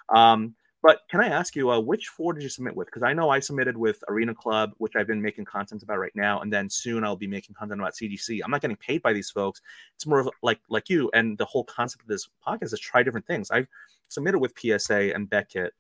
Um, 0.09 0.55
but 0.83 1.01
can 1.11 1.21
I 1.21 1.29
ask 1.29 1.55
you, 1.55 1.71
uh, 1.71 1.81
which 1.81 2.09
four 2.09 2.33
did 2.33 2.43
you 2.43 2.49
submit 2.49 2.75
with? 2.75 2.87
Because 2.87 3.03
I 3.03 3.13
know 3.13 3.29
I 3.29 3.41
submitted 3.41 3.77
with 3.77 4.03
Arena 4.09 4.35
Club, 4.35 4.73
which 4.79 4.97
I've 4.97 5.07
been 5.07 5.21
making 5.21 5.45
content 5.45 5.83
about 5.83 5.99
right 5.99 6.15
now, 6.15 6.41
and 6.41 6.53
then 6.53 6.71
soon 6.71 7.05
I'll 7.05 7.17
be 7.17 7.27
making 7.27 7.55
content 7.55 7.81
about 7.81 7.95
CGC. 7.95 8.41
I'm 8.45 8.51
not 8.51 8.63
getting 8.63 8.77
paid 8.77 9.03
by 9.03 9.13
these 9.13 9.31
folks. 9.31 9.61
It's 9.95 10.07
more 10.07 10.21
of 10.21 10.31
like 10.43 10.61
like 10.69 10.89
you, 10.89 11.11
and 11.13 11.37
the 11.37 11.45
whole 11.45 11.65
concept 11.65 12.03
of 12.03 12.09
this 12.09 12.29
podcast 12.47 12.73
is 12.73 12.81
try 12.81 13.03
different 13.03 13.27
things. 13.27 13.51
I've 13.51 13.69
submitted 14.09 14.39
with 14.39 14.59
PSA 14.59 15.15
and 15.15 15.29
Beckett 15.29 15.75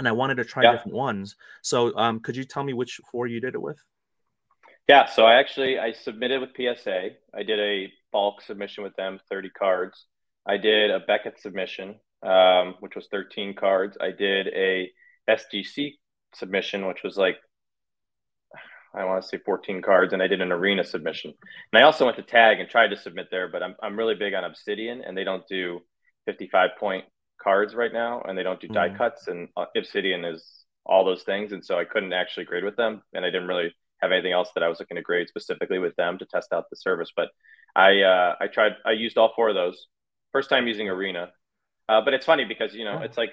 and 0.00 0.08
I 0.08 0.12
wanted 0.12 0.36
to 0.36 0.44
try 0.46 0.62
yeah. 0.62 0.72
different 0.72 0.96
ones. 0.96 1.36
So, 1.60 1.94
um, 1.96 2.20
could 2.20 2.34
you 2.34 2.44
tell 2.44 2.64
me 2.64 2.72
which 2.72 3.00
four 3.12 3.26
you 3.26 3.38
did 3.38 3.54
it 3.54 3.60
with? 3.60 3.76
Yeah, 4.88 5.06
so 5.06 5.24
I 5.24 5.34
actually 5.34 5.78
I 5.78 5.92
submitted 5.92 6.40
with 6.40 6.50
PSA. 6.56 7.10
I 7.34 7.42
did 7.42 7.60
a 7.60 7.92
bulk 8.10 8.40
submission 8.40 8.82
with 8.82 8.96
them, 8.96 9.20
30 9.28 9.50
cards. 9.50 10.06
I 10.46 10.56
did 10.56 10.90
a 10.90 11.00
Beckett 11.00 11.38
submission, 11.38 11.96
um, 12.22 12.74
which 12.80 12.94
was 12.94 13.08
13 13.10 13.54
cards. 13.54 13.96
I 14.00 14.10
did 14.10 14.48
a 14.48 14.90
SGC 15.28 15.94
submission, 16.34 16.86
which 16.86 17.02
was 17.02 17.16
like 17.16 17.36
I 18.94 19.04
want 19.04 19.22
to 19.22 19.28
say 19.28 19.38
14 19.44 19.82
cards, 19.82 20.12
and 20.12 20.22
I 20.22 20.26
did 20.26 20.40
an 20.40 20.50
arena 20.50 20.82
submission. 20.82 21.32
And 21.72 21.80
I 21.80 21.86
also 21.86 22.04
went 22.04 22.16
to 22.16 22.22
tag 22.22 22.58
and 22.58 22.68
tried 22.68 22.88
to 22.88 22.96
submit 22.96 23.28
there, 23.30 23.48
but 23.48 23.62
I'm 23.62 23.76
I'm 23.82 23.96
really 23.96 24.14
big 24.14 24.34
on 24.34 24.44
Obsidian, 24.44 25.02
and 25.02 25.16
they 25.16 25.24
don't 25.24 25.46
do 25.46 25.80
55 26.26 26.70
point 26.78 27.04
cards 27.40 27.74
right 27.74 27.92
now, 27.92 28.22
and 28.22 28.36
they 28.36 28.42
don't 28.42 28.60
do 28.60 28.68
die 28.68 28.88
mm. 28.88 28.98
cuts. 28.98 29.28
And 29.28 29.48
uh, 29.56 29.66
Obsidian 29.76 30.24
is 30.24 30.64
all 30.84 31.04
those 31.04 31.22
things, 31.22 31.52
and 31.52 31.64
so 31.64 31.78
I 31.78 31.84
couldn't 31.84 32.12
actually 32.12 32.46
grade 32.46 32.64
with 32.64 32.76
them, 32.76 33.02
and 33.12 33.24
I 33.24 33.30
didn't 33.30 33.48
really 33.48 33.74
have 34.02 34.12
anything 34.12 34.32
else 34.32 34.50
that 34.54 34.64
I 34.64 34.68
was 34.68 34.80
looking 34.80 34.96
to 34.96 35.02
grade 35.02 35.28
specifically 35.28 35.78
with 35.78 35.94
them 35.96 36.18
to 36.18 36.26
test 36.26 36.52
out 36.52 36.64
the 36.70 36.76
service. 36.76 37.12
But 37.14 37.28
I 37.76 38.02
uh, 38.02 38.34
I 38.40 38.48
tried 38.48 38.72
I 38.84 38.92
used 38.92 39.18
all 39.18 39.32
four 39.36 39.48
of 39.48 39.54
those. 39.54 39.86
First 40.32 40.50
time 40.50 40.66
using 40.66 40.88
Arena, 40.88 41.30
uh, 41.90 42.00
but 42.00 42.14
it's 42.14 42.24
funny 42.24 42.44
because 42.44 42.72
you 42.72 42.84
know 42.84 43.00
it's 43.02 43.18
like 43.18 43.30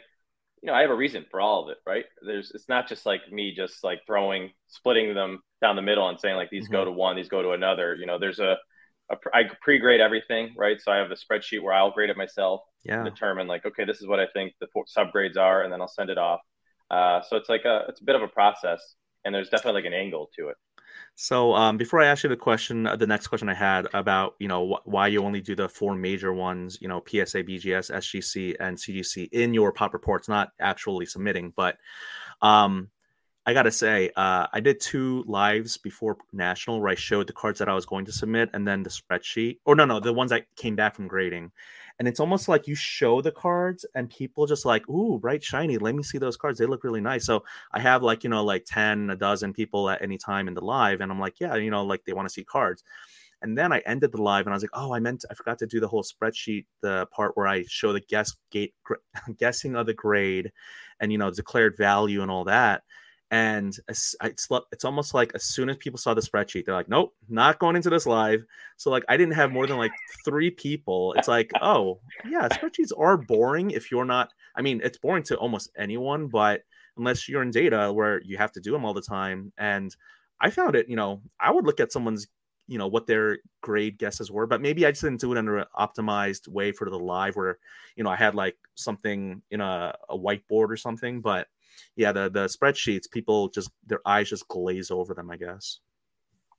you 0.63 0.67
know 0.67 0.73
I 0.73 0.81
have 0.81 0.89
a 0.89 0.95
reason 0.95 1.25
for 1.29 1.39
all 1.39 1.63
of 1.63 1.69
it, 1.69 1.77
right? 1.85 2.05
There's 2.25 2.51
it's 2.51 2.67
not 2.67 2.89
just 2.89 3.05
like 3.05 3.21
me 3.31 3.53
just 3.55 3.83
like 3.83 3.99
throwing 4.07 4.51
splitting 4.67 5.13
them 5.13 5.41
down 5.61 5.75
the 5.75 5.81
middle 5.83 6.09
and 6.09 6.19
saying 6.19 6.35
like 6.35 6.49
these 6.49 6.65
mm-hmm. 6.65 6.73
go 6.73 6.85
to 6.85 6.91
one, 6.91 7.15
these 7.15 7.29
go 7.29 7.43
to 7.43 7.51
another. 7.51 7.95
You 7.95 8.07
know, 8.07 8.17
there's 8.17 8.39
a 8.39 8.57
I 9.33 9.43
pre-grade 9.61 10.01
everything, 10.01 10.53
right? 10.57 10.81
So 10.81 10.91
I 10.91 10.97
have 10.97 11.11
a 11.11 11.15
spreadsheet 11.15 11.61
where 11.61 11.73
I'll 11.73 11.91
grade 11.91 12.09
it 12.09 12.17
myself, 12.17 12.61
yeah. 12.83 13.03
determine 13.03 13.47
like, 13.47 13.65
okay, 13.65 13.85
this 13.85 14.01
is 14.01 14.07
what 14.07 14.19
I 14.19 14.27
think 14.33 14.53
the 14.59 14.67
subgrades 14.97 15.37
are, 15.37 15.63
and 15.63 15.71
then 15.71 15.79
I'll 15.79 15.87
send 15.87 16.09
it 16.09 16.17
off. 16.17 16.41
Uh, 16.91 17.21
so 17.21 17.37
it's 17.37 17.47
like 17.47 17.63
a 17.65 17.85
it's 17.87 18.01
a 18.01 18.03
bit 18.03 18.15
of 18.15 18.21
a 18.21 18.27
process, 18.27 18.81
and 19.23 19.33
there's 19.33 19.49
definitely 19.49 19.81
like 19.81 19.87
an 19.87 19.93
angle 19.93 20.29
to 20.37 20.49
it. 20.49 20.57
So 21.19 21.55
um, 21.55 21.77
before 21.77 21.99
I 21.99 22.05
ask 22.05 22.23
you 22.23 22.29
the 22.29 22.37
question, 22.37 22.85
uh, 22.85 22.95
the 22.95 23.07
next 23.07 23.25
question 23.25 23.49
I 23.49 23.55
had 23.55 23.87
about 23.95 24.35
you 24.37 24.47
know 24.47 24.75
wh- 24.75 24.87
why 24.87 25.07
you 25.07 25.23
only 25.25 25.41
do 25.41 25.55
the 25.55 25.67
four 25.67 25.95
major 25.95 26.31
ones, 26.31 26.77
you 26.79 26.87
know 26.87 27.03
PSA, 27.07 27.43
BGS, 27.43 27.89
SGC, 27.91 28.55
and 28.59 28.77
CGC 28.77 29.27
in 29.31 29.51
your 29.51 29.71
pop 29.71 29.93
reports, 29.93 30.29
not 30.29 30.49
actually 30.59 31.07
submitting, 31.07 31.53
but 31.55 31.77
um, 32.43 32.91
I 33.47 33.53
gotta 33.53 33.71
say, 33.71 34.11
uh, 34.15 34.45
I 34.53 34.59
did 34.59 34.79
two 34.79 35.23
lives 35.25 35.77
before 35.77 36.17
national 36.33 36.79
where 36.81 36.91
I 36.91 36.95
showed 36.95 37.25
the 37.25 37.33
cards 37.33 37.57
that 37.57 37.67
I 37.67 37.73
was 37.73 37.87
going 37.87 38.05
to 38.05 38.11
submit, 38.11 38.51
and 38.53 38.67
then 38.67 38.83
the 38.83 38.91
spreadsheet, 38.91 39.57
or 39.65 39.75
no, 39.75 39.85
no, 39.85 39.99
the 39.99 40.13
ones 40.13 40.29
that 40.29 40.45
came 40.55 40.75
back 40.75 40.95
from 40.95 41.07
grading, 41.07 41.51
and 41.99 42.07
it's 42.07 42.19
almost 42.19 42.47
like 42.47 42.67
you 42.67 42.75
show 42.75 43.21
the 43.21 43.31
cards, 43.31 43.85
and 43.95 44.09
people 44.09 44.45
just 44.45 44.65
like, 44.65 44.87
ooh, 44.89 45.19
bright 45.19 45.43
shiny, 45.43 45.77
let 45.77 45.95
me 45.95 46.03
see 46.03 46.17
those 46.17 46.37
cards, 46.37 46.59
they 46.59 46.65
look 46.65 46.83
really 46.83 47.01
nice. 47.01 47.25
So 47.25 47.43
I 47.71 47.79
have 47.79 48.03
like 48.03 48.23
you 48.23 48.29
know 48.29 48.43
like 48.43 48.65
ten, 48.65 49.09
a 49.09 49.15
dozen 49.15 49.53
people 49.53 49.89
at 49.89 50.01
any 50.01 50.17
time 50.17 50.47
in 50.47 50.53
the 50.53 50.61
live, 50.63 51.01
and 51.01 51.11
I'm 51.11 51.19
like, 51.19 51.39
yeah, 51.39 51.55
you 51.55 51.71
know, 51.71 51.83
like 51.83 52.03
they 52.05 52.13
want 52.13 52.27
to 52.27 52.33
see 52.33 52.43
cards. 52.43 52.83
And 53.43 53.55
then 53.55 53.71
I 53.71 53.79
ended 53.85 54.11
the 54.11 54.21
live 54.21 54.47
and 54.47 54.53
I 54.53 54.55
was 54.55 54.63
like, 54.63 54.71
oh, 54.73 54.93
I 54.93 54.99
meant 54.99 55.23
I 55.29 55.35
forgot 55.35 55.59
to 55.59 55.67
do 55.67 55.79
the 55.79 55.87
whole 55.87 56.03
spreadsheet, 56.03 56.65
the 56.81 57.05
part 57.11 57.37
where 57.37 57.47
I 57.47 57.63
show 57.67 57.93
the 57.93 58.01
guess 58.01 58.35
gate 58.49 58.73
guessing 59.37 59.75
of 59.75 59.85
the 59.85 59.93
grade 59.93 60.51
and 60.99 61.11
you 61.11 61.17
know 61.19 61.29
declared 61.29 61.77
value 61.77 62.21
and 62.23 62.31
all 62.31 62.45
that 62.45 62.81
and 63.31 63.77
it's 63.89 64.15
it's 64.23 64.85
almost 64.85 65.13
like 65.13 65.31
as 65.35 65.43
soon 65.43 65.69
as 65.69 65.77
people 65.77 65.97
saw 65.97 66.13
the 66.13 66.21
spreadsheet 66.21 66.65
they're 66.65 66.73
like 66.73 66.87
nope 66.87 67.13
not 67.27 67.59
going 67.59 67.75
into 67.75 67.89
this 67.89 68.05
live. 68.05 68.43
So 68.77 68.89
like 68.89 69.03
i 69.09 69.17
didn't 69.17 69.33
have 69.35 69.51
more 69.51 69.67
than 69.67 69.77
like 69.77 69.91
three 70.23 70.51
people. 70.51 71.13
It's 71.13 71.27
like 71.27 71.51
oh 71.61 71.99
yeah 72.29 72.47
spreadsheets 72.47 72.91
are 72.97 73.17
boring 73.17 73.71
if 73.71 73.91
you're 73.91 74.05
not 74.05 74.31
i 74.55 74.61
mean 74.61 74.81
it's 74.83 74.97
boring 74.97 75.23
to 75.23 75.37
almost 75.37 75.71
anyone 75.77 76.27
but 76.27 76.61
unless 76.97 77.29
you're 77.29 77.43
in 77.43 77.51
data 77.51 77.91
where 77.93 78.21
you 78.23 78.37
have 78.37 78.51
to 78.53 78.61
do 78.61 78.71
them 78.71 78.85
all 78.85 78.93
the 78.93 79.01
time. 79.01 79.51
And 79.57 79.95
i 80.39 80.49
found 80.49 80.75
it 80.75 80.87
you 80.87 80.95
know 80.95 81.21
i 81.39 81.51
would 81.51 81.65
look 81.65 81.79
at 81.79 81.91
someone's 81.91 82.27
you 82.69 82.77
know 82.77 82.87
what 82.87 83.07
their 83.07 83.37
grade 83.61 83.97
guesses 83.97 84.29
were 84.29 84.45
but 84.45 84.61
maybe 84.61 84.85
i 84.85 84.91
just 84.91 85.01
didn't 85.01 85.21
do 85.21 85.33
it 85.33 85.37
in 85.37 85.47
an 85.47 85.63
optimized 85.79 86.49
way 86.49 86.69
for 86.73 86.89
the 86.89 86.99
live 86.99 87.33
where 87.37 87.57
you 87.95 88.03
know 88.03 88.09
i 88.09 88.15
had 88.15 88.35
like 88.35 88.57
something 88.77 89.41
in 89.51 89.61
a, 89.61 89.93
a 90.09 90.17
whiteboard 90.17 90.69
or 90.69 90.77
something. 90.77 91.21
But 91.21 91.47
yeah, 91.95 92.11
the 92.11 92.29
the 92.29 92.45
spreadsheets, 92.45 93.09
people 93.09 93.49
just 93.49 93.69
their 93.85 94.01
eyes 94.05 94.29
just 94.29 94.47
glaze 94.47 94.91
over 94.91 95.13
them. 95.13 95.29
I 95.31 95.37
guess. 95.37 95.79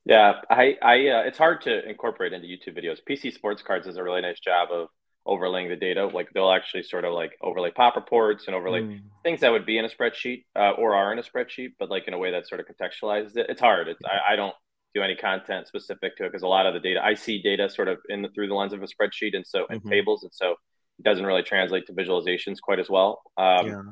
Yeah, 0.08 0.40
I, 0.48 0.74
I, 0.80 0.94
uh, 1.08 1.22
it's 1.24 1.36
hard 1.36 1.60
to 1.62 1.86
incorporate 1.86 2.32
into 2.32 2.48
YouTube 2.48 2.82
videos. 2.82 2.96
PC 3.06 3.34
Sports 3.34 3.60
Cards 3.60 3.84
does 3.84 3.98
a 3.98 4.02
really 4.02 4.22
nice 4.22 4.40
job 4.40 4.70
of 4.72 4.88
overlaying 5.26 5.68
the 5.68 5.76
data. 5.76 6.06
Like 6.06 6.30
they'll 6.32 6.50
actually 6.50 6.84
sort 6.84 7.04
of 7.04 7.12
like 7.12 7.32
overlay 7.42 7.70
pop 7.70 7.94
reports 7.94 8.46
and 8.46 8.56
overlay 8.56 8.80
mm. 8.80 9.00
things 9.22 9.40
that 9.40 9.52
would 9.52 9.66
be 9.66 9.76
in 9.76 9.84
a 9.84 9.88
spreadsheet 9.88 10.44
uh, 10.56 10.70
or 10.70 10.94
are 10.94 11.12
in 11.12 11.18
a 11.18 11.22
spreadsheet, 11.22 11.74
but 11.78 11.90
like 11.90 12.08
in 12.08 12.14
a 12.14 12.18
way 12.18 12.30
that 12.30 12.48
sort 12.48 12.58
of 12.58 12.66
contextualizes 12.66 13.36
it. 13.36 13.46
It's 13.50 13.60
hard. 13.60 13.88
It's, 13.88 14.00
I, 14.06 14.32
I 14.32 14.36
don't 14.36 14.54
do 14.94 15.02
any 15.02 15.14
content 15.14 15.68
specific 15.68 16.16
to 16.16 16.24
it 16.24 16.32
because 16.32 16.42
a 16.42 16.48
lot 16.48 16.64
of 16.64 16.72
the 16.72 16.80
data 16.80 17.04
I 17.04 17.12
see 17.12 17.42
data 17.42 17.68
sort 17.68 17.88
of 17.88 17.98
in 18.08 18.22
the, 18.22 18.30
through 18.30 18.48
the 18.48 18.54
lens 18.54 18.72
of 18.72 18.82
a 18.82 18.86
spreadsheet 18.86 19.36
and 19.36 19.46
so 19.46 19.66
and 19.68 19.80
mm-hmm. 19.80 19.90
tables, 19.90 20.22
and 20.22 20.32
so 20.32 20.52
it 20.98 21.04
doesn't 21.04 21.26
really 21.26 21.42
translate 21.42 21.86
to 21.88 21.92
visualizations 21.92 22.62
quite 22.62 22.78
as 22.78 22.88
well. 22.88 23.20
Um, 23.36 23.66
yeah 23.66 23.82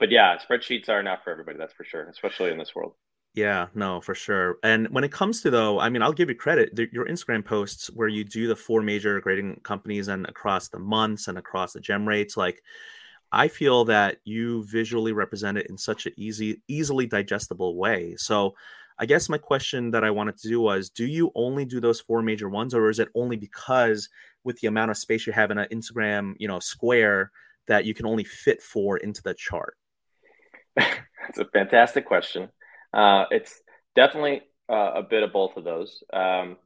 but 0.00 0.10
yeah, 0.10 0.36
spreadsheets 0.38 0.88
are 0.88 1.02
not 1.02 1.22
for 1.22 1.30
everybody. 1.30 1.58
That's 1.58 1.74
for 1.74 1.84
sure, 1.84 2.08
especially 2.08 2.50
in 2.50 2.58
this 2.58 2.74
world. 2.74 2.94
Yeah, 3.34 3.68
no, 3.74 4.00
for 4.00 4.14
sure. 4.14 4.56
And 4.64 4.88
when 4.88 5.04
it 5.04 5.12
comes 5.12 5.40
to 5.42 5.50
though, 5.50 5.78
I 5.78 5.88
mean, 5.88 6.02
I'll 6.02 6.12
give 6.12 6.28
you 6.28 6.34
credit. 6.34 6.74
The, 6.74 6.88
your 6.92 7.06
Instagram 7.06 7.44
posts 7.44 7.88
where 7.94 8.08
you 8.08 8.24
do 8.24 8.48
the 8.48 8.56
four 8.56 8.82
major 8.82 9.20
grading 9.20 9.60
companies 9.62 10.08
and 10.08 10.26
across 10.26 10.68
the 10.68 10.80
months 10.80 11.28
and 11.28 11.38
across 11.38 11.72
the 11.72 11.80
gem 11.80 12.08
rates, 12.08 12.36
like 12.36 12.60
I 13.30 13.46
feel 13.46 13.84
that 13.84 14.16
you 14.24 14.64
visually 14.64 15.12
represent 15.12 15.58
it 15.58 15.68
in 15.70 15.78
such 15.78 16.06
an 16.06 16.12
easy, 16.16 16.62
easily 16.66 17.06
digestible 17.06 17.76
way. 17.76 18.16
So 18.16 18.54
I 18.98 19.06
guess 19.06 19.28
my 19.28 19.38
question 19.38 19.92
that 19.92 20.02
I 20.02 20.10
wanted 20.10 20.36
to 20.38 20.48
do 20.48 20.60
was, 20.60 20.90
do 20.90 21.06
you 21.06 21.30
only 21.36 21.64
do 21.64 21.80
those 21.80 22.00
four 22.00 22.22
major 22.22 22.48
ones, 22.48 22.74
or 22.74 22.90
is 22.90 22.98
it 22.98 23.08
only 23.14 23.36
because 23.36 24.08
with 24.42 24.58
the 24.60 24.66
amount 24.66 24.90
of 24.90 24.96
space 24.96 25.26
you 25.26 25.32
have 25.32 25.52
in 25.52 25.58
an 25.58 25.68
Instagram, 25.72 26.34
you 26.38 26.48
know, 26.48 26.58
square 26.58 27.30
that 27.68 27.84
you 27.84 27.94
can 27.94 28.06
only 28.06 28.24
fit 28.24 28.60
four 28.60 28.96
into 28.96 29.22
the 29.22 29.34
chart? 29.34 29.76
That's 31.26 31.38
a 31.38 31.44
fantastic 31.46 32.06
question. 32.06 32.48
Uh, 32.92 33.24
it's 33.30 33.60
definitely 33.94 34.42
uh, 34.68 34.92
a 34.96 35.02
bit 35.02 35.22
of 35.22 35.32
both 35.32 35.56
of 35.56 35.64
those. 35.64 36.02
Um, 36.12 36.56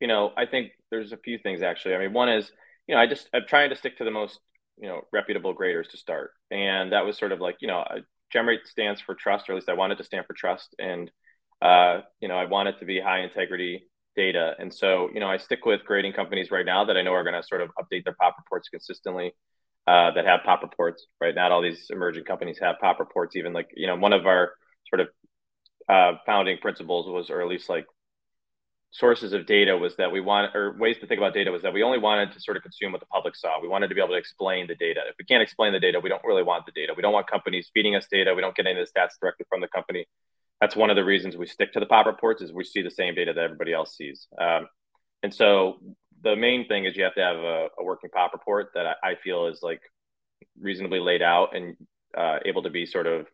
you 0.00 0.06
know, 0.06 0.32
I 0.36 0.46
think 0.46 0.72
there's 0.90 1.12
a 1.12 1.16
few 1.16 1.38
things 1.38 1.62
actually. 1.62 1.94
I 1.94 1.98
mean, 1.98 2.12
one 2.12 2.28
is, 2.28 2.50
you 2.86 2.94
know, 2.94 3.00
I 3.00 3.06
just 3.06 3.28
I'm 3.34 3.42
trying 3.46 3.70
to 3.70 3.76
stick 3.76 3.98
to 3.98 4.04
the 4.04 4.10
most 4.10 4.38
you 4.78 4.88
know 4.88 5.02
reputable 5.12 5.52
graders 5.52 5.88
to 5.88 5.96
start, 5.96 6.30
and 6.50 6.92
that 6.92 7.04
was 7.04 7.18
sort 7.18 7.32
of 7.32 7.40
like 7.40 7.56
you 7.60 7.68
know, 7.68 7.84
GemRate 8.34 8.66
stands 8.66 9.00
for 9.00 9.14
trust, 9.14 9.48
or 9.48 9.52
at 9.52 9.56
least 9.56 9.68
I 9.68 9.74
wanted 9.74 9.98
to 9.98 10.04
stand 10.04 10.26
for 10.26 10.34
trust, 10.34 10.74
and 10.78 11.10
uh, 11.60 12.00
you 12.20 12.28
know, 12.28 12.36
I 12.36 12.44
want 12.44 12.68
it 12.68 12.78
to 12.78 12.84
be 12.84 13.00
high 13.00 13.20
integrity 13.20 13.88
data, 14.16 14.54
and 14.58 14.72
so 14.72 15.08
you 15.12 15.20
know, 15.20 15.28
I 15.28 15.36
stick 15.38 15.66
with 15.66 15.84
grading 15.84 16.12
companies 16.12 16.50
right 16.50 16.66
now 16.66 16.84
that 16.84 16.96
I 16.96 17.02
know 17.02 17.12
are 17.12 17.24
going 17.24 17.40
to 17.40 17.46
sort 17.46 17.60
of 17.62 17.70
update 17.78 18.04
their 18.04 18.16
pop 18.18 18.36
reports 18.38 18.68
consistently 18.68 19.32
uh, 19.88 20.10
that 20.10 20.26
have 20.26 20.40
pop 20.44 20.60
reports, 20.62 21.06
right? 21.18 21.34
Not 21.34 21.50
all 21.50 21.62
these 21.62 21.86
emerging 21.88 22.24
companies 22.24 22.58
have 22.60 22.76
pop 22.78 23.00
reports. 23.00 23.36
Even 23.36 23.54
like 23.54 23.70
you 23.74 23.86
know, 23.86 23.96
one 23.96 24.12
of 24.12 24.26
our 24.26 24.52
sort 24.90 25.00
of 25.00 25.08
uh, 25.88 26.18
founding 26.26 26.58
principles 26.58 27.06
was, 27.08 27.30
or 27.30 27.40
at 27.40 27.48
least 27.48 27.70
like 27.70 27.86
sources 28.90 29.32
of 29.32 29.46
data 29.46 29.76
was 29.76 29.96
that 29.96 30.12
we 30.12 30.20
want 30.20 30.54
or 30.54 30.76
ways 30.78 30.98
to 30.98 31.06
think 31.06 31.18
about 31.18 31.32
data 31.32 31.50
was 31.50 31.62
that 31.62 31.72
we 31.72 31.82
only 31.82 31.98
wanted 31.98 32.32
to 32.32 32.40
sort 32.40 32.56
of 32.58 32.62
consume 32.62 32.92
what 32.92 33.00
the 33.00 33.06
public 33.06 33.34
saw. 33.34 33.60
We 33.62 33.68
wanted 33.68 33.88
to 33.88 33.94
be 33.94 34.00
able 34.02 34.12
to 34.12 34.18
explain 34.18 34.66
the 34.66 34.74
data. 34.74 35.00
If 35.08 35.14
we 35.18 35.24
can't 35.24 35.42
explain 35.42 35.72
the 35.72 35.80
data, 35.80 36.00
we 36.00 36.10
don't 36.10 36.24
really 36.24 36.42
want 36.42 36.66
the 36.66 36.72
data. 36.72 36.92
We 36.94 37.00
don't 37.00 37.14
want 37.14 37.30
companies 37.30 37.70
feeding 37.72 37.96
us 37.96 38.06
data. 38.10 38.34
We 38.34 38.42
don't 38.42 38.54
get 38.54 38.66
any 38.66 38.78
of 38.78 38.86
the 38.86 39.00
stats 39.00 39.12
directly 39.18 39.46
from 39.48 39.62
the 39.62 39.68
company. 39.68 40.06
That's 40.60 40.76
one 40.76 40.90
of 40.90 40.96
the 40.96 41.04
reasons 41.04 41.34
we 41.34 41.46
stick 41.46 41.72
to 41.72 41.80
the 41.80 41.86
pop 41.86 42.04
reports 42.04 42.42
is 42.42 42.52
we 42.52 42.64
see 42.64 42.82
the 42.82 42.90
same 42.90 43.14
data 43.14 43.32
that 43.32 43.42
everybody 43.42 43.72
else 43.72 43.96
sees. 43.96 44.26
Um, 44.38 44.66
and 45.22 45.32
so 45.32 45.78
the 46.22 46.36
main 46.36 46.66
thing 46.66 46.84
is 46.84 46.96
you 46.96 47.04
have 47.04 47.14
to 47.14 47.20
have 47.20 47.36
a, 47.36 47.68
a 47.78 47.84
working 47.84 48.10
pop 48.10 48.32
report 48.32 48.70
that 48.74 48.86
I, 48.86 49.10
I, 49.10 49.14
feel 49.22 49.46
is 49.46 49.60
like 49.62 49.80
reasonably 50.60 51.00
laid 51.00 51.22
out 51.22 51.54
and 51.54 51.76
uh, 52.16 52.38
able 52.44 52.62
to 52.62 52.70
be 52.70 52.86
sort 52.86 53.06
of 53.06 53.26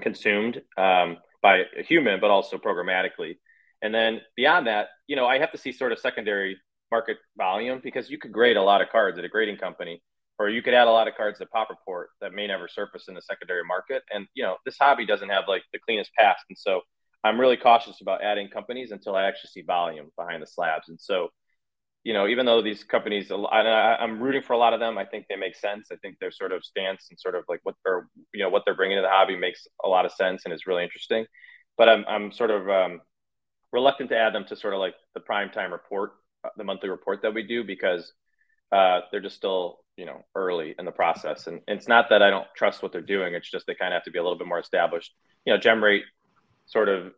consumed 0.00 0.60
um, 0.76 1.18
by 1.42 1.64
a 1.78 1.82
human, 1.82 2.20
but 2.20 2.30
also 2.30 2.58
programmatically. 2.58 3.38
And 3.82 3.94
then 3.94 4.20
beyond 4.36 4.66
that, 4.66 4.88
you 5.06 5.16
know, 5.16 5.26
I 5.26 5.38
have 5.38 5.52
to 5.52 5.58
see 5.58 5.72
sort 5.72 5.92
of 5.92 5.98
secondary 5.98 6.58
market 6.90 7.18
volume 7.36 7.80
because 7.82 8.10
you 8.10 8.18
could 8.18 8.32
grade 8.32 8.56
a 8.56 8.62
lot 8.62 8.82
of 8.82 8.88
cards 8.90 9.18
at 9.18 9.24
a 9.24 9.28
grading 9.28 9.56
company, 9.56 10.02
or 10.38 10.48
you 10.48 10.62
could 10.62 10.74
add 10.74 10.88
a 10.88 10.90
lot 10.90 11.08
of 11.08 11.14
cards 11.16 11.38
to 11.38 11.46
Pop 11.46 11.70
Report 11.70 12.10
that 12.20 12.32
may 12.32 12.46
never 12.46 12.68
surface 12.68 13.08
in 13.08 13.14
the 13.14 13.22
secondary 13.22 13.64
market. 13.64 14.02
And 14.12 14.26
you 14.34 14.42
know, 14.42 14.56
this 14.64 14.76
hobby 14.78 15.06
doesn't 15.06 15.28
have 15.28 15.44
like 15.48 15.62
the 15.72 15.78
cleanest 15.78 16.12
past, 16.14 16.44
and 16.48 16.58
so 16.58 16.82
I'm 17.22 17.38
really 17.38 17.56
cautious 17.56 18.00
about 18.00 18.22
adding 18.22 18.48
companies 18.48 18.90
until 18.90 19.14
I 19.14 19.24
actually 19.24 19.50
see 19.50 19.62
volume 19.62 20.10
behind 20.16 20.42
the 20.42 20.46
slabs. 20.46 20.88
And 20.88 21.00
so, 21.00 21.28
you 22.02 22.14
know, 22.14 22.26
even 22.26 22.46
though 22.46 22.62
these 22.62 22.82
companies, 22.82 23.30
I, 23.30 23.96
am 24.00 24.22
rooting 24.22 24.42
for 24.42 24.54
a 24.54 24.58
lot 24.58 24.72
of 24.72 24.80
them. 24.80 24.96
I 24.96 25.04
think 25.04 25.26
they 25.28 25.36
make 25.36 25.54
sense. 25.54 25.88
I 25.92 25.96
think 25.96 26.18
their 26.18 26.30
sort 26.30 26.52
of 26.52 26.64
stance 26.64 27.08
and 27.10 27.20
sort 27.20 27.34
of 27.34 27.44
like 27.48 27.60
what 27.62 27.74
they're, 27.84 28.08
you 28.32 28.42
know, 28.42 28.48
what 28.48 28.62
they're 28.64 28.74
bringing 28.74 28.96
to 28.96 29.02
the 29.02 29.08
hobby 29.08 29.36
makes 29.36 29.66
a 29.84 29.88
lot 29.88 30.06
of 30.06 30.12
sense 30.12 30.42
and 30.44 30.54
is 30.54 30.66
really 30.66 30.82
interesting. 30.82 31.26
But 31.76 31.90
I'm, 31.90 32.04
I'm 32.08 32.32
sort 32.32 32.50
of 32.50 32.68
um, 32.70 33.00
reluctant 33.72 34.10
to 34.10 34.18
add 34.18 34.34
them 34.34 34.46
to 34.46 34.56
sort 34.56 34.72
of 34.72 34.80
like 34.80 34.94
the 35.14 35.20
prime 35.20 35.50
time 35.50 35.72
report, 35.72 36.12
uh, 36.42 36.48
the 36.56 36.64
monthly 36.64 36.88
report 36.88 37.20
that 37.22 37.34
we 37.34 37.42
do, 37.42 37.64
because 37.64 38.12
uh, 38.72 39.00
they're 39.10 39.20
just 39.20 39.36
still, 39.36 39.80
you 39.98 40.06
know, 40.06 40.24
early 40.34 40.74
in 40.78 40.86
the 40.86 40.92
process. 40.92 41.46
And, 41.48 41.60
and 41.68 41.78
it's 41.78 41.88
not 41.88 42.08
that 42.08 42.22
I 42.22 42.30
don't 42.30 42.46
trust 42.56 42.82
what 42.82 42.92
they're 42.92 43.02
doing. 43.02 43.34
It's 43.34 43.50
just 43.50 43.66
they 43.66 43.74
kind 43.74 43.92
of 43.92 43.98
have 43.98 44.04
to 44.04 44.10
be 44.10 44.18
a 44.18 44.22
little 44.22 44.38
bit 44.38 44.48
more 44.48 44.58
established. 44.58 45.12
You 45.44 45.52
know, 45.52 45.58
GemRate 45.60 46.02
sort 46.64 46.88
of 46.88 47.12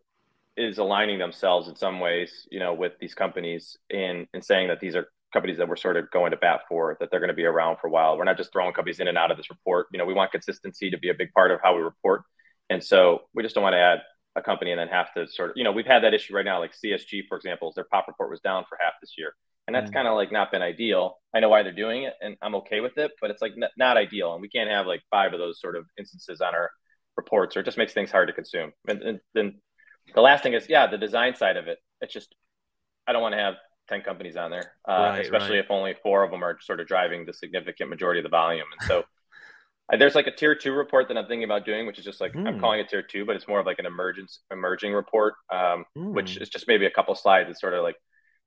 is 0.56 0.78
aligning 0.78 1.18
themselves 1.18 1.68
in 1.68 1.76
some 1.76 2.00
ways, 2.00 2.46
you 2.50 2.58
know, 2.58 2.74
with 2.74 2.92
these 3.00 3.14
companies 3.14 3.76
in 3.90 4.26
in 4.34 4.42
saying 4.42 4.68
that 4.68 4.80
these 4.80 4.94
are 4.94 5.06
companies 5.32 5.56
that 5.58 5.68
we're 5.68 5.76
sort 5.76 5.96
of 5.96 6.10
going 6.10 6.30
to 6.30 6.36
bat 6.36 6.60
for, 6.68 6.96
that 7.00 7.10
they're 7.10 7.20
going 7.20 7.28
to 7.28 7.34
be 7.34 7.44
around 7.44 7.78
for 7.80 7.86
a 7.86 7.90
while. 7.90 8.18
We're 8.18 8.24
not 8.24 8.36
just 8.36 8.52
throwing 8.52 8.74
companies 8.74 9.00
in 9.00 9.08
and 9.08 9.16
out 9.16 9.30
of 9.30 9.38
this 9.38 9.48
report. 9.48 9.86
You 9.92 9.98
know, 9.98 10.04
we 10.04 10.12
want 10.12 10.30
consistency 10.30 10.90
to 10.90 10.98
be 10.98 11.08
a 11.08 11.14
big 11.14 11.32
part 11.32 11.50
of 11.50 11.60
how 11.62 11.74
we 11.74 11.82
report, 11.82 12.22
and 12.68 12.82
so 12.82 13.22
we 13.34 13.42
just 13.42 13.54
don't 13.54 13.64
want 13.64 13.74
to 13.74 13.80
add 13.80 14.00
a 14.36 14.42
company 14.42 14.70
and 14.72 14.80
then 14.80 14.88
have 14.88 15.12
to 15.14 15.28
sort 15.28 15.50
of, 15.50 15.56
you 15.56 15.64
know, 15.64 15.72
we've 15.72 15.86
had 15.86 16.04
that 16.04 16.14
issue 16.14 16.34
right 16.34 16.44
now, 16.44 16.58
like 16.58 16.72
CSG, 16.72 17.26
for 17.28 17.36
example, 17.36 17.72
their 17.74 17.84
pop 17.84 18.08
report 18.08 18.30
was 18.30 18.40
down 18.40 18.64
for 18.68 18.78
half 18.80 18.94
this 19.00 19.14
year. 19.18 19.34
And 19.66 19.76
that's 19.76 19.90
mm. 19.90 19.94
kind 19.94 20.08
of 20.08 20.14
like 20.14 20.32
not 20.32 20.50
been 20.50 20.62
ideal. 20.62 21.18
I 21.34 21.40
know 21.40 21.48
why 21.48 21.62
they're 21.62 21.72
doing 21.72 22.04
it 22.04 22.14
and 22.20 22.36
I'm 22.42 22.54
okay 22.56 22.80
with 22.80 22.98
it, 22.98 23.12
but 23.20 23.30
it's 23.30 23.42
like 23.42 23.52
n- 23.52 23.68
not 23.76 23.96
ideal. 23.96 24.32
And 24.32 24.42
we 24.42 24.48
can't 24.48 24.70
have 24.70 24.86
like 24.86 25.02
five 25.10 25.32
of 25.32 25.38
those 25.38 25.60
sort 25.60 25.76
of 25.76 25.84
instances 25.98 26.40
on 26.40 26.54
our 26.54 26.70
reports 27.16 27.56
or 27.56 27.60
it 27.60 27.64
just 27.64 27.78
makes 27.78 27.92
things 27.92 28.10
hard 28.10 28.28
to 28.28 28.34
consume. 28.34 28.72
And 28.88 29.20
then 29.34 29.60
the 30.14 30.20
last 30.20 30.42
thing 30.42 30.54
is, 30.54 30.68
yeah, 30.68 30.86
the 30.86 30.98
design 30.98 31.34
side 31.36 31.56
of 31.56 31.68
it. 31.68 31.78
It's 32.00 32.12
just, 32.12 32.34
I 33.06 33.12
don't 33.12 33.22
want 33.22 33.34
to 33.34 33.40
have 33.40 33.54
10 33.88 34.02
companies 34.02 34.36
on 34.36 34.50
there, 34.50 34.72
uh, 34.88 34.92
right, 34.92 35.20
especially 35.20 35.56
right. 35.56 35.64
if 35.64 35.70
only 35.70 35.94
four 36.02 36.22
of 36.22 36.30
them 36.30 36.42
are 36.42 36.58
sort 36.60 36.80
of 36.80 36.86
driving 36.86 37.24
the 37.26 37.32
significant 37.32 37.90
majority 37.90 38.20
of 38.20 38.24
the 38.24 38.30
volume. 38.30 38.66
And 38.78 38.88
so 38.88 39.04
there's 39.98 40.14
like 40.14 40.26
a 40.26 40.30
tier 40.30 40.54
two 40.54 40.72
report 40.72 41.08
that 41.08 41.16
I'm 41.16 41.26
thinking 41.26 41.44
about 41.44 41.64
doing, 41.66 41.86
which 41.86 41.98
is 41.98 42.04
just 42.04 42.20
like, 42.20 42.32
mm. 42.32 42.46
I'm 42.46 42.54
hmm. 42.54 42.60
calling 42.60 42.80
it 42.80 42.88
tier 42.88 43.02
two, 43.02 43.24
but 43.24 43.36
it's 43.36 43.48
more 43.48 43.60
of 43.60 43.66
like 43.66 43.78
an 43.78 43.86
emergence 43.86 44.40
emerging 44.50 44.92
report, 44.92 45.34
um, 45.52 45.84
mm. 45.96 46.12
which 46.14 46.36
is 46.38 46.48
just 46.48 46.68
maybe 46.68 46.86
a 46.86 46.90
couple 46.90 47.14
slides. 47.14 47.50
It's 47.50 47.60
sort 47.60 47.74
of 47.74 47.82
like, 47.82 47.96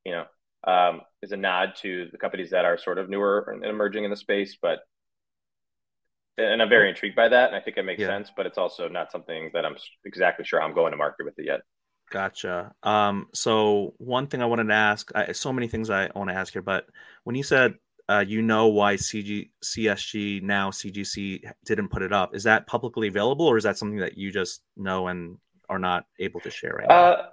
you 0.06 0.14
know, 0.14 0.26
um, 0.66 1.01
is 1.22 1.32
a 1.32 1.38
nod 1.38 1.74
to 1.82 2.08
the 2.12 2.18
companies 2.18 2.49
that 2.51 2.66
are 2.66 2.78
sort 2.78 2.97
of 2.97 3.10
newer 3.10 3.51
and 3.53 3.64
emerging 3.64 4.03
in 4.03 4.10
the 4.10 4.18
space, 4.18 4.58
but 4.60 4.80
and 6.38 6.61
I'm 6.61 6.69
very 6.69 6.89
intrigued 6.89 7.15
by 7.15 7.29
that, 7.29 7.47
and 7.47 7.55
I 7.55 7.59
think 7.59 7.77
it 7.77 7.83
makes 7.83 8.01
yeah. 8.01 8.07
sense. 8.07 8.31
But 8.36 8.45
it's 8.45 8.57
also 8.57 8.88
not 8.88 9.11
something 9.11 9.51
that 9.53 9.65
I'm 9.65 9.75
exactly 10.05 10.45
sure 10.45 10.61
I'm 10.61 10.73
going 10.73 10.91
to 10.91 10.97
market 10.97 11.25
with 11.25 11.38
it 11.38 11.45
yet. 11.45 11.61
Gotcha. 12.11 12.73
Um, 12.83 13.27
so 13.33 13.95
one 13.97 14.27
thing 14.27 14.41
I 14.41 14.45
wanted 14.45 14.67
to 14.67 14.73
ask, 14.73 15.11
I, 15.15 15.31
so 15.31 15.51
many 15.51 15.67
things 15.67 15.89
I 15.89 16.09
want 16.15 16.29
to 16.29 16.36
ask 16.36 16.53
here, 16.53 16.61
but 16.61 16.86
when 17.23 17.36
you 17.36 17.43
said 17.43 17.75
uh, 18.07 18.23
you 18.25 18.41
know 18.41 18.67
why 18.67 18.95
CG, 18.95 19.49
CSG 19.63 20.41
now 20.43 20.69
CGC 20.69 21.51
didn't 21.65 21.89
put 21.89 22.03
it 22.03 22.13
up, 22.13 22.36
is 22.36 22.43
that 22.43 22.67
publicly 22.67 23.07
available, 23.07 23.47
or 23.47 23.57
is 23.57 23.63
that 23.63 23.77
something 23.77 23.99
that 23.99 24.17
you 24.17 24.31
just 24.31 24.61
know 24.77 25.07
and 25.07 25.38
are 25.69 25.79
not 25.79 26.05
able 26.19 26.39
to 26.41 26.51
share 26.51 26.75
right 26.77 26.89
uh, 26.89 27.15
now? 27.17 27.27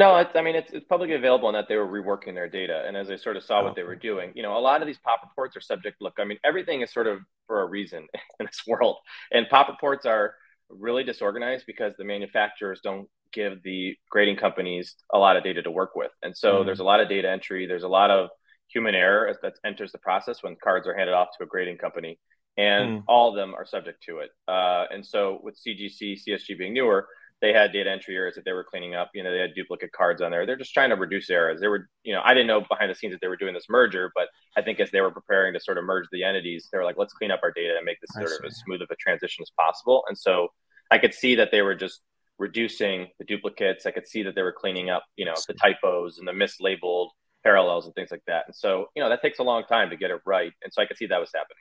No, 0.00 0.16
it's, 0.16 0.34
I 0.34 0.40
mean, 0.40 0.56
it's, 0.56 0.72
it's 0.72 0.86
publicly 0.86 1.14
available 1.14 1.50
in 1.50 1.52
that 1.52 1.68
they 1.68 1.76
were 1.76 1.86
reworking 1.86 2.32
their 2.32 2.48
data. 2.48 2.84
And 2.86 2.96
as 2.96 3.10
I 3.10 3.16
sort 3.16 3.36
of 3.36 3.42
saw 3.44 3.62
what 3.62 3.76
they 3.76 3.82
were 3.82 3.94
doing, 3.94 4.32
you 4.34 4.42
know, 4.42 4.56
a 4.56 4.58
lot 4.58 4.80
of 4.80 4.86
these 4.86 4.96
pop 4.96 5.20
reports 5.22 5.58
are 5.58 5.60
subject, 5.60 6.00
look, 6.00 6.14
I 6.18 6.24
mean, 6.24 6.38
everything 6.42 6.80
is 6.80 6.90
sort 6.90 7.06
of 7.06 7.18
for 7.46 7.60
a 7.60 7.66
reason 7.66 8.06
in 8.40 8.46
this 8.46 8.62
world. 8.66 8.96
And 9.30 9.46
pop 9.50 9.68
reports 9.68 10.06
are 10.06 10.34
really 10.70 11.04
disorganized 11.04 11.66
because 11.66 11.92
the 11.98 12.04
manufacturers 12.04 12.80
don't 12.82 13.08
give 13.30 13.62
the 13.62 13.94
grading 14.08 14.36
companies 14.36 14.94
a 15.12 15.18
lot 15.18 15.36
of 15.36 15.44
data 15.44 15.62
to 15.64 15.70
work 15.70 15.94
with. 15.94 16.12
And 16.22 16.34
so 16.34 16.54
mm-hmm. 16.54 16.66
there's 16.66 16.80
a 16.80 16.84
lot 16.84 17.00
of 17.00 17.10
data 17.10 17.28
entry, 17.28 17.66
there's 17.66 17.82
a 17.82 17.88
lot 17.88 18.10
of 18.10 18.30
human 18.68 18.94
error 18.94 19.36
that 19.42 19.52
enters 19.66 19.92
the 19.92 19.98
process 19.98 20.42
when 20.42 20.56
cards 20.64 20.88
are 20.88 20.96
handed 20.96 21.12
off 21.12 21.28
to 21.36 21.44
a 21.44 21.46
grading 21.46 21.76
company. 21.76 22.18
And 22.56 23.00
mm. 23.00 23.04
all 23.06 23.28
of 23.28 23.36
them 23.36 23.54
are 23.54 23.66
subject 23.66 24.02
to 24.04 24.20
it. 24.20 24.30
Uh, 24.48 24.86
and 24.90 25.04
so 25.04 25.40
with 25.42 25.58
CGC, 25.62 26.20
CSG 26.26 26.56
being 26.58 26.72
newer, 26.72 27.06
they 27.40 27.52
had 27.52 27.72
data 27.72 27.90
entry 27.90 28.16
errors 28.16 28.34
that 28.34 28.44
they 28.44 28.52
were 28.52 28.64
cleaning 28.64 28.94
up. 28.94 29.10
You 29.14 29.22
know, 29.22 29.32
they 29.32 29.38
had 29.38 29.54
duplicate 29.54 29.92
cards 29.92 30.20
on 30.20 30.30
there. 30.30 30.44
They're 30.44 30.56
just 30.56 30.74
trying 30.74 30.90
to 30.90 30.96
reduce 30.96 31.30
errors. 31.30 31.60
They 31.60 31.68
were, 31.68 31.88
you 32.04 32.12
know, 32.12 32.20
I 32.22 32.34
didn't 32.34 32.48
know 32.48 32.60
behind 32.60 32.90
the 32.90 32.94
scenes 32.94 33.12
that 33.14 33.20
they 33.20 33.28
were 33.28 33.36
doing 33.36 33.54
this 33.54 33.66
merger, 33.68 34.12
but 34.14 34.28
I 34.56 34.62
think 34.62 34.78
as 34.78 34.90
they 34.90 35.00
were 35.00 35.10
preparing 35.10 35.54
to 35.54 35.60
sort 35.60 35.78
of 35.78 35.84
merge 35.84 36.06
the 36.12 36.24
entities, 36.24 36.68
they 36.70 36.78
were 36.78 36.84
like, 36.84 36.98
let's 36.98 37.14
clean 37.14 37.30
up 37.30 37.40
our 37.42 37.50
data 37.50 37.76
and 37.76 37.84
make 37.84 37.98
this 38.00 38.10
sort 38.12 38.38
of 38.38 38.46
as 38.46 38.58
smooth 38.58 38.82
of 38.82 38.88
a 38.90 38.96
transition 38.96 39.42
as 39.42 39.50
possible. 39.58 40.04
And 40.08 40.18
so 40.18 40.48
I 40.90 40.98
could 40.98 41.14
see 41.14 41.36
that 41.36 41.50
they 41.50 41.62
were 41.62 41.74
just 41.74 42.00
reducing 42.38 43.08
the 43.18 43.24
duplicates. 43.24 43.86
I 43.86 43.90
could 43.90 44.06
see 44.06 44.22
that 44.24 44.34
they 44.34 44.42
were 44.42 44.52
cleaning 44.52 44.90
up, 44.90 45.04
you 45.16 45.24
know, 45.24 45.34
the 45.46 45.54
typos 45.54 46.18
and 46.18 46.28
the 46.28 46.32
mislabeled 46.32 47.08
parallels 47.42 47.86
and 47.86 47.94
things 47.94 48.10
like 48.10 48.24
that. 48.26 48.44
And 48.46 48.54
so, 48.54 48.86
you 48.94 49.02
know, 49.02 49.08
that 49.08 49.22
takes 49.22 49.38
a 49.38 49.42
long 49.42 49.64
time 49.64 49.90
to 49.90 49.96
get 49.96 50.10
it 50.10 50.20
right. 50.26 50.52
And 50.62 50.72
so 50.72 50.82
I 50.82 50.86
could 50.86 50.96
see 50.96 51.06
that 51.06 51.20
was 51.20 51.30
happening. 51.34 51.56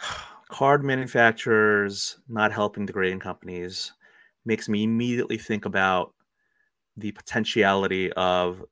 Card 0.48 0.84
manufacturers 0.84 2.18
not 2.28 2.52
helping 2.52 2.86
the 2.86 2.92
grading 2.92 3.18
companies 3.18 3.92
makes 4.46 4.68
me 4.68 4.84
immediately 4.84 5.38
think 5.38 5.64
about 5.64 6.14
the 6.96 7.12
potentiality 7.12 8.12
of 8.12 8.64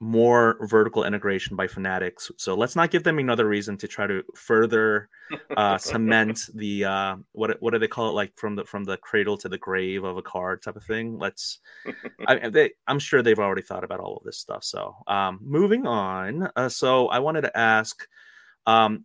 more 0.00 0.56
vertical 0.62 1.04
integration 1.04 1.56
by 1.56 1.66
Fanatics. 1.66 2.30
So 2.38 2.54
let's 2.54 2.74
not 2.74 2.90
give 2.90 3.04
them 3.04 3.18
another 3.18 3.46
reason 3.46 3.76
to 3.78 3.86
try 3.86 4.06
to 4.06 4.22
further 4.34 5.10
uh, 5.56 5.76
cement 5.78 6.40
the 6.54 6.84
uh, 6.86 7.16
what 7.32 7.60
what 7.60 7.72
do 7.72 7.78
they 7.78 7.86
call 7.88 8.08
it 8.08 8.12
like 8.12 8.32
from 8.36 8.56
the 8.56 8.64
from 8.64 8.84
the 8.84 8.96
cradle 8.96 9.36
to 9.38 9.48
the 9.48 9.58
grave 9.58 10.04
of 10.04 10.16
a 10.16 10.22
card 10.22 10.62
type 10.62 10.76
of 10.76 10.84
thing. 10.84 11.18
Let's 11.18 11.60
I, 12.26 12.48
they, 12.50 12.70
I'm 12.86 12.98
sure 12.98 13.22
they've 13.22 13.38
already 13.38 13.62
thought 13.62 13.84
about 13.84 14.00
all 14.00 14.16
of 14.16 14.24
this 14.24 14.38
stuff. 14.38 14.64
So 14.64 14.96
um, 15.06 15.38
moving 15.42 15.86
on. 15.86 16.48
Uh, 16.56 16.70
so 16.70 17.08
I 17.08 17.18
wanted 17.18 17.42
to 17.42 17.56
ask. 17.56 18.06
Um, 18.66 19.04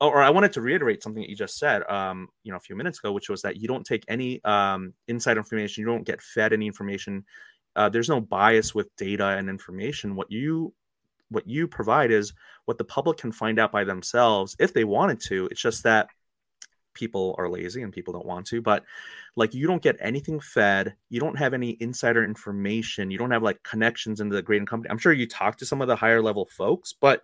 or 0.00 0.22
I 0.22 0.30
wanted 0.30 0.52
to 0.54 0.60
reiterate 0.60 1.02
something 1.02 1.22
that 1.22 1.30
you 1.30 1.36
just 1.36 1.58
said, 1.58 1.82
um, 1.88 2.28
you 2.42 2.52
know, 2.52 2.58
a 2.58 2.60
few 2.60 2.76
minutes 2.76 2.98
ago, 2.98 3.12
which 3.12 3.30
was 3.30 3.42
that 3.42 3.56
you 3.56 3.66
don't 3.66 3.84
take 3.84 4.04
any 4.08 4.42
um, 4.44 4.92
inside 5.08 5.38
information, 5.38 5.80
you 5.80 5.86
don't 5.86 6.04
get 6.04 6.20
fed 6.20 6.52
any 6.52 6.66
information. 6.66 7.24
Uh, 7.74 7.88
there's 7.88 8.08
no 8.08 8.20
bias 8.20 8.74
with 8.74 8.94
data 8.96 9.26
and 9.26 9.48
information. 9.48 10.16
What 10.16 10.30
you 10.30 10.74
what 11.28 11.48
you 11.48 11.66
provide 11.66 12.10
is 12.10 12.32
what 12.66 12.78
the 12.78 12.84
public 12.84 13.18
can 13.18 13.32
find 13.32 13.58
out 13.58 13.72
by 13.72 13.84
themselves 13.84 14.54
if 14.58 14.72
they 14.72 14.84
wanted 14.84 15.20
to. 15.20 15.48
It's 15.50 15.60
just 15.60 15.82
that 15.82 16.08
people 16.94 17.34
are 17.38 17.48
lazy 17.48 17.82
and 17.82 17.92
people 17.92 18.12
don't 18.12 18.26
want 18.26 18.46
to. 18.46 18.62
But 18.62 18.84
like, 19.34 19.54
you 19.54 19.66
don't 19.66 19.82
get 19.82 19.96
anything 20.00 20.40
fed. 20.40 20.94
You 21.10 21.20
don't 21.20 21.38
have 21.38 21.52
any 21.52 21.76
insider 21.80 22.24
information. 22.24 23.10
You 23.10 23.18
don't 23.18 23.30
have 23.30 23.42
like 23.42 23.62
connections 23.62 24.20
into 24.20 24.34
the 24.34 24.42
grading 24.42 24.66
company. 24.66 24.90
I'm 24.90 24.98
sure 24.98 25.12
you 25.12 25.26
talk 25.26 25.56
to 25.58 25.66
some 25.66 25.82
of 25.82 25.88
the 25.88 25.96
higher 25.96 26.22
level 26.22 26.46
folks, 26.46 26.94
but 26.98 27.22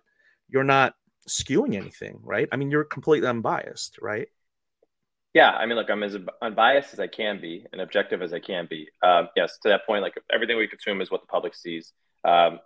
you're 0.49 0.63
not 0.63 0.95
skewing 1.27 1.75
anything, 1.75 2.19
right? 2.23 2.47
I 2.51 2.55
mean, 2.57 2.71
you're 2.71 2.83
completely 2.83 3.27
unbiased, 3.27 3.97
right? 4.01 4.27
Yeah, 5.33 5.49
I 5.49 5.65
mean, 5.65 5.77
look, 5.77 5.89
I'm 5.89 6.03
as 6.03 6.15
unbiased 6.41 6.93
as 6.93 6.99
I 6.99 7.07
can 7.07 7.41
be 7.41 7.65
and 7.71 7.81
objective 7.81 8.21
as 8.21 8.33
I 8.33 8.39
can 8.39 8.67
be. 8.69 8.87
Um, 9.01 9.29
yes, 9.35 9.57
to 9.63 9.69
that 9.69 9.85
point, 9.87 10.03
like 10.03 10.13
everything 10.31 10.57
we 10.57 10.67
consume 10.67 11.01
is 11.01 11.09
what 11.09 11.21
the 11.21 11.27
public 11.27 11.55
sees. 11.55 11.91
Um, 12.23 12.59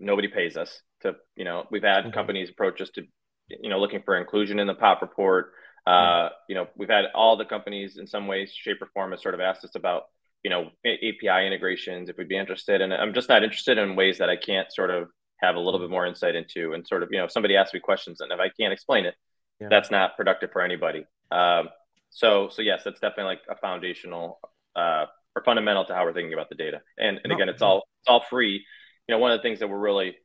nobody 0.00 0.26
pays 0.26 0.56
us 0.56 0.80
to, 1.02 1.14
you 1.36 1.44
know, 1.44 1.66
we've 1.70 1.84
had 1.84 2.04
mm-hmm. 2.04 2.12
companies 2.12 2.50
approach 2.50 2.80
us 2.80 2.90
to, 2.90 3.02
you 3.48 3.70
know, 3.70 3.78
looking 3.78 4.02
for 4.04 4.16
inclusion 4.16 4.58
in 4.58 4.66
the 4.66 4.74
pop 4.74 5.02
report. 5.02 5.52
Uh, 5.86 5.90
mm-hmm. 5.90 6.34
You 6.48 6.54
know, 6.56 6.66
we've 6.76 6.88
had 6.88 7.04
all 7.14 7.36
the 7.36 7.44
companies 7.44 7.96
in 7.96 8.08
some 8.08 8.26
ways, 8.26 8.52
shape, 8.52 8.82
or 8.82 8.88
form 8.92 9.12
has 9.12 9.22
sort 9.22 9.34
of 9.34 9.40
asked 9.40 9.64
us 9.64 9.76
about, 9.76 10.04
you 10.42 10.50
know, 10.50 10.70
API 10.84 11.46
integrations 11.46 12.08
if 12.08 12.16
we'd 12.16 12.28
be 12.28 12.36
interested. 12.36 12.80
And 12.80 12.92
I'm 12.92 13.14
just 13.14 13.28
not 13.28 13.44
interested 13.44 13.78
in 13.78 13.94
ways 13.94 14.18
that 14.18 14.30
I 14.30 14.36
can't 14.36 14.72
sort 14.72 14.90
of 14.90 15.10
have 15.40 15.56
a 15.56 15.60
little 15.60 15.80
bit 15.80 15.90
more 15.90 16.06
insight 16.06 16.34
into 16.34 16.72
and 16.72 16.86
sort 16.86 17.02
of 17.02 17.08
you 17.10 17.18
know 17.18 17.24
if 17.24 17.32
somebody 17.32 17.56
asks 17.56 17.74
me 17.74 17.80
questions 17.80 18.20
and 18.20 18.32
if 18.32 18.40
i 18.40 18.48
can't 18.48 18.72
explain 18.72 19.04
it 19.04 19.14
yeah. 19.60 19.68
that's 19.70 19.90
not 19.90 20.16
productive 20.16 20.50
for 20.52 20.62
anybody 20.62 21.04
um, 21.30 21.68
so 22.10 22.48
so 22.50 22.62
yes 22.62 22.82
that's 22.84 23.00
definitely 23.00 23.24
like 23.24 23.40
a 23.48 23.56
foundational 23.56 24.40
uh, 24.76 25.06
or 25.36 25.44
fundamental 25.44 25.84
to 25.84 25.94
how 25.94 26.04
we're 26.04 26.12
thinking 26.12 26.32
about 26.32 26.48
the 26.48 26.54
data 26.54 26.80
and 26.98 27.20
and 27.24 27.32
again 27.32 27.48
it's 27.48 27.62
all 27.62 27.84
it's 28.00 28.08
all 28.08 28.24
free 28.28 28.64
you 29.08 29.14
know 29.14 29.18
one 29.18 29.30
of 29.32 29.38
the 29.38 29.42
things 29.42 29.58
that 29.60 29.68
we're 29.68 29.78
really 29.78 30.16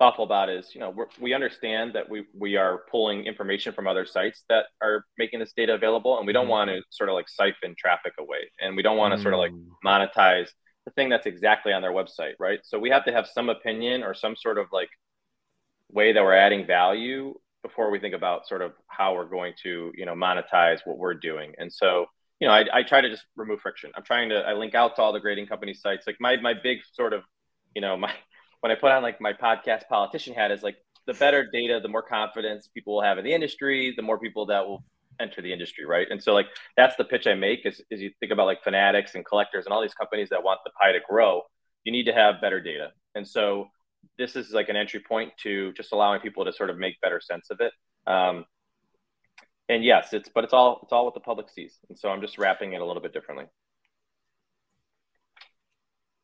thoughtful 0.00 0.24
about 0.24 0.48
is 0.48 0.74
you 0.74 0.80
know 0.80 0.94
we 1.20 1.34
understand 1.34 1.92
that 1.92 2.08
we 2.08 2.24
we 2.36 2.56
are 2.56 2.84
pulling 2.90 3.26
information 3.26 3.72
from 3.72 3.86
other 3.86 4.06
sites 4.06 4.44
that 4.48 4.64
are 4.82 5.04
making 5.18 5.38
this 5.38 5.52
data 5.52 5.74
available 5.74 6.16
and 6.18 6.26
we 6.26 6.32
don't 6.32 6.44
mm-hmm. 6.44 6.52
want 6.52 6.70
to 6.70 6.80
sort 6.88 7.10
of 7.10 7.14
like 7.14 7.28
siphon 7.28 7.74
traffic 7.78 8.14
away 8.18 8.50
and 8.60 8.74
we 8.74 8.82
don't 8.82 8.96
want 8.96 9.12
to 9.12 9.16
mm-hmm. 9.16 9.22
sort 9.22 9.34
of 9.34 9.40
like 9.40 9.52
mm. 9.52 9.66
monetize 9.84 10.48
the 10.84 10.90
thing 10.92 11.08
that's 11.08 11.26
exactly 11.26 11.72
on 11.72 11.82
their 11.82 11.92
website, 11.92 12.34
right? 12.38 12.60
So 12.62 12.78
we 12.78 12.90
have 12.90 13.04
to 13.04 13.12
have 13.12 13.26
some 13.26 13.48
opinion 13.48 14.02
or 14.02 14.14
some 14.14 14.36
sort 14.36 14.58
of 14.58 14.66
like 14.72 14.88
way 15.90 16.12
that 16.12 16.22
we're 16.22 16.34
adding 16.34 16.66
value 16.66 17.34
before 17.62 17.90
we 17.90 17.98
think 17.98 18.14
about 18.14 18.46
sort 18.46 18.62
of 18.62 18.72
how 18.86 19.14
we're 19.14 19.28
going 19.28 19.52
to, 19.62 19.92
you 19.94 20.06
know, 20.06 20.14
monetize 20.14 20.80
what 20.84 20.98
we're 20.98 21.14
doing. 21.14 21.52
And 21.58 21.72
so, 21.72 22.06
you 22.40 22.48
know, 22.48 22.54
I, 22.54 22.64
I 22.72 22.82
try 22.82 23.00
to 23.02 23.10
just 23.10 23.24
remove 23.36 23.60
friction. 23.60 23.90
I'm 23.94 24.02
trying 24.02 24.30
to, 24.30 24.36
I 24.36 24.54
link 24.54 24.74
out 24.74 24.96
to 24.96 25.02
all 25.02 25.12
the 25.12 25.20
grading 25.20 25.46
company 25.46 25.74
sites. 25.74 26.06
Like 26.06 26.16
my, 26.20 26.36
my 26.40 26.54
big 26.54 26.78
sort 26.94 27.12
of, 27.12 27.22
you 27.74 27.82
know, 27.82 27.96
my, 27.96 28.12
when 28.60 28.72
I 28.72 28.74
put 28.74 28.90
on 28.90 29.02
like 29.02 29.20
my 29.20 29.32
podcast 29.32 29.88
politician 29.88 30.34
hat 30.34 30.50
is 30.50 30.62
like 30.62 30.76
the 31.06 31.14
better 31.14 31.48
data, 31.50 31.80
the 31.82 31.88
more 31.88 32.02
confidence 32.02 32.68
people 32.72 32.94
will 32.94 33.02
have 33.02 33.18
in 33.18 33.24
the 33.24 33.32
industry, 33.32 33.92
the 33.96 34.02
more 34.02 34.18
people 34.18 34.46
that 34.46 34.66
will 34.66 34.84
enter 35.20 35.42
the 35.42 35.52
industry, 35.52 35.84
right? 35.84 36.06
And 36.10 36.22
so 36.22 36.32
like 36.32 36.46
that's 36.76 36.96
the 36.96 37.04
pitch 37.04 37.26
I 37.26 37.34
make 37.34 37.66
is, 37.66 37.80
is 37.90 38.00
you 38.00 38.10
think 38.20 38.32
about 38.32 38.46
like 38.46 38.62
fanatics 38.62 39.14
and 39.14 39.24
collectors 39.24 39.66
and 39.66 39.72
all 39.72 39.82
these 39.82 39.94
companies 39.94 40.28
that 40.30 40.42
want 40.42 40.60
the 40.64 40.70
pie 40.80 40.92
to 40.92 41.00
grow, 41.08 41.42
you 41.84 41.92
need 41.92 42.04
to 42.04 42.12
have 42.12 42.40
better 42.40 42.60
data. 42.60 42.88
And 43.14 43.26
so 43.26 43.68
this 44.18 44.36
is 44.36 44.52
like 44.52 44.68
an 44.68 44.76
entry 44.76 45.00
point 45.00 45.32
to 45.42 45.72
just 45.72 45.92
allowing 45.92 46.20
people 46.20 46.44
to 46.44 46.52
sort 46.52 46.70
of 46.70 46.78
make 46.78 47.00
better 47.00 47.20
sense 47.20 47.48
of 47.50 47.60
it. 47.60 47.72
Um, 48.06 48.44
and 49.68 49.84
yes, 49.84 50.12
it's 50.12 50.28
but 50.28 50.44
it's 50.44 50.52
all 50.52 50.80
it's 50.82 50.92
all 50.92 51.04
what 51.04 51.14
the 51.14 51.20
public 51.20 51.48
sees. 51.48 51.78
And 51.88 51.98
so 51.98 52.08
I'm 52.08 52.20
just 52.20 52.38
wrapping 52.38 52.72
it 52.72 52.80
a 52.80 52.84
little 52.84 53.02
bit 53.02 53.12
differently. 53.12 53.46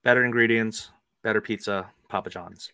Better 0.03 0.25
ingredients, 0.25 0.91
better 1.23 1.41
pizza, 1.41 1.91
Papa 2.09 2.31
John's. 2.31 2.73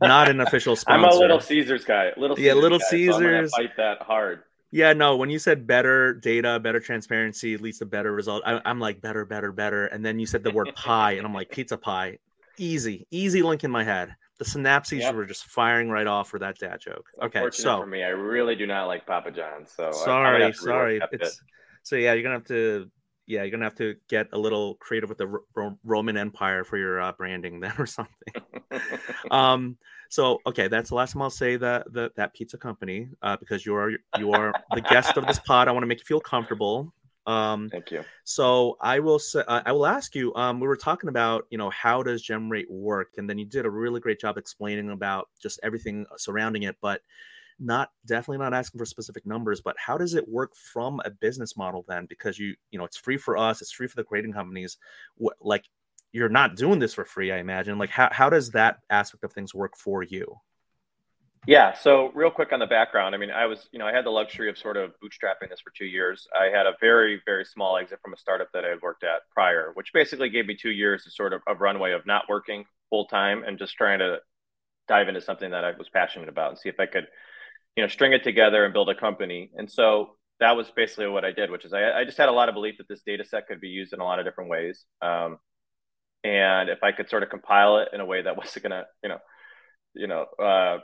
Not 0.00 0.28
an 0.28 0.40
official 0.40 0.76
sponsor. 0.76 1.06
I'm 1.06 1.12
a 1.12 1.18
little 1.18 1.40
Caesars 1.40 1.84
guy. 1.84 2.10
Little 2.16 2.36
Caesars 2.36 2.46
yeah, 2.46 2.60
little 2.60 2.78
guy, 2.78 2.84
Caesars. 2.90 3.50
So 3.50 3.56
fight 3.56 3.76
that 3.76 4.02
hard. 4.02 4.42
Yeah, 4.74 4.92
no. 4.92 5.14
When 5.14 5.30
you 5.30 5.38
said 5.38 5.68
better 5.68 6.12
data, 6.12 6.58
better 6.58 6.80
transparency 6.80 7.56
leads 7.56 7.78
to 7.78 7.86
better 7.86 8.10
result, 8.10 8.42
I, 8.44 8.60
am 8.64 8.80
like 8.80 9.00
better, 9.00 9.24
better, 9.24 9.52
better. 9.52 9.86
And 9.86 10.04
then 10.04 10.18
you 10.18 10.26
said 10.26 10.42
the 10.42 10.50
word 10.50 10.74
pie, 10.74 11.12
and 11.12 11.24
I'm 11.24 11.32
like 11.32 11.48
pizza 11.48 11.78
pie. 11.78 12.18
Easy, 12.58 13.06
easy 13.12 13.40
link 13.40 13.62
in 13.62 13.70
my 13.70 13.84
head. 13.84 14.16
The 14.38 14.44
synapses 14.44 14.98
yep. 14.98 15.14
were 15.14 15.26
just 15.26 15.44
firing 15.44 15.90
right 15.90 16.08
off 16.08 16.28
for 16.28 16.40
that 16.40 16.58
dad 16.58 16.80
joke. 16.80 17.06
Okay, 17.22 17.46
so 17.52 17.82
for 17.82 17.86
me, 17.86 18.02
I 18.02 18.08
really 18.08 18.56
do 18.56 18.66
not 18.66 18.86
like 18.86 19.06
Papa 19.06 19.30
John's. 19.30 19.70
So 19.70 19.92
sorry, 19.92 20.52
sorry. 20.52 21.00
It's, 21.12 21.40
so 21.84 21.94
yeah, 21.94 22.12
you're 22.14 22.24
gonna 22.24 22.34
have 22.34 22.46
to 22.46 22.90
yeah, 23.26 23.42
you're 23.42 23.50
gonna 23.50 23.64
have 23.64 23.74
to 23.76 23.96
get 24.08 24.28
a 24.32 24.38
little 24.38 24.74
creative 24.76 25.08
with 25.08 25.18
the 25.18 25.26
Ro- 25.54 25.78
Roman 25.84 26.16
Empire 26.16 26.64
for 26.64 26.76
your 26.76 27.00
uh, 27.00 27.12
branding 27.12 27.60
then 27.60 27.72
or 27.78 27.86
something. 27.86 28.34
um, 29.30 29.76
so 30.10 30.40
okay, 30.46 30.68
that's 30.68 30.90
the 30.90 30.94
last 30.94 31.12
time 31.12 31.22
I'll 31.22 31.30
say 31.30 31.56
that 31.56 31.92
that, 31.92 32.14
that 32.16 32.34
pizza 32.34 32.58
company 32.58 33.08
uh, 33.22 33.36
because 33.36 33.64
you 33.64 33.74
are 33.74 33.92
you 34.18 34.32
are 34.32 34.52
the 34.74 34.80
guest 34.82 35.16
of 35.16 35.26
this 35.26 35.38
pod. 35.46 35.68
I 35.68 35.72
want 35.72 35.82
to 35.82 35.86
make 35.86 35.98
you 35.98 36.04
feel 36.04 36.20
comfortable. 36.20 36.92
Um, 37.26 37.70
Thank 37.70 37.90
you. 37.90 38.04
So 38.24 38.76
I 38.80 38.98
will 38.98 39.18
say 39.18 39.42
uh, 39.48 39.62
I 39.64 39.72
will 39.72 39.86
ask 39.86 40.14
you. 40.14 40.34
Um, 40.34 40.60
we 40.60 40.68
were 40.68 40.76
talking 40.76 41.08
about 41.08 41.46
you 41.50 41.58
know 41.58 41.70
how 41.70 42.02
does 42.02 42.22
Gemrate 42.22 42.70
work, 42.70 43.14
and 43.16 43.28
then 43.28 43.38
you 43.38 43.46
did 43.46 43.64
a 43.64 43.70
really 43.70 44.00
great 44.00 44.20
job 44.20 44.36
explaining 44.36 44.90
about 44.90 45.28
just 45.40 45.58
everything 45.62 46.04
surrounding 46.16 46.64
it, 46.64 46.76
but 46.82 47.00
not 47.58 47.90
definitely 48.06 48.38
not 48.38 48.54
asking 48.54 48.78
for 48.78 48.84
specific 48.84 49.24
numbers 49.26 49.60
but 49.60 49.76
how 49.78 49.96
does 49.96 50.14
it 50.14 50.28
work 50.28 50.54
from 50.54 51.00
a 51.04 51.10
business 51.10 51.56
model 51.56 51.84
then 51.88 52.06
because 52.06 52.38
you 52.38 52.54
you 52.70 52.78
know 52.78 52.84
it's 52.84 52.96
free 52.96 53.16
for 53.16 53.36
us 53.36 53.60
it's 53.60 53.72
free 53.72 53.86
for 53.86 53.96
the 53.96 54.04
grading 54.04 54.32
companies 54.32 54.76
what 55.16 55.36
like 55.40 55.64
you're 56.12 56.28
not 56.28 56.56
doing 56.56 56.78
this 56.78 56.94
for 56.94 57.04
free 57.04 57.32
i 57.32 57.38
imagine 57.38 57.78
like 57.78 57.90
how, 57.90 58.08
how 58.12 58.28
does 58.28 58.50
that 58.50 58.78
aspect 58.90 59.24
of 59.24 59.32
things 59.32 59.54
work 59.54 59.76
for 59.76 60.02
you 60.02 60.36
Yeah. 61.46 61.74
So 61.74 62.10
real 62.14 62.30
quick 62.30 62.52
on 62.52 62.58
the 62.58 62.66
background, 62.66 63.14
I 63.14 63.18
mean, 63.18 63.30
I 63.30 63.44
was, 63.44 63.68
you 63.70 63.78
know, 63.78 63.86
I 63.86 63.92
had 63.92 64.06
the 64.06 64.10
luxury 64.10 64.48
of 64.48 64.56
sort 64.56 64.78
of 64.78 64.92
bootstrapping 65.02 65.50
this 65.50 65.60
for 65.60 65.72
two 65.76 65.84
years. 65.84 66.26
I 66.34 66.46
had 66.46 66.66
a 66.66 66.72
very, 66.80 67.20
very 67.26 67.44
small 67.44 67.76
exit 67.76 67.98
from 68.02 68.14
a 68.14 68.16
startup 68.16 68.48
that 68.54 68.64
I 68.64 68.68
had 68.68 68.80
worked 68.80 69.04
at 69.04 69.28
prior, 69.30 69.72
which 69.74 69.92
basically 69.92 70.30
gave 70.30 70.46
me 70.46 70.56
two 70.56 70.70
years 70.70 71.06
of 71.06 71.12
sort 71.12 71.34
of 71.34 71.42
a 71.46 71.54
runway 71.54 71.92
of 71.92 72.06
not 72.06 72.24
working 72.30 72.64
full 72.88 73.06
time 73.06 73.44
and 73.44 73.58
just 73.58 73.74
trying 73.74 73.98
to 73.98 74.20
dive 74.88 75.08
into 75.08 75.20
something 75.20 75.50
that 75.50 75.64
I 75.64 75.72
was 75.76 75.90
passionate 75.90 76.30
about 76.30 76.50
and 76.50 76.58
see 76.58 76.70
if 76.70 76.80
I 76.80 76.86
could, 76.86 77.08
you 77.76 77.82
know, 77.82 77.88
string 77.88 78.12
it 78.12 78.22
together 78.24 78.64
and 78.64 78.72
build 78.72 78.88
a 78.88 78.94
company. 78.94 79.50
And 79.56 79.70
so 79.70 80.16
that 80.40 80.56
was 80.56 80.70
basically 80.70 81.08
what 81.08 81.24
I 81.24 81.32
did, 81.32 81.50
which 81.50 81.64
is 81.64 81.72
I, 81.72 82.00
I 82.00 82.04
just 82.04 82.18
had 82.18 82.28
a 82.28 82.32
lot 82.32 82.48
of 82.48 82.54
belief 82.54 82.76
that 82.78 82.88
this 82.88 83.02
data 83.06 83.24
set 83.24 83.46
could 83.48 83.60
be 83.60 83.68
used 83.68 83.92
in 83.92 84.00
a 84.00 84.04
lot 84.04 84.18
of 84.18 84.24
different 84.24 84.50
ways. 84.50 84.84
Um, 85.02 85.38
and 86.22 86.68
if 86.68 86.82
I 86.82 86.92
could 86.92 87.08
sort 87.08 87.22
of 87.22 87.30
compile 87.30 87.78
it 87.78 87.88
in 87.92 88.00
a 88.00 88.04
way 88.06 88.22
that 88.22 88.36
wasn't 88.36 88.64
to, 88.66 88.86
you 89.02 89.08
know, 89.08 89.18
you 89.94 90.06
know, 90.06 90.26
uh, 90.42 90.78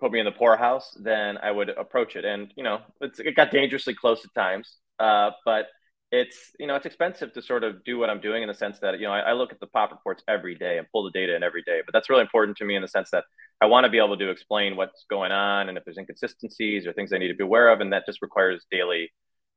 put 0.00 0.12
me 0.12 0.18
in 0.18 0.24
the 0.24 0.32
poorhouse, 0.32 0.96
then 1.00 1.38
I 1.38 1.50
would 1.50 1.68
approach 1.68 2.16
it. 2.16 2.24
And 2.24 2.52
you 2.56 2.64
know, 2.64 2.80
it's 3.00 3.20
it 3.20 3.36
got 3.36 3.50
dangerously 3.50 3.94
close 3.94 4.24
at 4.24 4.34
times, 4.34 4.76
uh, 4.98 5.30
but 5.44 5.66
it's 6.14 6.52
you 6.60 6.66
know 6.66 6.76
it's 6.76 6.86
expensive 6.86 7.32
to 7.32 7.42
sort 7.42 7.64
of 7.64 7.84
do 7.84 7.98
what 7.98 8.08
I'm 8.08 8.20
doing 8.20 8.42
in 8.42 8.48
the 8.48 8.54
sense 8.54 8.78
that 8.80 8.98
you 9.00 9.06
know 9.06 9.12
I, 9.12 9.20
I, 9.20 9.32
look 9.32 9.52
at 9.52 9.58
the 9.58 9.66
pop 9.66 9.90
reports 9.90 10.22
every 10.28 10.54
day 10.54 10.78
and 10.78 10.86
pull 10.92 11.02
the 11.02 11.10
data 11.10 11.34
in 11.34 11.42
every 11.42 11.62
day. 11.62 11.80
But 11.84 11.92
that's 11.92 12.08
really 12.08 12.22
important 12.22 12.56
to 12.58 12.64
me 12.64 12.76
in 12.76 12.82
the 12.82 12.88
sense 12.88 13.10
that 13.10 13.24
I 13.60 13.66
want 13.66 13.84
to 13.84 13.90
be 13.90 13.98
able 13.98 14.16
to 14.16 14.30
explain 14.30 14.76
what's 14.76 15.04
going 15.10 15.32
on 15.32 15.68
and 15.68 15.76
if 15.76 15.84
there's 15.84 15.98
inconsistencies 15.98 16.86
or 16.86 16.92
things 16.92 17.12
I 17.12 17.18
need 17.18 17.28
to 17.28 17.34
be 17.34 17.42
aware 17.42 17.68
of, 17.68 17.80
and 17.80 17.92
that 17.92 18.06
just 18.06 18.22
requires 18.22 18.64
daily 18.70 19.10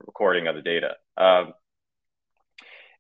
recording 0.05 0.47
of 0.47 0.55
the 0.55 0.62
data. 0.62 0.95
Um, 1.16 1.53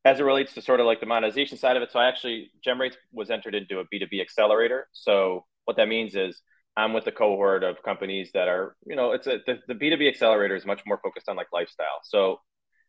as 0.05 0.19
it 0.19 0.23
relates 0.23 0.53
to 0.53 0.61
sort 0.61 0.79
of 0.79 0.85
like 0.85 0.99
the 0.99 1.05
monetization 1.05 1.57
side 1.57 1.75
of 1.77 1.83
it, 1.83 1.91
so 1.91 1.99
I 1.99 2.07
actually 2.07 2.51
GemRates 2.65 2.95
was 3.11 3.31
entered 3.31 3.55
into 3.55 3.79
a 3.79 3.85
B2B 3.85 4.21
accelerator. 4.21 4.87
So 4.93 5.45
what 5.65 5.77
that 5.77 5.87
means 5.87 6.15
is 6.15 6.41
I'm 6.77 6.93
with 6.93 7.07
a 7.07 7.11
cohort 7.11 7.63
of 7.63 7.81
companies 7.81 8.29
that 8.35 8.47
are, 8.47 8.75
you 8.85 8.95
know, 8.95 9.13
it's 9.13 9.25
a 9.25 9.39
the, 9.47 9.59
the 9.67 9.73
B2B 9.73 10.07
accelerator 10.07 10.55
is 10.55 10.65
much 10.65 10.81
more 10.85 10.99
focused 11.03 11.27
on 11.27 11.35
like 11.35 11.47
lifestyle. 11.51 12.01
So 12.03 12.39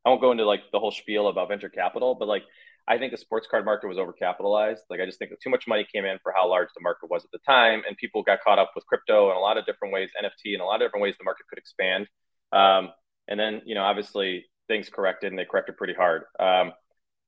I 0.05 0.11
won't 0.11 0.21
go 0.21 0.33
into 0.33 0.45
like 0.45 0.63
the 0.73 0.79
whole 0.79 0.91
spiel 0.91 1.29
about 1.29 1.49
venture 1.49 1.69
capital, 1.69 2.15
but 2.15 2.29
like 2.29 2.43
I 2.87 2.99
think 2.99 3.13
the 3.13 3.19
sports 3.19 3.47
card 3.51 3.65
market 3.65 3.89
was 3.89 3.99
overcapitalized. 3.99 4.81
Like 4.89 5.01
I 5.01 5.07
just 5.07 5.19
think 5.19 5.33
too 5.43 5.51
much 5.51 5.65
money 5.69 5.87
came 5.93 6.05
in 6.05 6.19
for 6.23 6.33
how 6.35 6.49
large 6.49 6.69
the 6.75 6.83
market 6.83 7.11
was 7.11 7.25
at 7.25 7.31
the 7.33 7.39
time, 7.47 7.83
and 7.87 7.97
people 7.97 8.23
got 8.23 8.41
caught 8.43 8.59
up 8.59 8.73
with 8.75 8.87
crypto 8.87 9.29
and 9.29 9.37
a 9.37 9.41
lot 9.41 9.59
of 9.59 9.67
different 9.67 9.93
ways, 9.93 10.11
NFT 10.21 10.55
and 10.55 10.63
a 10.63 10.65
lot 10.65 10.81
of 10.81 10.89
different 10.89 11.03
ways 11.03 11.15
the 11.19 11.25
market 11.25 11.47
could 11.49 11.59
expand. 11.59 12.07
Um, 12.53 12.91
and 13.29 13.39
then 13.39 13.63
you 13.67 13.75
know 13.75 13.83
obviously 13.83 14.47
things 14.69 14.89
corrected 14.89 15.31
and 15.33 15.39
they 15.39 15.45
corrected 15.45 15.77
pretty 15.77 15.95
hard. 15.95 16.23
Um, 16.41 16.73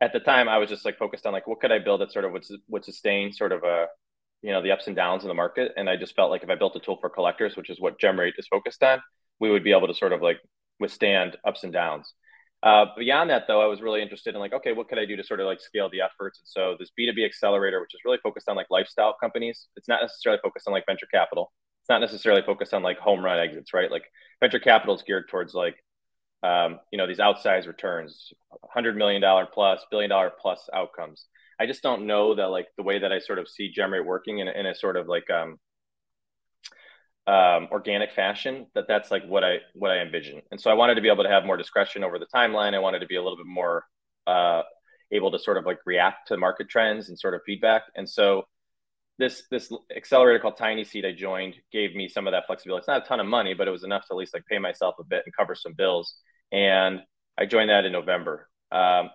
at 0.00 0.12
the 0.14 0.20
time, 0.20 0.48
I 0.48 0.58
was 0.58 0.70
just 0.70 0.84
like 0.84 0.98
focused 0.98 1.26
on 1.26 1.32
like 1.32 1.46
what 1.46 1.60
could 1.60 1.72
I 1.72 1.78
build 1.78 2.00
that 2.00 2.12
sort 2.12 2.24
of 2.24 2.32
would 2.32 2.44
would 2.68 2.84
sustain 2.84 3.32
sort 3.32 3.52
of 3.52 3.62
a 3.64 3.86
you 4.42 4.52
know 4.52 4.62
the 4.62 4.70
ups 4.70 4.86
and 4.86 4.96
downs 4.96 5.22
in 5.22 5.28
the 5.28 5.34
market 5.34 5.72
and 5.76 5.88
i 5.88 5.96
just 5.96 6.14
felt 6.16 6.30
like 6.30 6.42
if 6.42 6.50
i 6.50 6.54
built 6.54 6.76
a 6.76 6.80
tool 6.80 6.98
for 7.00 7.10
collectors 7.10 7.56
which 7.56 7.70
is 7.70 7.80
what 7.80 8.00
gemrate 8.00 8.32
is 8.38 8.46
focused 8.48 8.82
on 8.82 9.00
we 9.38 9.50
would 9.50 9.64
be 9.64 9.72
able 9.72 9.86
to 9.86 9.94
sort 9.94 10.12
of 10.12 10.22
like 10.22 10.38
withstand 10.78 11.36
ups 11.44 11.64
and 11.64 11.72
downs 11.72 12.14
uh, 12.62 12.86
beyond 12.96 13.30
that 13.30 13.44
though 13.46 13.62
i 13.62 13.66
was 13.66 13.80
really 13.80 14.02
interested 14.02 14.34
in 14.34 14.40
like 14.40 14.52
okay 14.52 14.72
what 14.72 14.88
could 14.88 14.98
i 14.98 15.06
do 15.06 15.16
to 15.16 15.24
sort 15.24 15.40
of 15.40 15.46
like 15.46 15.60
scale 15.60 15.88
the 15.90 16.00
efforts? 16.00 16.38
And 16.40 16.48
so 16.48 16.76
this 16.78 16.90
b2b 16.98 17.24
accelerator 17.24 17.80
which 17.80 17.94
is 17.94 18.00
really 18.04 18.18
focused 18.22 18.48
on 18.48 18.56
like 18.56 18.66
lifestyle 18.70 19.14
companies 19.20 19.68
it's 19.76 19.88
not 19.88 20.00
necessarily 20.02 20.40
focused 20.42 20.68
on 20.68 20.72
like 20.72 20.84
venture 20.86 21.08
capital. 21.12 21.52
It's 21.82 21.88
not 21.88 22.00
necessarily 22.00 22.42
focused 22.42 22.74
on 22.74 22.82
like 22.82 22.98
home 22.98 23.24
run 23.24 23.38
exits 23.38 23.72
right? 23.72 23.90
Like 23.90 24.04
venture 24.40 24.60
capital 24.60 24.94
is 24.94 25.02
geared 25.02 25.28
towards 25.28 25.54
like 25.54 25.76
um, 26.42 26.80
you 26.90 26.98
know 26.98 27.06
these 27.06 27.18
outsized 27.18 27.66
returns 27.66 28.32
100 28.48 28.96
million 28.96 29.20
dollar 29.20 29.46
plus 29.46 29.84
billion 29.90 30.10
dollar 30.10 30.30
plus 30.40 30.68
outcomes. 30.74 31.26
I 31.60 31.66
just 31.66 31.82
don't 31.82 32.06
know 32.06 32.34
that 32.34 32.46
like 32.46 32.68
the 32.76 32.82
way 32.82 32.98
that 32.98 33.12
I 33.12 33.18
sort 33.18 33.38
of 33.38 33.48
see 33.48 33.72
Gemrate 33.76 34.06
working 34.06 34.38
in, 34.38 34.48
in 34.48 34.64
a 34.66 34.74
sort 34.74 34.96
of 34.96 35.06
like 35.06 35.28
um, 35.30 35.58
um, 37.26 37.68
organic 37.70 38.12
fashion 38.12 38.66
that 38.74 38.86
that's 38.88 39.10
like 39.10 39.24
what 39.26 39.44
I 39.44 39.58
what 39.74 39.90
I 39.90 39.98
envision. 39.98 40.42
And 40.50 40.60
so 40.60 40.70
I 40.70 40.74
wanted 40.74 40.96
to 40.96 41.00
be 41.00 41.08
able 41.08 41.24
to 41.24 41.30
have 41.30 41.44
more 41.44 41.56
discretion 41.56 42.02
over 42.02 42.18
the 42.18 42.26
timeline. 42.34 42.74
I 42.74 42.78
wanted 42.78 43.00
to 43.00 43.06
be 43.06 43.16
a 43.16 43.22
little 43.22 43.36
bit 43.36 43.46
more 43.46 43.84
uh, 44.26 44.62
able 45.12 45.30
to 45.30 45.38
sort 45.38 45.56
of 45.56 45.66
like 45.66 45.78
react 45.86 46.28
to 46.28 46.36
market 46.36 46.68
trends 46.68 47.08
and 47.08 47.18
sort 47.18 47.34
of 47.34 47.42
feedback. 47.44 47.82
And 47.96 48.08
so 48.08 48.44
this 49.18 49.44
this 49.50 49.72
accelerator 49.94 50.40
called 50.40 50.58
TinySeed 50.58 51.06
I 51.06 51.12
joined 51.12 51.54
gave 51.70 51.94
me 51.94 52.08
some 52.08 52.26
of 52.26 52.32
that 52.32 52.46
flexibility. 52.46 52.80
It's 52.80 52.88
not 52.88 53.04
a 53.04 53.06
ton 53.06 53.20
of 53.20 53.26
money, 53.26 53.54
but 53.54 53.68
it 53.68 53.70
was 53.70 53.84
enough 53.84 54.02
to 54.06 54.14
at 54.14 54.16
least 54.16 54.34
like 54.34 54.46
pay 54.46 54.58
myself 54.58 54.96
a 54.98 55.04
bit 55.04 55.22
and 55.26 55.36
cover 55.36 55.54
some 55.54 55.74
bills. 55.74 56.16
And 56.50 57.00
I 57.38 57.46
joined 57.46 57.70
that 57.70 57.84
in 57.84 57.92
November. 57.92 58.48
Um, 58.72 59.10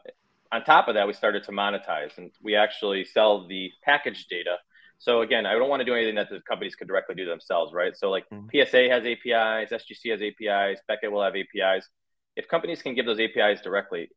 on 0.51 0.63
top 0.63 0.87
of 0.87 0.95
that, 0.95 1.07
we 1.07 1.13
started 1.13 1.43
to 1.45 1.51
monetize 1.51 2.17
and 2.17 2.31
we 2.41 2.55
actually 2.55 3.03
sell 3.03 3.47
the 3.47 3.71
package 3.83 4.27
data. 4.27 4.57
So 5.05 5.21
again, 5.21 5.45
I 5.45 5.53
don't 5.53 5.69
want 5.69 5.81
to 5.81 5.85
do 5.85 5.93
anything 5.93 6.15
that 6.15 6.31
the 6.31 6.41
companies 6.49 6.73
could 6.73 6.87
directly 6.87 7.13
do 7.13 7.27
themselves, 7.27 7.71
right? 7.75 7.95
So 7.95 8.09
like 8.09 8.25
mm-hmm. 8.33 8.47
PSA 8.51 8.89
has 8.89 9.03
APIs, 9.05 9.69
SGC 9.69 10.09
has 10.09 10.19
APIs, 10.19 10.79
Beckett 10.87 11.11
will 11.11 11.21
have 11.21 11.35
APIs. 11.35 11.87
If 12.35 12.47
companies 12.47 12.81
can 12.81 12.95
give 12.95 13.05
those 13.05 13.19
APIs 13.19 13.61
directly, 13.61 14.09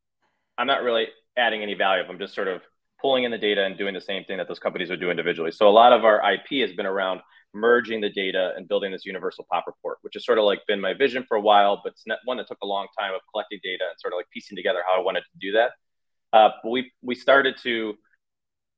I'm 0.56 0.66
not 0.66 0.82
really 0.82 1.08
adding 1.36 1.62
any 1.62 1.74
value. 1.74 2.04
I'm 2.08 2.18
just 2.18 2.34
sort 2.34 2.48
of 2.48 2.62
pulling 3.02 3.24
in 3.24 3.30
the 3.30 3.36
data 3.36 3.66
and 3.66 3.76
doing 3.76 3.92
the 3.92 4.00
same 4.00 4.24
thing 4.24 4.38
that 4.38 4.48
those 4.48 4.58
companies 4.58 4.88
would 4.88 4.98
do 4.98 5.10
individually. 5.10 5.52
So 5.52 5.68
a 5.68 5.76
lot 5.82 5.92
of 5.92 6.06
our 6.06 6.22
IP 6.32 6.66
has 6.66 6.74
been 6.74 6.86
around 6.86 7.20
merging 7.52 8.00
the 8.00 8.08
data 8.08 8.54
and 8.56 8.66
building 8.66 8.90
this 8.90 9.04
universal 9.04 9.44
pop 9.52 9.64
report, 9.66 9.98
which 10.00 10.14
has 10.14 10.24
sort 10.24 10.38
of 10.38 10.44
like 10.44 10.60
been 10.66 10.80
my 10.80 10.94
vision 10.94 11.22
for 11.28 11.36
a 11.36 11.40
while, 11.42 11.82
but 11.84 11.92
it's 11.92 12.06
not 12.06 12.18
one 12.24 12.38
that 12.38 12.48
took 12.48 12.58
a 12.62 12.66
long 12.66 12.86
time 12.98 13.12
of 13.12 13.20
collecting 13.30 13.60
data 13.62 13.84
and 13.84 14.00
sort 14.00 14.14
of 14.14 14.16
like 14.16 14.26
piecing 14.32 14.56
together 14.56 14.78
how 14.88 14.98
I 14.98 15.04
wanted 15.04 15.20
to 15.20 15.38
do 15.38 15.52
that. 15.52 15.72
Uh, 16.32 16.48
but 16.62 16.70
we 16.70 16.90
we 17.02 17.14
started 17.14 17.58
to 17.62 17.94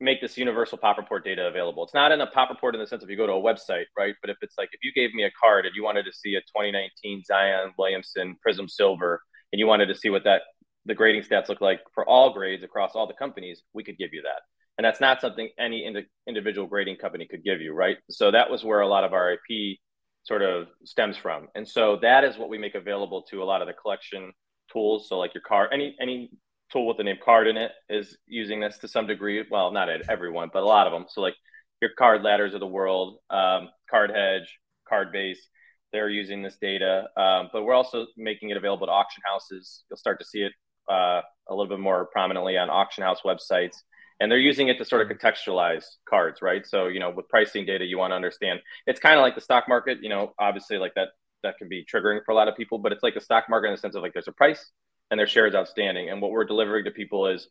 make 0.00 0.20
this 0.20 0.38
universal 0.38 0.78
pop 0.78 0.96
report 0.96 1.24
data 1.24 1.46
available. 1.46 1.84
It's 1.84 1.94
not 1.94 2.10
in 2.10 2.20
a 2.20 2.26
pop 2.26 2.48
report 2.48 2.74
in 2.74 2.80
the 2.80 2.86
sense 2.86 3.02
of 3.02 3.10
you 3.10 3.16
go 3.16 3.26
to 3.26 3.34
a 3.34 3.42
website, 3.42 3.84
right? 3.96 4.14
But 4.20 4.30
if 4.30 4.38
it's 4.40 4.54
like 4.56 4.70
if 4.72 4.80
you 4.82 4.92
gave 4.92 5.14
me 5.14 5.24
a 5.24 5.30
card 5.38 5.66
and 5.66 5.74
you 5.74 5.84
wanted 5.84 6.04
to 6.04 6.12
see 6.12 6.34
a 6.34 6.40
2019 6.40 7.22
Zion 7.24 7.72
Williamson 7.78 8.36
Prizm 8.46 8.68
Silver 8.70 9.20
and 9.52 9.60
you 9.60 9.66
wanted 9.66 9.86
to 9.86 9.94
see 9.94 10.08
what 10.10 10.24
that 10.24 10.42
the 10.86 10.94
grading 10.94 11.22
stats 11.22 11.48
look 11.48 11.60
like 11.60 11.80
for 11.94 12.08
all 12.08 12.32
grades 12.32 12.64
across 12.64 12.92
all 12.94 13.06
the 13.06 13.14
companies, 13.14 13.62
we 13.74 13.84
could 13.84 13.98
give 13.98 14.10
you 14.12 14.22
that. 14.22 14.40
And 14.78 14.84
that's 14.84 15.00
not 15.00 15.20
something 15.20 15.50
any 15.58 15.84
ind- 15.84 16.06
individual 16.26 16.66
grading 16.66 16.96
company 16.96 17.26
could 17.26 17.44
give 17.44 17.60
you, 17.60 17.74
right? 17.74 17.98
So 18.10 18.30
that 18.30 18.50
was 18.50 18.64
where 18.64 18.80
a 18.80 18.88
lot 18.88 19.04
of 19.04 19.12
our 19.12 19.32
IP 19.32 19.78
sort 20.22 20.40
of 20.40 20.68
stems 20.84 21.18
from. 21.18 21.48
And 21.54 21.68
so 21.68 21.98
that 22.00 22.24
is 22.24 22.38
what 22.38 22.48
we 22.48 22.56
make 22.56 22.74
available 22.74 23.22
to 23.30 23.42
a 23.42 23.44
lot 23.44 23.60
of 23.60 23.68
the 23.68 23.74
collection 23.74 24.32
tools. 24.72 25.08
So 25.08 25.18
like 25.18 25.34
your 25.34 25.42
car, 25.42 25.68
any 25.70 25.96
any 26.00 26.30
tool 26.72 26.86
with 26.86 26.96
the 26.96 27.04
name 27.04 27.18
card 27.22 27.46
in 27.46 27.56
it 27.56 27.72
is 27.88 28.16
using 28.26 28.60
this 28.60 28.78
to 28.78 28.88
some 28.88 29.06
degree. 29.06 29.44
Well, 29.50 29.72
not 29.72 29.88
everyone, 30.08 30.50
but 30.52 30.62
a 30.62 30.66
lot 30.66 30.86
of 30.86 30.92
them. 30.92 31.06
So 31.08 31.20
like 31.20 31.34
your 31.80 31.90
card 31.98 32.22
ladders 32.22 32.54
of 32.54 32.60
the 32.60 32.66
world, 32.66 33.18
um, 33.30 33.68
card 33.88 34.10
hedge, 34.10 34.58
card 34.88 35.12
base, 35.12 35.40
they're 35.92 36.08
using 36.08 36.42
this 36.42 36.56
data. 36.60 37.08
Um, 37.16 37.48
but 37.52 37.64
we're 37.64 37.74
also 37.74 38.06
making 38.16 38.50
it 38.50 38.56
available 38.56 38.86
to 38.86 38.92
auction 38.92 39.22
houses. 39.24 39.84
You'll 39.90 39.96
start 39.96 40.18
to 40.20 40.26
see 40.26 40.40
it 40.40 40.52
uh, 40.90 41.22
a 41.48 41.54
little 41.54 41.68
bit 41.68 41.80
more 41.80 42.06
prominently 42.06 42.56
on 42.56 42.70
auction 42.70 43.02
house 43.02 43.20
websites. 43.24 43.76
And 44.20 44.30
they're 44.30 44.38
using 44.38 44.68
it 44.68 44.76
to 44.78 44.84
sort 44.84 45.10
of 45.10 45.16
contextualize 45.16 45.84
cards, 46.08 46.42
right? 46.42 46.66
So, 46.66 46.88
you 46.88 47.00
know, 47.00 47.10
with 47.10 47.28
pricing 47.28 47.64
data, 47.64 47.86
you 47.86 47.96
want 47.96 48.10
to 48.10 48.16
understand 48.16 48.60
it's 48.86 49.00
kind 49.00 49.16
of 49.16 49.22
like 49.22 49.34
the 49.34 49.40
stock 49.40 49.64
market, 49.66 49.98
you 50.02 50.10
know, 50.10 50.34
obviously 50.38 50.76
like 50.76 50.92
that 50.94 51.08
that 51.42 51.56
can 51.56 51.70
be 51.70 51.86
triggering 51.90 52.20
for 52.24 52.32
a 52.32 52.34
lot 52.34 52.48
of 52.48 52.54
people, 52.54 52.78
but 52.78 52.92
it's 52.92 53.02
like 53.02 53.14
the 53.14 53.20
stock 53.20 53.46
market 53.48 53.68
in 53.68 53.72
the 53.72 53.78
sense 53.78 53.94
of 53.94 54.02
like 54.02 54.12
there's 54.12 54.28
a 54.28 54.32
price 54.32 54.70
and 55.10 55.18
their 55.18 55.26
shares 55.26 55.54
outstanding. 55.54 56.10
And 56.10 56.20
what 56.20 56.30
we're 56.30 56.44
delivering 56.44 56.84
to 56.84 56.90
people 56.90 57.26
is 57.26 57.48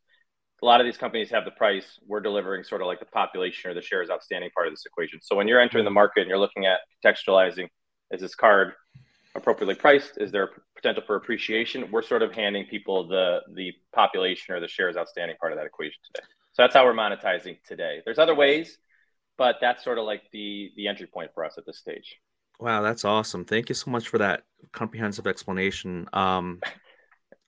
a 0.61 0.65
lot 0.65 0.81
of 0.81 0.85
these 0.85 0.97
companies 0.97 1.29
have 1.29 1.45
the 1.45 1.51
price. 1.51 1.99
We're 2.05 2.19
delivering 2.19 2.63
sort 2.63 2.81
of 2.81 2.87
like 2.87 2.99
the 2.99 3.05
population 3.05 3.71
or 3.71 3.73
the 3.73 3.81
shares 3.81 4.09
outstanding 4.09 4.49
part 4.55 4.67
of 4.67 4.73
this 4.73 4.85
equation. 4.85 5.19
So 5.21 5.35
when 5.35 5.47
you're 5.47 5.59
entering 5.59 5.85
the 5.85 5.91
market 5.91 6.21
and 6.21 6.29
you're 6.29 6.39
looking 6.39 6.65
at 6.65 6.79
contextualizing, 7.03 7.67
is 8.11 8.21
this 8.21 8.35
card 8.35 8.73
appropriately 9.35 9.75
priced? 9.75 10.17
Is 10.17 10.31
there 10.31 10.49
potential 10.75 11.03
for 11.05 11.15
appreciation? 11.15 11.89
We're 11.91 12.01
sort 12.01 12.23
of 12.23 12.33
handing 12.33 12.65
people 12.65 13.07
the 13.07 13.41
the 13.53 13.73
population 13.93 14.53
or 14.53 14.59
the 14.59 14.67
shares 14.67 14.97
outstanding 14.97 15.37
part 15.39 15.53
of 15.53 15.59
that 15.59 15.65
equation 15.65 15.99
today. 16.13 16.25
So 16.53 16.63
that's 16.63 16.73
how 16.73 16.85
we're 16.85 16.93
monetizing 16.93 17.57
today. 17.65 18.01
There's 18.03 18.19
other 18.19 18.35
ways, 18.35 18.77
but 19.37 19.57
that's 19.61 19.83
sort 19.83 19.97
of 19.97 20.05
like 20.05 20.23
the 20.31 20.71
the 20.75 20.87
entry 20.87 21.07
point 21.07 21.31
for 21.33 21.45
us 21.45 21.55
at 21.57 21.65
this 21.65 21.77
stage. 21.77 22.17
Wow, 22.59 22.81
that's 22.81 23.05
awesome. 23.05 23.45
Thank 23.45 23.69
you 23.69 23.75
so 23.75 23.89
much 23.89 24.09
for 24.09 24.17
that 24.17 24.43
comprehensive 24.73 25.27
explanation. 25.27 26.07
Um, 26.11 26.59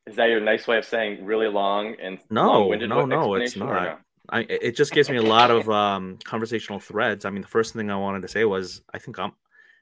is 0.08 0.16
that 0.16 0.30
your 0.30 0.42
nice 0.42 0.68
way 0.68 0.78
of 0.78 0.86
saying 0.86 1.26
really 1.26 1.48
long 1.48 1.96
and 2.02 2.20
no, 2.30 2.72
no, 2.74 3.06
no, 3.06 3.36
it's 3.36 3.56
not. 3.56 3.84
No? 3.84 3.98
I, 4.30 4.40
it 4.50 4.78
just 4.78 4.94
gives 4.94 5.10
me 5.10 5.18
a 5.18 5.22
lot 5.22 5.52
of 5.52 5.70
um, 5.70 6.18
conversational 6.24 6.80
threads. 6.80 7.26
I 7.26 7.32
mean, 7.32 7.42
the 7.42 7.48
first 7.48 7.74
thing 7.74 7.90
I 7.90 7.98
wanted 7.98 8.22
to 8.22 8.28
say 8.28 8.46
was, 8.46 8.82
I 8.94 8.98
think 8.98 9.20
I'm, 9.20 9.34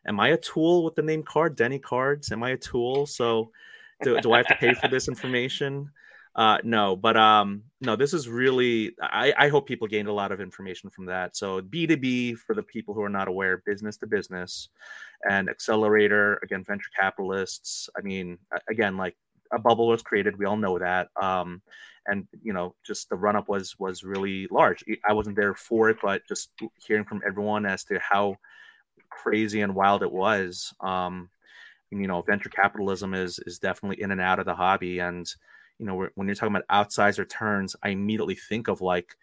am 0.07 0.19
I 0.19 0.29
a 0.29 0.37
tool 0.37 0.83
with 0.83 0.95
the 0.95 1.03
name 1.03 1.23
card, 1.23 1.55
Denny 1.55 1.77
Cards? 1.77 2.31
Am 2.31 2.41
I 2.41 2.51
a 2.51 2.57
tool? 2.57 3.05
So, 3.05 3.51
do, 4.01 4.19
do 4.21 4.31
I 4.31 4.37
have 4.37 4.47
to 4.47 4.55
pay 4.55 4.73
for 4.73 4.87
this 4.87 5.07
information? 5.07 5.91
Uh, 6.35 6.57
no, 6.63 6.95
but 6.95 7.17
um, 7.17 7.63
no, 7.81 7.95
this 7.95 8.13
is 8.13 8.29
really. 8.29 8.95
I, 9.01 9.33
I 9.37 9.49
hope 9.49 9.67
people 9.67 9.87
gained 9.87 10.07
a 10.07 10.13
lot 10.13 10.31
of 10.31 10.39
information 10.39 10.89
from 10.89 11.05
that. 11.07 11.35
So 11.35 11.59
B 11.61 11.85
two 11.85 11.97
B 11.97 12.33
for 12.33 12.55
the 12.55 12.63
people 12.63 12.93
who 12.93 13.01
are 13.01 13.09
not 13.09 13.27
aware, 13.27 13.61
business 13.65 13.97
to 13.97 14.07
business, 14.07 14.69
and 15.29 15.49
accelerator 15.49 16.39
again, 16.43 16.63
venture 16.65 16.89
capitalists. 16.97 17.89
I 17.97 18.01
mean, 18.01 18.37
again, 18.69 18.95
like 18.95 19.17
a 19.53 19.59
bubble 19.59 19.87
was 19.87 20.01
created. 20.01 20.37
We 20.37 20.45
all 20.45 20.57
know 20.57 20.77
that. 20.79 21.09
Um, 21.21 21.61
and 22.07 22.27
you 22.41 22.53
know, 22.53 22.75
just 22.85 23.09
the 23.09 23.15
run 23.15 23.35
up 23.35 23.49
was 23.49 23.77
was 23.79 24.03
really 24.03 24.47
large. 24.51 24.83
I 25.07 25.13
wasn't 25.13 25.35
there 25.35 25.55
for 25.55 25.89
it, 25.89 25.97
but 26.01 26.21
just 26.27 26.51
hearing 26.85 27.05
from 27.05 27.21
everyone 27.25 27.65
as 27.65 27.83
to 27.85 27.99
how 27.99 28.35
crazy 29.09 29.61
and 29.61 29.75
wild 29.75 30.03
it 30.03 30.11
was. 30.11 30.73
Um, 30.81 31.29
you 31.91 32.07
know, 32.07 32.21
venture 32.21 32.49
capitalism 32.49 33.13
is 33.13 33.39
is 33.45 33.59
definitely 33.59 34.01
in 34.01 34.11
and 34.11 34.21
out 34.21 34.39
of 34.39 34.45
the 34.45 34.55
hobby, 34.55 34.99
and 34.99 35.27
you 35.79 35.85
know, 35.85 36.07
when 36.15 36.27
you're 36.27 36.35
talking 36.35 36.55
about 36.55 36.87
outsized 36.89 37.19
returns, 37.19 37.75
I 37.83 37.89
immediately 37.89 38.35
think 38.35 38.67
of 38.67 38.81
like 38.81 39.15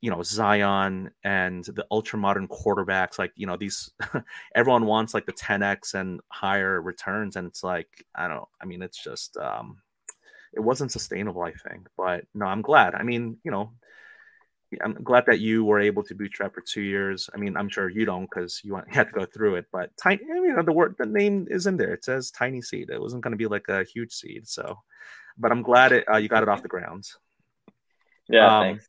you 0.00 0.10
know 0.10 0.22
Zion 0.22 1.10
and 1.24 1.64
the 1.64 1.86
ultra 1.90 2.18
modern 2.18 2.48
quarterbacks 2.48 3.18
like 3.18 3.32
you 3.36 3.46
know 3.46 3.56
these 3.56 3.90
everyone 4.54 4.86
wants 4.86 5.14
like 5.14 5.26
the 5.26 5.32
10x 5.32 5.94
and 5.94 6.20
higher 6.28 6.80
returns 6.80 7.36
and 7.36 7.46
it's 7.46 7.64
like 7.64 7.88
I 8.14 8.28
don't 8.28 8.48
I 8.60 8.66
mean 8.66 8.82
it's 8.82 9.02
just 9.02 9.36
um 9.36 9.78
it 10.52 10.60
wasn't 10.60 10.92
sustainable 10.92 11.42
I 11.42 11.52
think 11.52 11.88
but 11.96 12.24
no 12.34 12.46
I'm 12.46 12.62
glad 12.62 12.94
I 12.94 13.02
mean 13.02 13.38
you 13.44 13.50
know 13.50 13.72
I'm 14.84 14.92
glad 15.02 15.24
that 15.26 15.40
you 15.40 15.64
were 15.64 15.80
able 15.80 16.02
to 16.04 16.14
bootstrap 16.14 16.54
for 16.54 16.60
two 16.60 16.82
years. 16.82 17.30
I 17.34 17.38
mean, 17.38 17.56
I'm 17.56 17.70
sure 17.70 17.88
you 17.88 18.04
don't 18.04 18.24
because 18.24 18.60
you, 18.62 18.76
you 18.76 18.82
had 18.88 19.06
to 19.06 19.12
go 19.12 19.24
through 19.24 19.56
it. 19.56 19.66
But 19.72 19.96
tiny, 19.96 20.20
I 20.30 20.40
mean, 20.40 20.62
the 20.64 20.72
word, 20.72 20.94
the 20.98 21.06
name 21.06 21.46
is 21.48 21.66
in 21.66 21.78
there. 21.78 21.94
It 21.94 22.04
says 22.04 22.30
tiny 22.30 22.60
seed. 22.60 22.90
It 22.90 23.00
wasn't 23.00 23.22
going 23.22 23.32
to 23.32 23.38
be 23.38 23.46
like 23.46 23.68
a 23.68 23.84
huge 23.84 24.12
seed. 24.12 24.46
So, 24.46 24.78
but 25.38 25.52
I'm 25.52 25.62
glad 25.62 25.92
it 25.92 26.04
uh, 26.12 26.18
you 26.18 26.28
got 26.28 26.42
it 26.42 26.50
off 26.50 26.62
the 26.62 26.68
ground. 26.68 27.08
Yeah, 28.28 28.58
um, 28.58 28.62
thanks. 28.64 28.86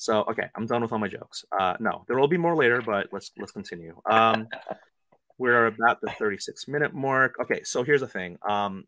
So 0.00 0.22
okay, 0.30 0.48
I'm 0.54 0.64
done 0.64 0.80
with 0.80 0.92
all 0.92 0.98
my 0.98 1.08
jokes. 1.08 1.44
Uh, 1.52 1.76
no, 1.78 2.04
there 2.08 2.18
will 2.18 2.26
be 2.26 2.38
more 2.38 2.56
later, 2.56 2.80
but 2.80 3.08
let's 3.12 3.32
let's 3.36 3.52
continue. 3.52 4.00
Um, 4.10 4.48
we're 5.38 5.66
about 5.66 6.00
the 6.00 6.10
36 6.18 6.68
minute 6.68 6.94
mark. 6.94 7.34
Okay, 7.38 7.62
so 7.64 7.82
here's 7.82 8.00
the 8.00 8.08
thing. 8.08 8.38
Um, 8.48 8.84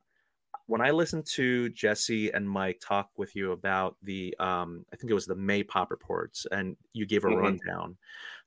when 0.67 0.81
I 0.81 0.91
listened 0.91 1.27
to 1.35 1.69
Jesse 1.69 2.31
and 2.31 2.49
Mike 2.49 2.81
talk 2.81 3.11
with 3.19 3.37
you 3.37 3.53
about 3.53 3.97
the, 4.03 4.35
um, 4.41 4.87
I 4.91 4.97
think 4.97 5.11
it 5.11 5.15
was 5.15 5.27
the 5.27 5.35
May 5.35 5.63
pop 5.63 5.91
reports, 5.91 6.47
and 6.51 6.77
you 6.95 7.05
gave 7.05 7.25
a 7.25 7.29
mm-hmm. 7.29 7.43
rundown. 7.43 7.99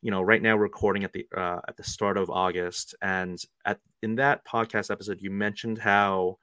You 0.02 0.10
know, 0.10 0.24
right 0.24 0.42
now 0.42 0.56
we're 0.56 0.64
recording 0.64 1.04
at 1.04 1.14
the 1.14 1.28
uh, 1.38 1.60
at 1.68 1.78
the 1.78 1.84
start 1.84 2.18
of 2.18 2.32
August, 2.32 2.96
and 3.00 3.40
at 3.64 3.80
in 4.02 4.16
that 4.16 4.44
podcast 4.44 4.90
episode, 4.90 5.22
you 5.22 5.30
mentioned 5.30 5.78
how 5.78 6.40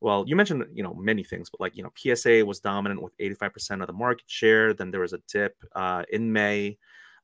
well, 0.00 0.24
you 0.26 0.36
mentioned 0.36 0.64
you 0.72 0.82
know 0.82 0.94
many 0.94 1.24
things, 1.24 1.50
but 1.50 1.60
like 1.60 1.76
you 1.76 1.82
know 1.82 1.92
PSA 1.96 2.44
was 2.44 2.60
dominant 2.60 3.02
with 3.02 3.16
85% 3.18 3.80
of 3.80 3.86
the 3.86 3.92
market 3.92 4.24
share. 4.26 4.74
Then 4.74 4.90
there 4.90 5.00
was 5.00 5.12
a 5.12 5.20
dip 5.32 5.54
uh, 5.74 6.04
in 6.10 6.32
May. 6.32 6.78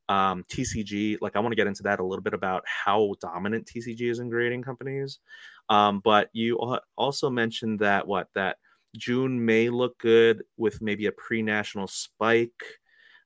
Um, 0.09 0.43
TCG, 0.51 1.19
like 1.21 1.37
I 1.37 1.39
want 1.39 1.53
to 1.53 1.55
get 1.55 1.67
into 1.67 1.83
that 1.83 2.01
a 2.01 2.05
little 2.05 2.23
bit 2.23 2.33
about 2.33 2.63
how 2.65 3.15
dominant 3.21 3.65
TCG 3.73 4.01
is 4.11 4.19
in 4.19 4.29
grading 4.29 4.61
companies. 4.61 5.19
Um, 5.69 6.01
but 6.03 6.29
you 6.33 6.57
also 6.97 7.29
mentioned 7.29 7.79
that 7.79 8.05
what 8.05 8.27
that 8.35 8.57
June 8.97 9.43
may 9.43 9.69
look 9.69 9.97
good 9.99 10.43
with 10.57 10.81
maybe 10.81 11.05
a 11.05 11.11
pre-national 11.13 11.87
spike. 11.87 12.63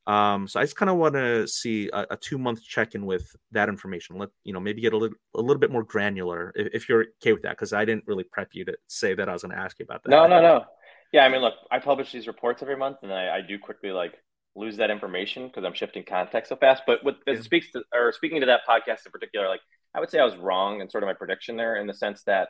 Um, 0.07 0.47
so 0.47 0.59
I 0.59 0.63
just 0.63 0.77
kind 0.77 0.89
of 0.89 0.95
want 0.95 1.15
to 1.15 1.45
see 1.47 1.89
a, 1.91 2.07
a 2.11 2.17
two 2.17 2.37
month 2.37 2.63
check 2.63 2.95
in 2.95 3.05
with 3.05 3.35
that 3.51 3.67
information. 3.67 4.17
Let 4.17 4.29
you 4.45 4.53
know, 4.53 4.59
maybe 4.59 4.81
get 4.81 4.93
a 4.93 4.97
little 4.97 5.17
a 5.35 5.41
little 5.41 5.59
bit 5.59 5.69
more 5.69 5.83
granular 5.83 6.53
if, 6.55 6.67
if 6.73 6.89
you're 6.89 7.05
okay 7.21 7.33
with 7.33 7.41
that, 7.43 7.51
because 7.51 7.73
I 7.73 7.83
didn't 7.83 8.05
really 8.07 8.23
prep 8.23 8.49
you 8.53 8.63
to 8.65 8.77
say 8.87 9.13
that 9.13 9.27
I 9.27 9.33
was 9.33 9.41
going 9.41 9.53
to 9.53 9.61
ask 9.61 9.77
you 9.79 9.83
about 9.83 10.03
that. 10.03 10.09
No, 10.09 10.25
no, 10.25 10.41
no. 10.41 10.65
Yeah, 11.11 11.25
I 11.25 11.29
mean, 11.29 11.41
look, 11.41 11.55
I 11.69 11.79
publish 11.79 12.11
these 12.11 12.27
reports 12.27 12.61
every 12.61 12.77
month, 12.77 12.97
and 13.03 13.13
I, 13.13 13.37
I 13.37 13.41
do 13.41 13.59
quickly 13.59 13.91
like 13.91 14.13
lose 14.55 14.77
that 14.77 14.89
information 14.89 15.47
because 15.47 15.63
I'm 15.65 15.73
shifting 15.73 16.03
context 16.07 16.49
so 16.49 16.55
fast. 16.55 16.83
But 16.87 17.03
what 17.03 17.17
yeah. 17.27 17.41
speaks 17.41 17.71
to 17.71 17.83
or 17.93 18.13
speaking 18.13 18.39
to 18.39 18.47
that 18.47 18.61
podcast 18.67 19.05
in 19.05 19.11
particular, 19.11 19.49
like 19.49 19.61
I 19.93 19.99
would 19.99 20.09
say 20.09 20.19
I 20.19 20.25
was 20.25 20.37
wrong 20.37 20.79
in 20.79 20.89
sort 20.89 21.03
of 21.03 21.07
my 21.07 21.13
prediction 21.13 21.57
there 21.57 21.75
in 21.75 21.85
the 21.85 21.93
sense 21.93 22.23
that 22.23 22.49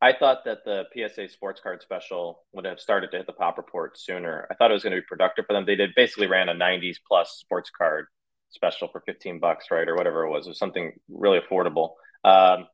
I 0.00 0.12
thought 0.12 0.44
that 0.44 0.64
the 0.64 0.84
PSA 0.94 1.28
sports 1.28 1.60
card 1.60 1.82
special 1.82 2.44
would 2.52 2.64
have 2.64 2.78
started 2.78 3.10
to 3.10 3.16
hit 3.16 3.26
the 3.26 3.32
pop 3.32 3.58
report 3.58 3.98
sooner. 3.98 4.46
I 4.50 4.54
thought 4.54 4.70
it 4.70 4.74
was 4.74 4.84
going 4.84 4.94
to 4.94 5.00
be 5.00 5.06
productive 5.06 5.46
for 5.46 5.54
them. 5.54 5.66
They 5.66 5.74
did 5.74 5.90
basically 5.96 6.28
ran 6.28 6.48
a 6.48 6.54
90s 6.54 6.96
plus 7.06 7.36
sports 7.38 7.70
card 7.76 8.06
special 8.50 8.88
for 8.88 9.02
15 9.06 9.40
bucks, 9.40 9.66
right? 9.72 9.88
Or 9.88 9.96
whatever 9.96 10.24
it 10.24 10.30
was. 10.30 10.46
It 10.46 10.50
was 10.50 10.58
something 10.58 10.92
really 11.08 11.40
affordable. 11.40 11.94
Um, 12.24 12.68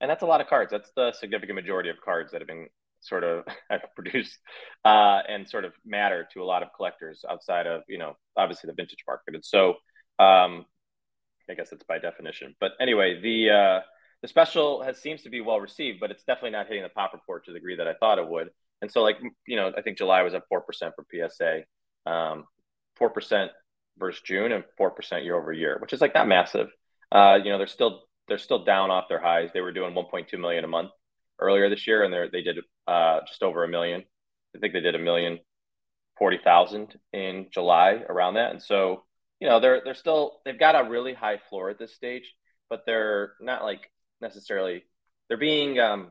and 0.00 0.10
that's 0.10 0.22
a 0.22 0.26
lot 0.26 0.42
of 0.42 0.46
cards. 0.46 0.70
That's 0.70 0.90
the 0.94 1.12
significant 1.12 1.56
majority 1.56 1.88
of 1.88 1.96
cards 2.04 2.32
that 2.32 2.42
have 2.42 2.48
been 2.48 2.68
sort 3.00 3.24
of 3.24 3.44
produced 3.94 4.38
uh, 4.84 5.20
and 5.26 5.48
sort 5.48 5.64
of 5.64 5.72
matter 5.86 6.28
to 6.34 6.42
a 6.42 6.44
lot 6.44 6.62
of 6.62 6.68
collectors 6.76 7.24
outside 7.28 7.66
of, 7.66 7.82
you 7.88 7.98
know, 7.98 8.14
obviously 8.36 8.68
the 8.68 8.74
vintage 8.74 9.04
market. 9.06 9.34
And 9.34 9.44
so 9.44 9.70
um, 10.18 10.66
I 11.48 11.54
guess 11.56 11.72
it's 11.72 11.84
by 11.84 11.98
definition. 11.98 12.54
But 12.60 12.72
anyway, 12.78 13.20
the, 13.22 13.50
uh, 13.50 13.80
the 14.22 14.28
special 14.28 14.82
has 14.82 15.00
seems 15.00 15.22
to 15.22 15.30
be 15.30 15.40
well 15.40 15.60
received, 15.60 16.00
but 16.00 16.10
it's 16.10 16.24
definitely 16.24 16.50
not 16.50 16.66
hitting 16.66 16.82
the 16.82 16.88
pop 16.88 17.12
report 17.12 17.44
to 17.44 17.52
the 17.52 17.58
degree 17.58 17.76
that 17.76 17.86
I 17.86 17.94
thought 17.94 18.18
it 18.18 18.28
would. 18.28 18.50
And 18.82 18.90
so, 18.90 19.02
like 19.02 19.16
you 19.46 19.56
know, 19.56 19.72
I 19.76 19.82
think 19.82 19.98
July 19.98 20.22
was 20.22 20.34
at 20.34 20.42
four 20.48 20.60
percent 20.60 20.94
for 20.94 21.06
PSA, 21.10 21.62
um, 22.10 22.44
four 22.96 23.10
percent 23.10 23.50
versus 23.98 24.22
June, 24.24 24.52
and 24.52 24.64
four 24.76 24.90
percent 24.90 25.24
year 25.24 25.36
over 25.36 25.52
year, 25.52 25.78
which 25.80 25.92
is 25.92 26.00
like 26.00 26.14
not 26.14 26.28
massive. 26.28 26.68
Uh, 27.10 27.38
you 27.42 27.50
know, 27.50 27.58
they're 27.58 27.66
still 27.66 28.02
they're 28.28 28.38
still 28.38 28.64
down 28.64 28.90
off 28.90 29.08
their 29.08 29.20
highs. 29.20 29.50
They 29.52 29.60
were 29.60 29.72
doing 29.72 29.94
1.2 29.94 30.38
million 30.38 30.64
a 30.64 30.68
month 30.68 30.90
earlier 31.38 31.70
this 31.70 31.86
year, 31.86 32.04
and 32.04 32.12
they 32.12 32.28
they 32.32 32.42
did 32.42 32.58
uh, 32.86 33.20
just 33.26 33.42
over 33.42 33.64
a 33.64 33.68
million. 33.68 34.04
I 34.54 34.58
think 34.58 34.72
they 34.72 34.80
did 34.80 34.94
a 34.94 35.00
million 35.00 35.38
forty 36.18 36.38
thousand 36.42 36.98
in 37.12 37.46
July 37.52 38.02
around 38.08 38.34
that, 38.34 38.50
and 38.50 38.62
so 38.62 39.04
you 39.40 39.48
know 39.48 39.60
they're 39.60 39.80
they're 39.84 39.94
still 39.94 40.40
they've 40.44 40.58
got 40.58 40.74
a 40.74 40.88
really 40.88 41.14
high 41.14 41.38
floor 41.48 41.70
at 41.70 41.78
this 41.78 41.94
stage, 41.94 42.34
but 42.68 42.82
they're 42.86 43.34
not 43.40 43.62
like 43.62 43.90
necessarily 44.20 44.84
they're 45.28 45.36
being 45.36 45.78
um, 45.78 46.10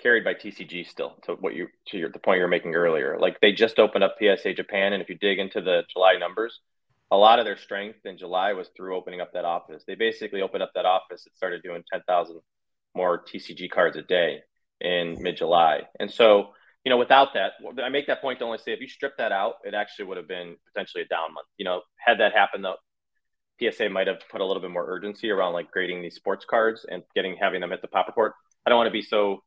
carried 0.00 0.24
by 0.24 0.34
TCG 0.34 0.86
still 0.86 1.14
to 1.24 1.34
what 1.34 1.54
you 1.54 1.68
to 1.88 1.98
your, 1.98 2.10
the 2.10 2.18
point 2.18 2.38
you 2.38 2.42
were 2.42 2.48
making 2.48 2.74
earlier. 2.74 3.18
Like 3.18 3.40
they 3.40 3.52
just 3.52 3.78
opened 3.78 4.04
up 4.04 4.16
PSA 4.18 4.54
Japan, 4.54 4.92
and 4.92 5.02
if 5.02 5.08
you 5.08 5.16
dig 5.16 5.38
into 5.38 5.60
the 5.60 5.82
July 5.92 6.16
numbers, 6.18 6.60
a 7.10 7.16
lot 7.16 7.38
of 7.38 7.44
their 7.44 7.56
strength 7.56 8.00
in 8.04 8.18
July 8.18 8.52
was 8.52 8.68
through 8.76 8.96
opening 8.96 9.20
up 9.20 9.32
that 9.32 9.44
office. 9.44 9.84
They 9.86 9.94
basically 9.94 10.42
opened 10.42 10.62
up 10.62 10.72
that 10.74 10.86
office 10.86 11.26
and 11.26 11.34
started 11.34 11.62
doing 11.62 11.82
ten 11.92 12.02
thousand 12.06 12.40
more 12.94 13.22
TCG 13.22 13.70
cards 13.70 13.96
a 13.96 14.02
day 14.02 14.40
in 14.80 15.20
mid 15.20 15.36
July, 15.36 15.82
and 15.98 16.10
so. 16.10 16.52
You 16.84 16.90
know, 16.90 16.96
without 16.96 17.34
that, 17.34 17.52
I 17.82 17.90
make 17.90 18.06
that 18.06 18.22
point 18.22 18.38
to 18.38 18.46
only 18.46 18.56
say 18.56 18.72
if 18.72 18.80
you 18.80 18.88
strip 18.88 19.18
that 19.18 19.30
out, 19.30 19.54
it 19.64 19.74
actually 19.74 20.06
would 20.06 20.16
have 20.16 20.28
been 20.28 20.56
potentially 20.72 21.02
a 21.02 21.06
down 21.08 21.34
month. 21.34 21.48
You 21.58 21.66
know, 21.66 21.82
had 21.98 22.20
that 22.20 22.32
happened 22.32 22.64
though, 22.64 22.76
PSA 23.60 23.90
might 23.90 24.06
have 24.06 24.20
put 24.30 24.40
a 24.40 24.44
little 24.44 24.62
bit 24.62 24.70
more 24.70 24.86
urgency 24.88 25.30
around 25.30 25.52
like 25.52 25.70
grading 25.70 26.02
these 26.02 26.14
sports 26.14 26.44
cards 26.48 26.86
and 26.88 27.02
getting 27.14 27.36
having 27.36 27.60
them 27.60 27.72
at 27.72 27.82
the 27.82 27.88
pop 27.88 28.06
report. 28.06 28.34
I 28.64 28.70
don't 28.70 28.78
want 28.78 28.88
to 28.88 28.92
be 28.92 29.02
so 29.02 29.42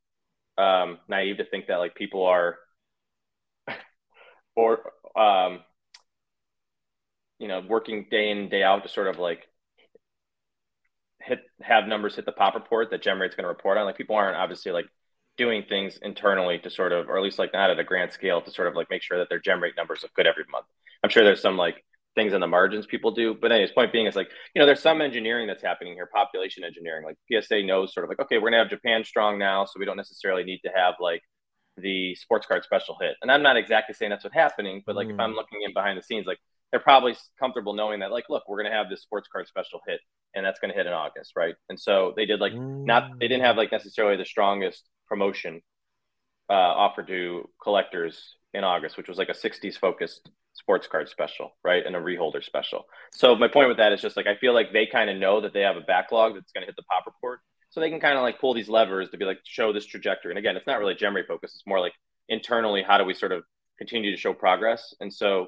um, 0.57 0.99
naive 1.07 1.37
to 1.37 1.45
think 1.45 1.67
that 1.67 1.77
like 1.77 1.95
people 1.95 2.25
are 2.25 2.57
or 4.55 4.91
um, 5.15 5.59
you 7.39 7.47
know 7.47 7.61
working 7.67 8.07
day 8.09 8.31
in 8.31 8.49
day 8.49 8.63
out 8.63 8.83
to 8.83 8.89
sort 8.89 9.07
of 9.07 9.17
like 9.17 9.47
hit 11.21 11.39
have 11.61 11.87
numbers 11.87 12.15
hit 12.15 12.25
the 12.25 12.31
pop 12.31 12.55
report 12.55 12.91
that 12.91 13.03
GemRate's 13.03 13.35
going 13.35 13.43
to 13.43 13.49
report 13.49 13.77
on. 13.77 13.85
Like 13.85 13.97
people 13.97 14.15
aren't 14.15 14.37
obviously 14.37 14.71
like 14.71 14.87
doing 15.37 15.63
things 15.67 15.97
internally 16.01 16.59
to 16.59 16.69
sort 16.69 16.91
of, 16.91 17.09
or 17.09 17.17
at 17.17 17.23
least 17.23 17.39
like 17.39 17.53
not 17.53 17.69
at 17.69 17.79
a 17.79 17.83
grand 17.83 18.11
scale 18.11 18.41
to 18.41 18.51
sort 18.51 18.67
of 18.67 18.75
like 18.75 18.89
make 18.89 19.01
sure 19.01 19.17
that 19.19 19.29
their 19.29 19.39
GemRate 19.39 19.77
numbers 19.77 20.03
look 20.03 20.13
good 20.13 20.27
every 20.27 20.43
month. 20.51 20.65
I'm 21.03 21.09
sure 21.09 21.23
there's 21.23 21.41
some 21.41 21.57
like 21.57 21.83
things 22.15 22.33
in 22.33 22.41
the 22.41 22.47
margins 22.47 22.85
people 22.85 23.11
do. 23.11 23.35
But 23.39 23.51
anyways, 23.51 23.71
point 23.71 23.91
being 23.91 24.05
is 24.05 24.15
like, 24.15 24.29
you 24.53 24.59
know, 24.59 24.65
there's 24.65 24.81
some 24.81 25.01
engineering 25.01 25.47
that's 25.47 25.63
happening 25.63 25.93
here, 25.93 26.09
population 26.13 26.63
engineering. 26.63 27.05
Like 27.05 27.17
PSA 27.31 27.63
knows 27.63 27.93
sort 27.93 28.03
of 28.03 28.09
like, 28.09 28.19
okay, 28.19 28.37
we're 28.37 28.49
gonna 28.49 28.61
have 28.61 28.69
Japan 28.69 29.03
strong 29.03 29.37
now, 29.39 29.65
so 29.65 29.73
we 29.79 29.85
don't 29.85 29.97
necessarily 29.97 30.43
need 30.43 30.59
to 30.65 30.71
have 30.75 30.95
like 30.99 31.21
the 31.77 32.15
sports 32.15 32.45
card 32.45 32.63
special 32.63 32.97
hit. 32.99 33.15
And 33.21 33.31
I'm 33.31 33.43
not 33.43 33.57
exactly 33.57 33.93
saying 33.93 34.09
that's 34.09 34.23
what's 34.23 34.35
happening, 34.35 34.83
but 34.85 34.95
like 34.95 35.07
mm. 35.07 35.13
if 35.13 35.19
I'm 35.19 35.33
looking 35.33 35.61
in 35.63 35.73
behind 35.73 35.97
the 35.97 36.03
scenes, 36.03 36.27
like 36.27 36.39
they're 36.71 36.79
probably 36.79 37.15
comfortable 37.39 37.73
knowing 37.73 38.01
that 38.01 38.11
like, 38.11 38.25
look, 38.29 38.43
we're 38.47 38.61
gonna 38.61 38.75
have 38.75 38.89
this 38.89 39.01
sports 39.01 39.29
card 39.31 39.47
special 39.47 39.79
hit 39.87 39.99
and 40.35 40.45
that's 40.45 40.59
gonna 40.59 40.73
hit 40.73 40.87
in 40.87 40.93
August, 40.93 41.33
right? 41.35 41.55
And 41.69 41.79
so 41.79 42.13
they 42.15 42.25
did 42.25 42.39
like 42.39 42.53
mm. 42.53 42.85
not 42.85 43.19
they 43.19 43.27
didn't 43.27 43.43
have 43.43 43.57
like 43.57 43.71
necessarily 43.71 44.17
the 44.17 44.25
strongest 44.25 44.87
promotion 45.07 45.61
uh, 46.49 46.53
offered 46.53 47.07
to 47.07 47.47
collectors 47.61 48.35
in 48.53 48.65
August, 48.65 48.97
which 48.97 49.07
was 49.07 49.17
like 49.17 49.29
a 49.29 49.33
60s 49.33 49.77
focused 49.77 50.29
sports 50.53 50.87
card 50.87 51.09
special, 51.09 51.51
right? 51.63 51.85
And 51.85 51.95
a 51.95 52.01
reholder 52.01 52.41
special. 52.41 52.85
So 53.13 53.35
my 53.35 53.47
point 53.47 53.69
with 53.69 53.77
that 53.77 53.93
is 53.93 54.01
just 54.01 54.17
like 54.17 54.27
I 54.27 54.35
feel 54.35 54.53
like 54.53 54.73
they 54.73 54.85
kind 54.85 55.09
of 55.09 55.17
know 55.17 55.41
that 55.41 55.53
they 55.53 55.61
have 55.61 55.77
a 55.77 55.81
backlog 55.81 56.35
that's 56.35 56.51
going 56.51 56.63
to 56.63 56.67
hit 56.67 56.75
the 56.75 56.83
pop 56.83 57.05
report. 57.05 57.39
So 57.69 57.79
they 57.79 57.89
can 57.89 58.01
kind 58.01 58.17
of 58.17 58.21
like 58.21 58.39
pull 58.39 58.53
these 58.53 58.69
levers 58.69 59.09
to 59.09 59.17
be 59.17 59.25
like 59.25 59.39
show 59.45 59.71
this 59.71 59.85
trajectory. 59.85 60.31
And 60.31 60.39
again, 60.39 60.57
it's 60.57 60.67
not 60.67 60.79
really 60.79 60.95
GemRate 60.95 61.27
focus. 61.27 61.53
It's 61.55 61.67
more 61.67 61.79
like 61.79 61.93
internally, 62.27 62.83
how 62.83 62.97
do 62.97 63.05
we 63.05 63.13
sort 63.13 63.31
of 63.31 63.43
continue 63.77 64.11
to 64.11 64.17
show 64.17 64.33
progress? 64.33 64.93
And 64.99 65.13
so 65.13 65.47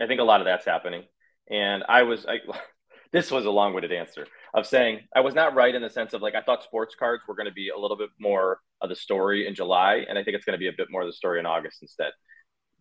I 0.00 0.06
think 0.06 0.20
a 0.20 0.24
lot 0.24 0.40
of 0.40 0.44
that's 0.44 0.64
happening. 0.64 1.04
And 1.50 1.84
I 1.88 2.02
was 2.04 2.26
I 2.26 2.38
this 3.12 3.30
was 3.30 3.44
a 3.44 3.50
long-winded 3.50 3.92
answer 3.92 4.26
of 4.54 4.66
saying 4.66 5.00
I 5.14 5.20
was 5.20 5.34
not 5.34 5.54
right 5.54 5.74
in 5.74 5.82
the 5.82 5.90
sense 5.90 6.12
of 6.14 6.22
like 6.22 6.34
I 6.34 6.42
thought 6.42 6.62
sports 6.62 6.94
cards 6.98 7.22
were 7.26 7.34
going 7.34 7.48
to 7.48 7.52
be 7.52 7.68
a 7.68 7.78
little 7.78 7.96
bit 7.96 8.10
more 8.20 8.60
of 8.80 8.88
the 8.88 8.96
story 8.96 9.46
in 9.46 9.54
July, 9.54 10.04
and 10.08 10.18
I 10.18 10.24
think 10.24 10.36
it's 10.36 10.44
going 10.44 10.54
to 10.54 10.58
be 10.58 10.68
a 10.68 10.72
bit 10.76 10.88
more 10.90 11.02
of 11.02 11.08
the 11.08 11.12
story 11.12 11.38
in 11.40 11.46
August 11.46 11.78
instead. 11.82 12.12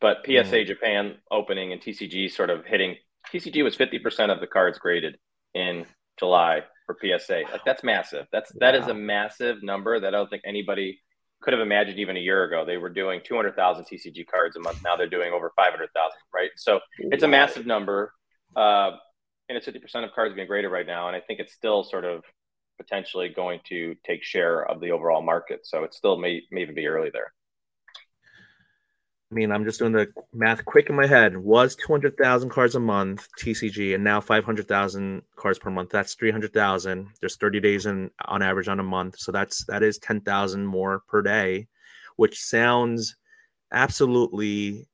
But 0.04 0.18
PSA 0.26 0.58
mm. 0.58 0.68
Japan 0.68 1.16
opening 1.32 1.72
and 1.72 1.82
TCG 1.82 2.30
sort 2.30 2.50
of 2.50 2.66
hitting. 2.66 2.98
TCG 3.34 3.64
was 3.64 3.78
50% 3.78 4.34
of 4.34 4.42
the 4.42 4.48
cards 4.48 4.78
graded 4.78 5.16
in 5.54 5.86
July 6.20 6.64
for 6.86 6.98
PSA. 7.02 7.44
Like 7.50 7.64
that's 7.66 7.86
massive. 7.86 8.28
That's 8.30 8.52
wow. 8.54 8.58
that 8.60 8.76
is 8.76 8.88
a 8.90 8.94
massive 8.94 9.64
number 9.64 10.02
that 10.02 10.10
I 10.10 10.18
don't 10.18 10.30
think 10.30 10.44
anybody 10.46 11.00
could 11.42 11.54
have 11.54 11.62
imagined 11.62 12.00
even 12.00 12.18
a 12.18 12.20
year 12.20 12.44
ago. 12.44 12.66
They 12.66 12.76
were 12.76 12.90
doing 12.90 13.22
200,000 13.24 13.86
TCG 13.86 14.28
cards 14.28 14.58
a 14.58 14.60
month. 14.60 14.84
Now 14.84 14.98
they're 14.98 15.08
doing 15.08 15.32
over 15.32 15.54
500,000, 15.56 16.12
right? 16.34 16.50
So 16.58 16.82
it's 17.00 17.24
a 17.24 17.28
massive 17.30 17.66
number. 17.66 18.12
Uh, 18.58 18.92
and 19.48 19.58
it's 19.58 19.66
50% 19.66 20.04
of 20.04 20.12
cards 20.14 20.36
being 20.36 20.48
graded 20.48 20.70
right 20.70 20.86
now. 20.86 21.08
And 21.08 21.16
I 21.16 21.22
think 21.22 21.40
it's 21.40 21.54
still 21.54 21.82
sort 21.82 22.04
of 22.04 22.24
potentially 22.78 23.30
going 23.30 23.62
to 23.70 23.96
take 24.06 24.22
share 24.22 24.70
of 24.70 24.82
the 24.82 24.92
overall 24.92 25.22
market. 25.22 25.62
So 25.64 25.86
it 25.86 25.94
still 25.94 26.18
may, 26.18 26.42
may 26.52 26.62
even 26.64 26.76
be 26.76 26.88
early 26.88 27.10
there. 27.14 27.32
I 29.34 29.36
mean, 29.36 29.52
I'm 29.52 29.66
just 29.66 29.80
doing 29.80 29.94
the 29.94 30.14
math 30.32 30.64
quick 30.64 30.92
in 30.92 30.96
my 30.96 31.08
head. 31.08 31.36
Was 31.36 31.76
200,000 31.76 32.52
cards 32.52 32.76
a 32.76 32.80
month 32.80 33.28
TCG, 33.40 33.96
and 33.96 34.04
now 34.04 34.22
500,000 34.22 35.24
cards 35.36 35.58
per 35.58 35.72
month. 35.72 35.90
That's 35.90 36.14
300,000. 36.14 37.08
There's 37.20 37.38
30 37.38 37.60
days 37.60 37.88
in 37.88 38.12
on 38.26 38.44
average 38.44 38.68
on 38.68 38.80
a 38.80 38.84
month, 38.84 39.18
so 39.18 39.32
that's 39.32 39.66
that 39.66 39.82
is 39.82 39.98
10,000 39.98 40.64
more 40.64 41.00
per 41.08 41.24
day, 41.24 41.68
which 42.16 42.40
sounds 42.40 43.16
absolutely 43.72 44.88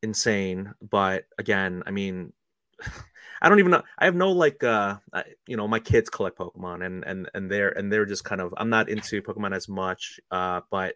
insane. 0.00 0.72
But 0.80 1.24
again, 1.36 1.82
I 1.86 1.90
mean, 1.90 2.32
I 3.42 3.48
don't 3.48 3.58
even 3.58 3.72
know. 3.72 3.82
I 3.98 4.04
have 4.04 4.14
no 4.14 4.30
like, 4.30 4.62
uh, 4.62 4.98
you 5.48 5.56
know, 5.56 5.66
my 5.66 5.80
kids 5.80 6.08
collect 6.08 6.38
Pokemon, 6.38 6.86
and 6.86 7.02
and 7.04 7.28
and 7.34 7.50
they're 7.50 7.70
and 7.70 7.92
they're 7.92 8.06
just 8.06 8.22
kind 8.22 8.40
of. 8.40 8.54
I'm 8.56 8.70
not 8.70 8.88
into 8.88 9.22
Pokemon 9.22 9.56
as 9.56 9.68
much, 9.68 10.20
uh, 10.30 10.60
but 10.70 10.94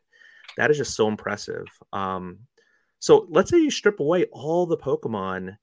that 0.57 0.71
is 0.71 0.79
just 0.79 0.95
so 0.95 1.09
impressive. 1.09 1.67
Um, 1.93 2.41
so 3.01 3.27
let's 3.31 3.51
say 3.51 3.59
you 3.59 3.71
strip 3.71 3.99
away 3.99 4.27
all 4.27 4.67
the 4.67 4.77
Pokemon. 4.77 5.57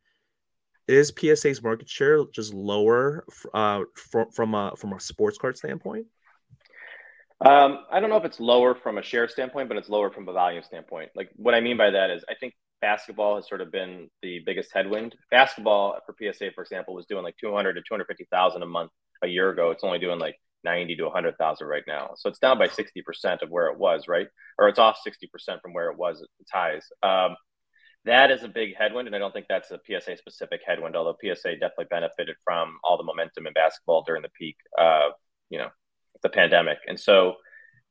Is 0.87 1.13
PSA's 1.17 1.61
market 1.61 1.89
share 1.89 2.23
just 2.33 2.53
lower 2.53 3.25
uh, 3.53 3.81
from 3.95 4.31
from 4.31 4.55
a 4.55 4.73
from 4.77 4.93
a 4.93 4.99
sports 4.99 5.37
card 5.37 5.57
standpoint? 5.57 6.07
Um, 7.39 7.85
I 7.91 7.99
don't 7.99 8.09
know 8.09 8.17
if 8.17 8.25
it's 8.25 8.39
lower 8.39 8.73
from 8.73 8.97
a 8.97 9.03
share 9.03 9.27
standpoint, 9.27 9.67
but 9.67 9.77
it's 9.77 9.89
lower 9.89 10.09
from 10.09 10.27
a 10.27 10.33
volume 10.33 10.63
standpoint. 10.63 11.11
Like 11.13 11.29
what 11.35 11.53
I 11.53 11.59
mean 11.59 11.77
by 11.77 11.91
that 11.91 12.09
is, 12.09 12.23
I 12.29 12.33
think 12.39 12.55
basketball 12.81 13.35
has 13.35 13.47
sort 13.47 13.61
of 13.61 13.71
been 13.71 14.09
the 14.23 14.39
biggest 14.45 14.71
headwind. 14.73 15.15
Basketball 15.29 15.99
for 16.05 16.15
PSA, 16.19 16.51
for 16.55 16.63
example, 16.63 16.95
was 16.95 17.05
doing 17.05 17.23
like 17.23 17.35
200 17.39 17.73
to 17.73 17.81
250,000 17.81 18.63
a 18.63 18.65
month 18.65 18.91
a 19.23 19.27
year 19.27 19.49
ago. 19.49 19.71
It's 19.71 19.83
only 19.83 19.99
doing 19.99 20.19
like 20.19 20.35
90 20.63 20.95
to 20.97 21.03
100,000 21.03 21.67
right 21.67 21.83
now. 21.87 22.11
So 22.17 22.29
it's 22.29 22.39
down 22.39 22.57
by 22.57 22.67
60% 22.67 23.41
of 23.41 23.49
where 23.49 23.67
it 23.67 23.77
was, 23.77 24.07
right? 24.07 24.27
Or 24.57 24.67
it's 24.67 24.79
off 24.79 24.99
60% 25.05 25.61
from 25.61 25.73
where 25.73 25.91
it 25.91 25.97
was 25.97 26.21
at 26.21 26.27
its 26.39 26.51
highs. 26.51 26.85
Um, 27.03 27.35
that 28.05 28.31
is 28.31 28.43
a 28.43 28.47
big 28.47 28.75
headwind, 28.77 29.07
and 29.07 29.15
I 29.15 29.19
don't 29.19 29.33
think 29.33 29.47
that's 29.49 29.71
a 29.71 29.79
PSA 29.85 30.17
specific 30.17 30.61
headwind, 30.65 30.95
although 30.95 31.17
PSA 31.21 31.53
definitely 31.53 31.87
benefited 31.89 32.37
from 32.43 32.77
all 32.83 32.97
the 32.97 33.03
momentum 33.03 33.47
in 33.47 33.53
basketball 33.53 34.03
during 34.03 34.21
the 34.21 34.29
peak, 34.29 34.55
uh, 34.79 35.09
you 35.49 35.57
know, 35.57 35.69
the 36.23 36.29
pandemic. 36.29 36.77
And 36.87 36.99
so 36.99 37.35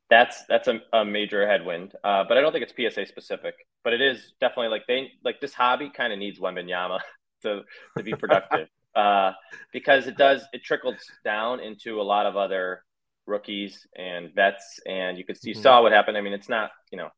that's 0.09 0.45
that's 0.47 0.69
a, 0.69 0.81
a 0.93 1.05
major 1.05 1.47
headwind. 1.47 1.93
Uh, 2.03 2.25
but 2.27 2.39
I 2.39 2.41
don't 2.41 2.53
think 2.53 2.65
it's 2.65 2.95
PSA 2.95 3.07
specific. 3.07 3.55
But 3.85 3.93
it 3.93 4.01
is 4.01 4.33
definitely 4.41 4.69
like 4.69 4.87
they 4.87 5.13
like 5.25 5.41
this 5.41 5.53
hobby 5.53 5.91
kind 5.95 6.13
of 6.13 6.19
needs 6.19 6.39
Wembanyama 6.39 7.01
to 7.43 7.63
to 7.97 8.03
be 8.03 8.15
productive 8.15 8.69
uh, 8.97 9.33
because 9.73 10.07
it 10.07 10.17
does 10.17 10.43
it 10.53 10.65
trickles 10.65 10.97
down 11.25 11.61
into 11.61 12.01
a 12.01 12.03
lot 12.03 12.27
of 12.27 12.37
other 12.37 12.83
rookies 13.27 13.87
and 13.97 14.35
vets, 14.35 14.81
and 14.87 15.19
you 15.19 15.25
could 15.25 15.37
see 15.37 15.53
mm-hmm. 15.53 15.63
saw 15.63 15.83
what 15.83 15.93
happened. 15.93 16.17
I 16.17 16.23
mean, 16.23 16.33
it's 16.33 16.49
not 16.49 16.71
you 16.91 16.99
know 16.99 17.11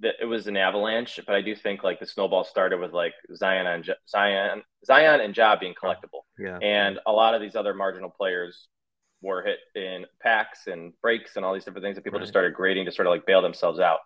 that 0.00 0.14
it 0.20 0.24
was 0.24 0.46
an 0.46 0.56
avalanche, 0.56 1.20
but 1.26 1.36
I 1.36 1.42
do 1.42 1.54
think 1.54 1.84
like 1.84 2.00
the 2.00 2.06
snowball 2.06 2.44
started 2.44 2.80
with 2.80 2.92
like 2.92 3.14
Zion 3.34 3.66
and 3.66 3.88
Zion 4.08 4.62
Zion 4.84 5.20
and 5.20 5.36
Ja 5.36 5.56
being 5.56 5.74
collectible, 5.80 6.22
yeah, 6.38 6.58
and 6.58 6.98
a 7.06 7.12
lot 7.12 7.34
of 7.34 7.40
these 7.40 7.54
other 7.54 7.72
marginal 7.72 8.10
players 8.10 8.68
were 9.22 9.42
hit 9.42 9.58
in 9.74 10.06
packs 10.22 10.66
and 10.66 10.92
breaks 11.02 11.36
and 11.36 11.44
all 11.44 11.52
these 11.52 11.64
different 11.64 11.84
things 11.84 11.94
that 11.94 12.02
people 12.02 12.18
right. 12.18 12.22
just 12.22 12.32
started 12.32 12.54
grading 12.54 12.86
to 12.86 12.92
sort 12.92 13.06
of 13.06 13.10
like 13.10 13.26
bail 13.26 13.42
themselves 13.42 13.78
out. 13.78 13.98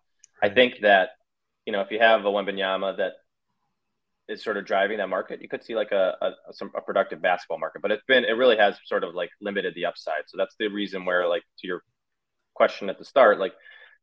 Right. 0.42 0.50
I 0.50 0.54
think 0.54 0.80
that 0.82 1.10
you 1.64 1.72
know 1.72 1.80
if 1.80 1.90
you 1.90 1.98
have 1.98 2.26
a 2.26 2.28
Wembanyama 2.28 2.98
that 2.98 3.12
is 4.28 4.42
sort 4.42 4.56
of 4.56 4.64
driving 4.64 4.98
that 4.98 5.08
market, 5.08 5.42
you 5.42 5.48
could 5.48 5.62
see 5.62 5.74
like 5.74 5.92
a, 5.92 6.14
a 6.20 6.52
some 6.52 6.70
a 6.76 6.80
productive 6.80 7.20
basketball 7.20 7.58
market. 7.58 7.82
But 7.82 7.90
it's 7.90 8.04
been 8.06 8.24
it 8.24 8.32
really 8.32 8.56
has 8.56 8.76
sort 8.86 9.04
of 9.04 9.14
like 9.14 9.30
limited 9.40 9.74
the 9.74 9.86
upside. 9.86 10.24
So 10.28 10.36
that's 10.36 10.54
the 10.58 10.68
reason 10.68 11.04
where 11.04 11.28
like 11.28 11.42
to 11.58 11.66
your 11.66 11.82
question 12.54 12.88
at 12.88 12.98
the 12.98 13.04
start, 13.04 13.38
like 13.38 13.52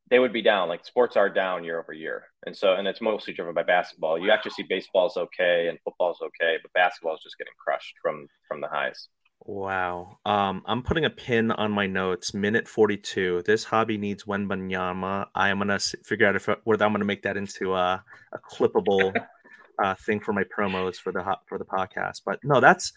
they 0.10 0.20
would 0.20 0.34
be 0.34 0.42
down. 0.42 0.70
Like 0.70 0.86
sports 0.86 1.16
are 1.18 1.30
down 1.30 1.64
year 1.64 1.80
over 1.80 1.94
year, 1.94 2.26
and 2.46 2.56
so 2.56 2.74
and 2.74 2.88
it's 2.88 3.02
mostly 3.02 3.34
driven 3.34 3.54
by 3.54 3.64
basketball. 3.64 4.20
You 4.20 4.32
actually 4.32 4.52
see 4.52 4.64
baseball's 4.64 5.18
okay 5.18 5.68
and 5.70 5.80
football's 5.84 6.20
okay, 6.22 6.58
but 6.62 6.72
basketball 6.74 7.16
is 7.16 7.22
just 7.24 7.38
getting 7.38 7.54
crushed 7.58 7.96
from 8.02 8.28
from 8.48 8.62
the 8.62 8.68
highs. 8.68 9.08
Wow. 9.44 10.20
Um, 10.24 10.62
I'm 10.68 10.84
putting 10.84 11.06
a 11.06 11.10
pin 11.10 11.50
on 11.50 11.72
my 11.72 11.88
notes. 11.88 12.32
Minute 12.36 12.68
42. 12.68 13.42
This 13.44 13.64
hobby 13.64 13.98
needs 13.98 14.26
Wembanyama. 14.26 15.26
I 15.34 15.50
am 15.50 15.58
gonna 15.58 15.80
figure 15.80 16.28
out 16.28 16.36
if 16.36 16.48
whether 16.64 16.86
I'm 16.86 16.92
gonna 16.92 17.06
make 17.06 17.24
that 17.24 17.38
into 17.38 17.74
a, 17.74 18.04
a 18.34 18.40
clippable 18.40 19.16
uh, 19.84 19.96
thing 19.96 20.20
for 20.20 20.34
my 20.34 20.44
promos 20.44 20.96
for 20.96 21.12
the 21.12 21.38
for 21.46 21.58
the 21.58 21.66
podcast. 21.66 22.22
But 22.26 22.40
no, 22.44 22.60
that's 22.60 22.94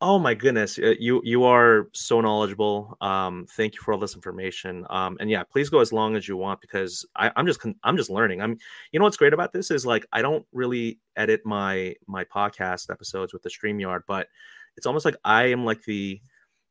oh 0.00 0.18
my 0.18 0.34
goodness, 0.34 0.78
uh, 0.78 0.94
you 0.98 1.20
you 1.24 1.44
are 1.44 1.88
so 1.92 2.20
knowledgeable. 2.20 2.96
Um, 3.00 3.46
thank 3.56 3.74
you 3.74 3.80
for 3.82 3.92
all 3.92 4.00
this 4.00 4.14
information. 4.14 4.86
Um, 4.90 5.16
and 5.20 5.30
yeah, 5.30 5.42
please 5.42 5.68
go 5.68 5.80
as 5.80 5.92
long 5.92 6.16
as 6.16 6.28
you 6.28 6.36
want 6.36 6.60
because 6.60 7.06
I, 7.16 7.30
I'm 7.36 7.46
just 7.46 7.60
I'm 7.82 7.96
just 7.96 8.10
learning. 8.10 8.40
I'm 8.40 8.56
you 8.92 8.98
know 8.98 9.04
what's 9.04 9.16
great 9.16 9.32
about 9.32 9.52
this 9.52 9.70
is 9.70 9.84
like 9.84 10.06
I 10.12 10.22
don't 10.22 10.46
really 10.52 11.00
edit 11.16 11.42
my 11.44 11.94
my 12.06 12.24
podcast 12.24 12.90
episodes 12.90 13.32
with 13.32 13.42
the 13.42 13.50
Streamyard, 13.50 14.02
but 14.06 14.28
it's 14.76 14.86
almost 14.86 15.04
like 15.04 15.16
I 15.24 15.46
am 15.46 15.64
like 15.64 15.82
the 15.84 16.20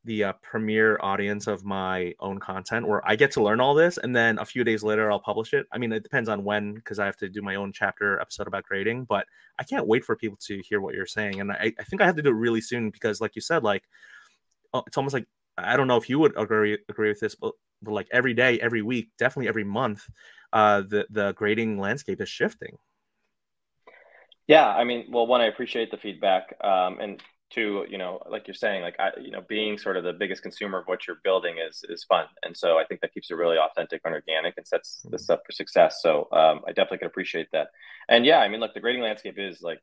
the 0.07 0.23
uh, 0.23 0.33
premier 0.41 0.97
audience 1.01 1.45
of 1.47 1.63
my 1.63 2.13
own 2.19 2.39
content 2.39 2.87
where 2.87 3.07
I 3.07 3.15
get 3.15 3.31
to 3.33 3.43
learn 3.43 3.59
all 3.59 3.75
this 3.75 3.97
and 3.97 4.15
then 4.15 4.39
a 4.39 4.45
few 4.45 4.63
days 4.63 4.81
later 4.81 5.11
I'll 5.11 5.19
publish 5.19 5.53
it. 5.53 5.67
I 5.71 5.77
mean, 5.77 5.91
it 5.91 6.01
depends 6.01 6.29
on 6.29 6.43
when 6.43 6.73
because 6.73 6.97
I 6.97 7.05
have 7.05 7.17
to 7.17 7.29
do 7.29 7.41
my 7.41 7.55
own 7.55 7.71
chapter 7.73 8.19
episode 8.19 8.47
about 8.47 8.63
grading, 8.63 9.05
but 9.05 9.27
I 9.59 9.63
can't 9.63 9.85
wait 9.85 10.03
for 10.03 10.15
people 10.15 10.37
to 10.47 10.61
hear 10.67 10.81
what 10.81 10.95
you're 10.95 11.05
saying. 11.05 11.41
And 11.41 11.51
I, 11.51 11.73
I 11.77 11.83
think 11.83 12.01
I 12.01 12.05
have 12.05 12.15
to 12.15 12.21
do 12.23 12.29
it 12.29 12.33
really 12.33 12.61
soon 12.61 12.89
because, 12.89 13.21
like 13.21 13.35
you 13.35 13.41
said, 13.41 13.63
like 13.63 13.83
oh, 14.73 14.83
it's 14.87 14.97
almost 14.97 15.13
like 15.13 15.27
I 15.57 15.75
don't 15.75 15.87
know 15.87 15.97
if 15.97 16.09
you 16.09 16.19
would 16.19 16.37
agree 16.37 16.77
agree 16.87 17.09
with 17.09 17.19
this, 17.19 17.35
but, 17.35 17.53
but 17.81 17.91
like 17.91 18.07
every 18.11 18.33
day, 18.33 18.59
every 18.59 18.81
week, 18.81 19.09
definitely 19.17 19.49
every 19.49 19.63
month, 19.63 20.07
uh, 20.53 20.81
the 20.81 21.05
the 21.09 21.33
grading 21.33 21.79
landscape 21.79 22.21
is 22.21 22.29
shifting. 22.29 22.77
Yeah, 24.47 24.67
I 24.67 24.85
mean, 24.85 25.07
well, 25.11 25.27
one, 25.27 25.41
I 25.41 25.47
appreciate 25.47 25.91
the 25.91 25.97
feedback, 25.97 26.55
um, 26.63 26.99
and 27.01 27.21
to 27.49 27.85
you 27.89 27.97
know 27.97 28.21
like 28.29 28.45
you're 28.47 28.53
saying 28.53 28.81
like 28.81 28.95
I, 28.99 29.11
you 29.21 29.31
know 29.31 29.41
being 29.47 29.77
sort 29.77 29.95
of 29.95 30.03
the 30.03 30.13
biggest 30.13 30.41
consumer 30.41 30.79
of 30.79 30.85
what 30.85 31.07
you're 31.07 31.19
building 31.23 31.55
is 31.57 31.83
is 31.87 32.03
fun. 32.03 32.25
And 32.43 32.55
so 32.55 32.77
i 32.77 32.83
think 32.85 33.01
that 33.01 33.13
keeps 33.13 33.31
it 33.31 33.35
really 33.35 33.57
authentic 33.57 34.01
and 34.03 34.13
organic 34.13 34.55
and 34.57 34.67
sets 34.67 35.01
this 35.09 35.23
mm-hmm. 35.23 35.33
up 35.33 35.41
for 35.45 35.51
success. 35.51 35.99
So 36.01 36.27
um, 36.31 36.61
i 36.67 36.71
definitely 36.71 36.99
can 36.99 37.07
appreciate 37.07 37.47
that. 37.53 37.67
And 38.09 38.25
yeah 38.25 38.39
i 38.39 38.47
mean 38.47 38.59
like 38.59 38.73
the 38.73 38.79
grading 38.79 39.01
landscape 39.01 39.35
is 39.37 39.61
like 39.61 39.79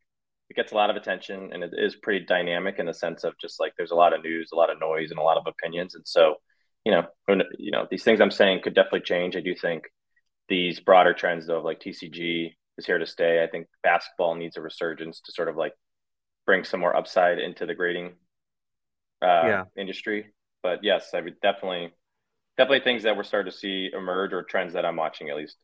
it 0.51 0.57
gets 0.57 0.73
a 0.73 0.75
lot 0.75 0.91
of 0.91 0.97
attention 0.97 1.51
and 1.53 1.65
it 1.65 1.73
is 1.75 1.97
pretty 1.97 2.25
dynamic 2.27 2.79
in 2.79 2.87
the 2.87 2.95
sense 2.95 3.25
of 3.25 3.33
just 3.41 3.59
like 3.59 3.73
there's 3.77 3.93
a 3.93 3.97
lot 3.97 4.13
of 4.13 4.23
news 4.23 4.51
a 4.53 4.57
lot 4.57 4.71
of 4.71 4.79
noise 4.79 5.11
and 5.11 5.19
a 5.19 5.23
lot 5.23 5.39
of 5.39 5.47
opinions. 5.47 5.95
And 5.95 6.07
so 6.07 6.37
you 6.85 6.93
know 6.93 7.07
you 7.59 7.71
know 7.71 7.87
these 7.91 8.05
things 8.05 8.21
i'm 8.21 8.31
saying 8.31 8.61
could 8.63 8.75
definitely 8.75 9.01
change. 9.01 9.37
I 9.37 9.41
do 9.41 9.55
think 9.55 9.85
these 10.49 10.81
broader 10.81 11.15
trends 11.15 11.47
though 11.47 11.59
of 11.59 11.65
like 11.65 11.81
tcg 11.81 12.53
is 12.77 12.87
here 12.87 12.99
to 12.99 13.07
stay. 13.07 13.43
I 13.43 13.47
think 13.47 13.69
basketball 13.83 14.35
needs 14.35 14.57
a 14.57 14.61
resurgence 14.61 15.21
to 15.23 15.33
sort 15.33 15.49
of 15.49 15.57
like 15.57 15.73
bring 16.47 16.65
some 16.65 16.81
more 16.81 16.95
upside 16.95 17.39
into 17.39 17.67
the 17.67 17.75
grading 17.75 18.13
uh, 19.23 19.47
yeah. 19.47 19.65
industry. 19.77 20.33
But 20.63 20.83
yes, 20.83 21.11
I 21.15 21.21
would 21.21 21.41
definitely, 21.41 21.93
definitely 22.57 22.81
things 22.81 23.03
that 23.03 23.17
we're 23.17 23.23
starting 23.23 23.51
to 23.51 23.57
see 23.57 23.91
emerge 23.93 24.33
or 24.33 24.43
trends 24.43 24.73
that 24.75 24.85
I'm 24.85 24.97
watching 24.97 25.31
at 25.31 25.37
least. 25.37 25.57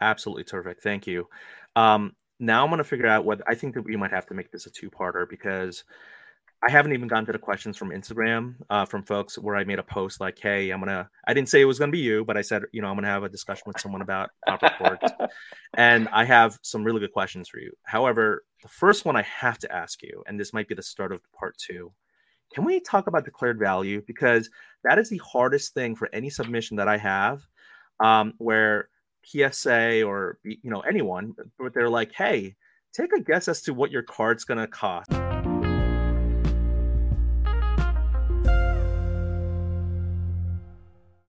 Absolutely 0.00 0.44
terrific. 0.44 0.80
Thank 0.82 1.06
you. 1.06 1.28
Um, 1.74 2.14
now 2.38 2.62
I'm 2.62 2.70
going 2.70 2.78
to 2.78 2.84
figure 2.84 3.06
out 3.06 3.24
what 3.24 3.42
I 3.46 3.54
think 3.54 3.74
that 3.74 3.82
we 3.82 3.96
might 3.96 4.12
have 4.12 4.26
to 4.26 4.34
make 4.34 4.52
this 4.52 4.66
a 4.66 4.70
two 4.70 4.90
parter 4.90 5.28
because 5.28 5.84
I 6.66 6.70
haven't 6.72 6.92
even 6.92 7.06
gotten 7.06 7.26
to 7.26 7.32
the 7.32 7.38
questions 7.38 7.76
from 7.76 7.90
Instagram 7.90 8.56
uh, 8.68 8.84
from 8.84 9.04
folks 9.04 9.38
where 9.38 9.54
I 9.54 9.62
made 9.62 9.78
a 9.78 9.84
post 9.84 10.20
like, 10.20 10.38
"Hey, 10.40 10.70
I'm 10.70 10.80
gonna." 10.80 11.08
I 11.26 11.32
didn't 11.32 11.48
say 11.48 11.60
it 11.60 11.66
was 11.66 11.78
gonna 11.78 11.92
be 11.92 12.00
you, 12.00 12.24
but 12.24 12.36
I 12.36 12.42
said, 12.42 12.64
you 12.72 12.82
know, 12.82 12.88
I'm 12.88 12.96
gonna 12.96 13.06
have 13.06 13.22
a 13.22 13.28
discussion 13.28 13.62
with 13.66 13.78
someone 13.78 14.02
about 14.02 14.30
cords, 14.76 15.12
and 15.76 16.08
I 16.08 16.24
have 16.24 16.58
some 16.62 16.82
really 16.82 16.98
good 16.98 17.12
questions 17.12 17.48
for 17.48 17.60
you. 17.60 17.70
However, 17.84 18.44
the 18.62 18.68
first 18.68 19.04
one 19.04 19.14
I 19.14 19.22
have 19.22 19.58
to 19.58 19.72
ask 19.72 20.02
you, 20.02 20.24
and 20.26 20.38
this 20.38 20.52
might 20.52 20.66
be 20.66 20.74
the 20.74 20.82
start 20.82 21.12
of 21.12 21.20
part 21.32 21.56
two, 21.58 21.92
can 22.52 22.64
we 22.64 22.80
talk 22.80 23.06
about 23.06 23.24
declared 23.24 23.60
value 23.60 24.02
because 24.04 24.50
that 24.82 24.98
is 24.98 25.10
the 25.10 25.18
hardest 25.18 25.74
thing 25.74 25.94
for 25.94 26.08
any 26.12 26.28
submission 26.28 26.76
that 26.78 26.88
I 26.88 26.96
have, 26.96 27.46
um, 28.00 28.34
where 28.38 28.88
PSA 29.24 30.02
or 30.02 30.38
you 30.42 30.58
know 30.70 30.80
anyone, 30.80 31.34
but 31.56 31.72
they're 31.72 31.88
like, 31.88 32.12
"Hey, 32.12 32.56
take 32.92 33.12
a 33.12 33.20
guess 33.20 33.46
as 33.46 33.62
to 33.62 33.74
what 33.74 33.92
your 33.92 34.02
card's 34.02 34.44
gonna 34.44 34.66
cost." 34.66 35.12